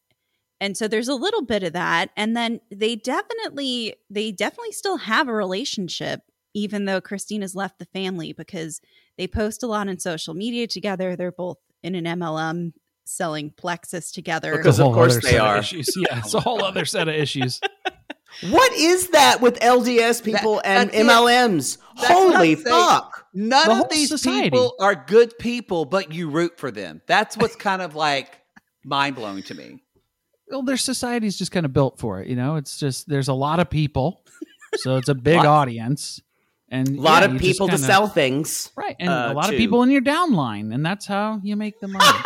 and 0.59 0.75
so 0.75 0.85
there's 0.85 1.07
a 1.07 1.15
little 1.15 1.45
bit 1.45 1.63
of 1.63 1.71
that. 1.71 2.09
And 2.17 2.35
then 2.35 2.59
they 2.69 2.97
definitely, 2.97 3.95
they 4.09 4.33
definitely 4.33 4.73
still 4.73 4.97
have 4.97 5.29
a 5.29 5.33
relationship, 5.33 6.23
even 6.53 6.83
though 6.83 6.99
Christina's 6.99 7.55
left 7.55 7.79
the 7.79 7.85
family 7.85 8.33
because 8.33 8.81
they 9.17 9.27
post 9.27 9.63
a 9.63 9.67
lot 9.67 9.87
on 9.87 9.97
social 9.97 10.33
media 10.33 10.67
together. 10.67 11.15
They're 11.15 11.31
both 11.31 11.59
in 11.81 11.95
an 11.95 12.03
MLM 12.03 12.73
selling 13.11 13.51
Plexus 13.51 14.11
together. 14.11 14.55
Because 14.57 14.79
of 14.79 14.93
course 14.93 15.21
they 15.21 15.37
are. 15.37 15.57
issues. 15.59 15.89
Yeah, 15.95 16.19
it's 16.23 16.33
a 16.33 16.39
whole 16.39 16.63
other 16.63 16.85
set 16.85 17.07
of 17.07 17.15
issues. 17.15 17.59
What 18.49 18.71
is 18.73 19.09
that 19.09 19.41
with 19.41 19.59
LDS 19.59 20.23
people 20.23 20.55
That- 20.63 20.65
and 20.65 20.89
that's 20.89 20.97
it. 20.97 21.05
MLMs? 21.05 21.77
Holy 21.97 22.51
I'm 22.53 22.55
saying. 22.55 22.65
fuck. 22.65 23.25
None 23.33 23.67
The 23.67 23.83
of 23.83 23.89
these 23.89 24.07
society. 24.07 24.49
people 24.49 24.73
are 24.79 24.95
good 24.95 25.37
people, 25.37 25.83
but 25.83 26.13
you 26.13 26.29
root 26.29 26.57
for 26.57 26.71
them. 26.71 27.01
That's 27.07 27.35
what's 27.37 27.57
kind 27.57 27.81
of 27.81 27.93
like 27.93 28.39
mind 28.85 29.17
blowing 29.17 29.43
to 29.43 29.53
me. 29.53 29.83
well, 30.47 30.63
their 30.63 30.77
society's 30.77 31.37
just 31.37 31.51
kind 31.51 31.65
of 31.65 31.73
built 31.73 31.99
for 31.99 32.21
it. 32.21 32.29
You 32.29 32.37
know, 32.37 32.55
it's 32.55 32.79
just 32.79 33.07
there's 33.09 33.27
a 33.27 33.33
lot 33.33 33.59
of 33.59 33.69
people, 33.69 34.23
so 34.77 34.95
it's 34.95 35.09
a 35.09 35.13
big 35.15 35.35
Lot. 35.43 35.45
audience, 35.47 36.21
and 36.69 36.87
A 36.87 37.01
lot 37.01 37.23
yeah, 37.23 37.35
of 37.35 37.41
people 37.41 37.67
to 37.67 37.73
kinda- 37.73 37.85
sell 37.85 38.07
things. 38.07 38.71
right, 38.77 38.95
and 38.97 39.09
uh, 39.09 39.29
a 39.31 39.33
lot 39.33 39.47
too. 39.47 39.55
of 39.55 39.57
people 39.57 39.83
in 39.83 39.91
your 39.91 40.01
downline, 40.01 40.73
and 40.73 40.85
that's 40.85 41.05
how 41.05 41.41
you 41.43 41.57
make 41.57 41.81
the 41.81 41.89
money. 41.89 42.19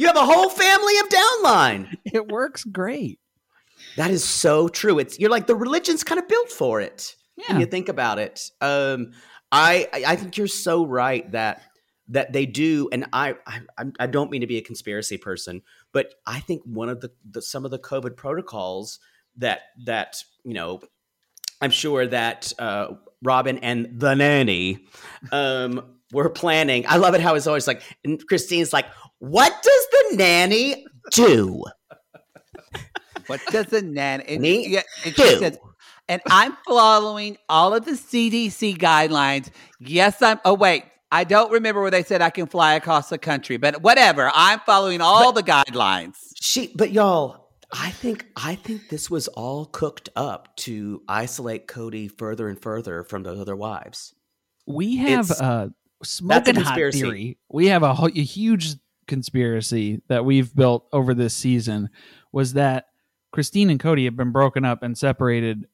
You 0.00 0.06
have 0.06 0.16
a 0.16 0.24
whole 0.24 0.48
family 0.48 0.98
of 0.98 1.08
downline. 1.10 1.94
it 2.06 2.26
works 2.28 2.64
great. 2.64 3.20
That 3.98 4.10
is 4.10 4.24
so 4.24 4.66
true. 4.66 4.98
It's 4.98 5.18
you're 5.18 5.28
like 5.28 5.46
the 5.46 5.54
religion's 5.54 6.04
kind 6.04 6.18
of 6.18 6.26
built 6.26 6.50
for 6.50 6.80
it. 6.80 7.14
Yeah. 7.36 7.44
When 7.52 7.60
you 7.60 7.66
think 7.66 7.90
about 7.90 8.18
it. 8.18 8.50
Um 8.62 9.12
I 9.52 9.88
I- 9.92 10.16
think 10.16 10.38
you're 10.38 10.46
so 10.46 10.86
right 10.86 11.30
that 11.32 11.60
that 12.08 12.32
they 12.32 12.46
do 12.46 12.88
and 12.90 13.08
I 13.12 13.34
I 13.46 13.60
I 13.98 14.06
don't 14.06 14.30
mean 14.30 14.40
to 14.40 14.46
be 14.46 14.56
a 14.56 14.62
conspiracy 14.62 15.18
person, 15.18 15.60
but 15.92 16.14
I 16.26 16.40
think 16.40 16.62
one 16.64 16.88
of 16.88 17.02
the, 17.02 17.10
the 17.30 17.42
some 17.42 17.66
of 17.66 17.70
the 17.70 17.78
COVID 17.78 18.16
protocols 18.16 19.00
that 19.36 19.60
that, 19.84 20.16
you 20.44 20.54
know, 20.54 20.80
I'm 21.60 21.70
sure 21.72 22.06
that 22.06 22.54
uh 22.58 22.94
Robyn 23.22 23.58
and 23.58 24.00
the 24.00 24.14
nanny 24.14 24.86
um 25.30 25.99
were 26.12 26.28
planning. 26.28 26.84
I 26.88 26.96
love 26.96 27.14
it 27.14 27.20
how 27.20 27.34
it's 27.34 27.46
always 27.46 27.66
like 27.66 27.82
and 28.04 28.24
Christine's 28.26 28.72
like, 28.72 28.86
"What 29.18 29.52
does 29.62 29.86
the 30.10 30.16
nanny 30.16 30.86
do?" 31.12 31.64
What 33.26 33.40
does 33.50 33.66
the 33.66 33.82
nanny 33.82 34.24
and, 34.26 34.42
Me 34.42 34.66
yeah, 34.66 34.82
and 35.04 35.14
she 35.14 35.36
says, 35.36 35.58
and 36.08 36.20
I'm 36.26 36.56
following 36.66 37.36
all 37.48 37.72
of 37.74 37.84
the 37.84 37.92
CDC 37.92 38.76
guidelines. 38.76 39.50
Yes, 39.78 40.20
I'm. 40.20 40.40
Oh 40.44 40.54
wait, 40.54 40.84
I 41.12 41.22
don't 41.24 41.52
remember 41.52 41.80
where 41.80 41.92
they 41.92 42.02
said 42.02 42.22
I 42.22 42.30
can 42.30 42.46
fly 42.46 42.74
across 42.74 43.08
the 43.08 43.18
country, 43.18 43.56
but 43.56 43.82
whatever. 43.82 44.32
I'm 44.34 44.58
following 44.66 45.00
all 45.00 45.30
the 45.32 45.44
guidelines. 45.44 46.14
She, 46.40 46.72
but 46.74 46.90
y'all, 46.90 47.50
I 47.72 47.90
think 47.90 48.26
I 48.34 48.56
think 48.56 48.88
this 48.88 49.08
was 49.08 49.28
all 49.28 49.66
cooked 49.66 50.08
up 50.16 50.56
to 50.56 51.02
isolate 51.06 51.68
Kody 51.68 52.10
further 52.18 52.48
and 52.48 52.60
further 52.60 53.04
from 53.04 53.22
those 53.22 53.38
other 53.38 53.54
wives. 53.54 54.12
We 54.66 54.96
have 54.96 55.30
It's- 55.30 55.40
a 55.40 55.72
smoking 56.02 56.54
hot 56.56 56.74
theory. 56.92 57.38
We 57.50 57.66
have 57.68 57.82
a, 57.82 57.94
a 58.02 58.10
huge 58.10 58.74
conspiracy 59.06 60.02
that 60.08 60.24
we've 60.24 60.54
built 60.54 60.86
over 60.92 61.14
this 61.14 61.34
season 61.34 61.90
was 62.32 62.52
that 62.54 62.86
Christine 63.32 63.70
and 63.70 63.80
Kody 63.80 64.04
have 64.04 64.16
been 64.16 64.32
broken 64.32 64.64
up 64.64 64.82
and 64.82 64.96
separated 64.96 65.66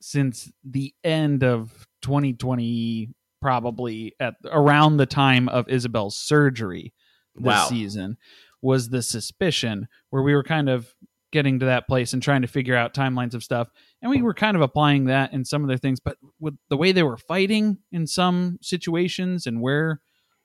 since 0.00 0.50
the 0.64 0.94
end 1.04 1.42
of 1.42 1.86
2020, 2.02 3.10
probably 3.40 4.14
at 4.20 4.34
around 4.50 4.96
the 4.96 5.06
time 5.06 5.48
of 5.48 5.66
Ysabel's 5.66 6.16
surgery 6.16 6.92
this 7.34 7.44
Wow. 7.46 7.66
season. 7.68 8.16
Was 8.60 8.88
the 8.88 9.02
suspicion 9.02 9.86
where 10.10 10.22
we 10.22 10.34
were 10.34 10.42
kind 10.42 10.68
of 10.68 10.92
getting 11.30 11.58
to 11.60 11.66
that 11.66 11.86
place 11.86 12.12
and 12.12 12.22
trying 12.22 12.42
to 12.42 12.48
figure 12.48 12.76
out 12.76 12.94
timelines 12.94 13.34
of 13.34 13.44
stuff. 13.44 13.68
And 14.00 14.10
we 14.10 14.22
were 14.22 14.34
kind 14.34 14.56
of 14.56 14.62
applying 14.62 15.06
that 15.06 15.32
in 15.32 15.44
some 15.44 15.62
of 15.62 15.68
their 15.68 15.76
things, 15.76 16.00
but 16.00 16.16
with 16.40 16.54
the 16.70 16.76
way 16.76 16.92
they 16.92 17.02
were 17.02 17.16
fighting 17.16 17.78
in 17.92 18.06
some 18.06 18.58
situations 18.62 19.46
and 19.46 19.60
where 19.60 20.00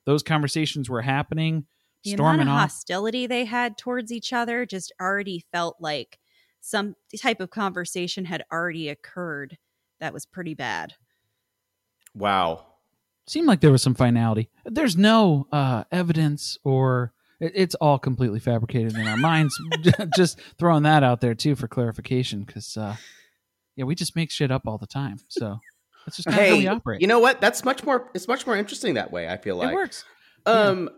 those 0.06 0.24
conversations 0.24 0.90
were 0.90 1.02
happening, 1.02 1.66
the 2.04 2.12
storming 2.12 2.42
amount 2.42 2.50
of 2.50 2.56
off. 2.56 2.62
hostility 2.72 3.28
they 3.28 3.46
had 3.46 3.78
towards 3.78 4.12
each 4.12 4.34
other 4.34 4.66
just 4.66 4.92
already 5.02 5.46
felt 5.54 5.78
like 5.80 6.20
some 6.60 6.96
type 7.22 7.40
of 7.40 7.50
conversation 7.50 8.26
had 8.26 8.44
already 8.52 8.90
occurred 8.90 9.58
that 10.00 10.14
was 10.14 10.26
pretty 10.26 10.54
bad. 10.54 10.94
Wow. 12.14 12.66
seemed 13.28 13.48
like 13.48 13.62
there 13.62 13.72
was 13.72 13.82
some 13.82 13.96
finality. 13.96 14.50
There's 14.66 14.98
no 14.98 15.48
uh, 15.52 15.86
evidence 15.92 16.58
or 16.64 17.14
it, 17.14 17.23
it's 17.40 17.76
all 17.76 18.00
completely 18.00 18.40
fabricated 18.40 18.96
in 18.96 19.08
our 19.08 19.18
minds. 19.18 19.60
just 20.16 20.40
throwing 20.58 20.84
that 20.84 21.04
out 21.04 21.22
there 21.22 21.36
too 21.36 21.56
for 21.56 21.68
clarification 21.68 22.44
because 22.44 22.78
uh, 22.78 22.96
yeah, 23.76 23.86
we 23.86 23.96
just 23.96 24.16
make 24.16 24.32
shit 24.32 24.52
up 24.52 24.64
all 24.68 24.78
the 24.78 24.88
time. 24.88 25.18
So 25.30 25.60
that's 26.06 26.18
just 26.18 26.28
kind 26.28 26.40
of 26.40 26.48
how 26.48 26.58
we 26.58 26.68
operate. 26.68 27.02
you 27.02 27.08
know 27.08 27.20
what? 27.20 27.42
That's 27.42 27.64
much 27.66 27.84
more. 27.84 28.10
It's 28.14 28.28
much 28.28 28.46
more 28.46 28.56
interesting 28.56 28.96
that 28.96 29.12
way. 29.12 29.28
I 29.28 29.38
feel 29.38 29.56
like 29.56 29.72
it 29.72 29.76
works. 29.76 30.06
Um, 30.46 30.90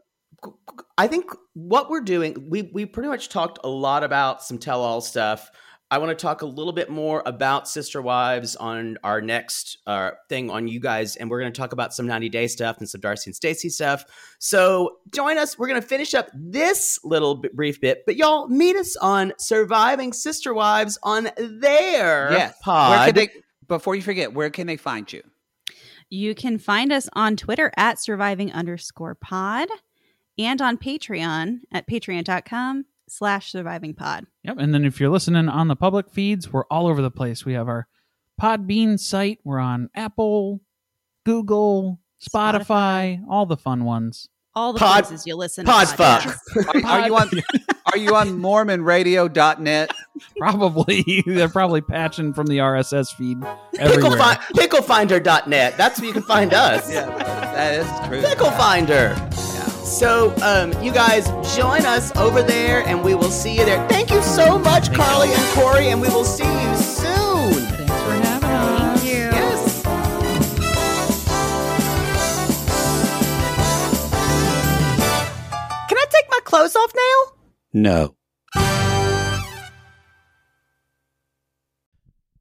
g- 0.43 0.51
I 0.97 1.07
think 1.07 1.25
what 1.53 1.89
we're 1.89 2.01
doing, 2.01 2.47
we 2.49 2.63
we 2.73 2.85
pretty 2.85 3.09
much 3.09 3.29
talked 3.29 3.59
a 3.63 3.69
lot 3.69 4.03
about 4.03 4.43
some 4.43 4.57
tell-all 4.57 5.01
stuff. 5.01 5.49
I 5.91 5.99
want 5.99 6.17
to 6.17 6.21
talk 6.21 6.41
a 6.41 6.45
little 6.47 6.73
bit 6.73 6.89
more 6.89 7.21
about 7.27 7.67
Sister 7.67 8.01
Wives 8.01 8.55
on 8.55 8.97
our 9.03 9.21
next 9.21 9.77
uh, 9.85 10.11
thing 10.29 10.49
on 10.49 10.67
you 10.67 10.79
guys, 10.79 11.15
and 11.15 11.29
we're 11.29 11.39
going 11.39 11.53
to 11.53 11.57
talk 11.57 11.73
about 11.73 11.93
some 11.93 12.07
90 12.07 12.29
Day 12.29 12.47
stuff 12.47 12.79
and 12.79 12.89
some 12.89 13.01
Darcy 13.01 13.29
and 13.29 13.35
Stacy 13.35 13.69
stuff. 13.69 14.03
So 14.39 14.97
join 15.13 15.37
us. 15.37 15.59
We're 15.59 15.67
going 15.67 15.79
to 15.81 15.87
finish 15.87 16.15
up 16.15 16.29
this 16.33 16.99
little 17.03 17.35
bit, 17.35 17.55
brief 17.55 17.79
bit, 17.79 18.03
but 18.07 18.15
y'all 18.15 18.47
meet 18.47 18.75
us 18.75 18.95
on 18.95 19.33
Surviving 19.37 20.11
Sister 20.11 20.53
Wives 20.55 20.97
on 21.03 21.29
their 21.37 22.31
Yes. 22.31 22.55
pod. 22.63 22.89
Where 22.91 23.05
can 23.05 23.15
they? 23.15 23.41
Before 23.67 23.95
you 23.95 24.01
forget, 24.01 24.33
where 24.33 24.49
can 24.49 24.65
they 24.67 24.77
find 24.77 25.11
you? 25.13 25.21
You 26.09 26.33
can 26.35 26.57
find 26.57 26.91
us 26.91 27.09
on 27.13 27.35
Twitter 27.35 27.71
at 27.77 27.99
surviving 27.99 28.51
underscore 28.51 29.15
pod 29.15 29.67
and 30.37 30.61
on 30.61 30.77
Patreon 30.77 31.59
at 31.71 31.87
patreon.com 31.87 32.85
slash 33.07 33.51
surviving 33.51 33.93
pod. 33.93 34.25
Yep. 34.43 34.57
And 34.59 34.73
then 34.73 34.85
if 34.85 34.99
you're 34.99 35.09
listening 35.09 35.47
on 35.49 35.67
the 35.67 35.75
public 35.75 36.09
feeds, 36.09 36.51
we're 36.51 36.65
all 36.71 36.87
over 36.87 37.01
the 37.01 37.11
place. 37.11 37.45
We 37.45 37.53
have 37.53 37.67
our 37.67 37.87
Podbean 38.41 38.99
site. 38.99 39.39
We're 39.43 39.59
on 39.59 39.89
Apple, 39.95 40.61
Google, 41.25 41.99
Spotify, 42.21 43.21
all 43.29 43.45
the 43.45 43.57
fun 43.57 43.85
ones. 43.85 44.27
All 44.57 44.71
the 44.71 44.79
Pod- 44.79 45.03
places 45.05 45.27
you 45.27 45.35
listen 45.35 45.65
pod 45.65 45.87
to 45.87 45.95
fuck. 45.97 46.21
podcasts. 46.21 46.85
Are, 46.85 46.87
are 47.01 47.07
you 47.07 47.15
on? 47.17 47.29
Are 47.91 47.97
you 47.97 48.15
on 48.15 48.39
MormonRadio.net? 48.39 49.91
Probably 50.37 51.23
they're 51.27 51.49
probably 51.49 51.81
patching 51.81 52.33
from 52.33 52.47
the 52.47 52.59
RSS 52.59 53.13
feed 53.15 53.41
Pickle 53.73 53.89
everywhere. 54.07 54.17
fi- 54.17 54.35
picklefinder.net. 54.55 55.75
That's 55.77 55.99
where 55.99 56.07
you 56.07 56.13
can 56.13 56.23
find 56.23 56.53
us. 56.53 56.89
Yeah, 56.91 57.05
that 57.05 57.73
is 57.79 58.07
true. 58.07 58.21
Pickle 58.21 58.51
Finder. 58.51 59.13
So, 59.85 60.33
um, 60.41 60.73
you 60.83 60.91
guys 60.91 61.27
join 61.55 61.85
us 61.85 62.13
over 62.17 62.41
there, 62.41 62.85
and 62.87 63.03
we 63.03 63.13
will 63.13 63.29
see 63.29 63.55
you 63.55 63.63
there. 63.65 63.87
Thank 63.87 64.09
you 64.09 64.21
so 64.23 64.57
much, 64.57 64.87
Thank 64.87 64.97
Carly 64.97 65.27
you. 65.29 65.35
and 65.35 65.53
Corey, 65.53 65.87
and 65.89 66.01
we 66.01 66.09
will 66.09 66.25
see 66.25 66.43
you 66.43 66.75
soon. 66.75 67.53
Thanks 67.53 67.91
for 68.03 68.11
having 68.11 68.49
us. 68.49 69.01
Thank 69.01 69.11
you. 69.13 69.19
Yes. 69.31 69.83
Can 75.87 75.97
I 75.97 76.05
take 76.09 76.25
my 76.31 76.39
clothes 76.43 76.75
off 76.75 76.91
now? 76.95 77.33
No. 77.73 78.15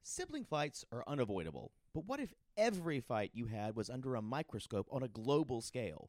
Sibling 0.02 0.44
fights 0.44 0.84
are 0.90 1.04
unavoidable, 1.06 1.72
but 1.94 2.04
what 2.06 2.20
if 2.20 2.32
every 2.56 3.00
fight 3.00 3.32
you 3.34 3.46
had 3.46 3.76
was 3.76 3.90
under 3.90 4.14
a 4.14 4.22
microscope 4.22 4.86
on 4.90 5.02
a 5.02 5.08
global 5.08 5.60
scale? 5.60 6.08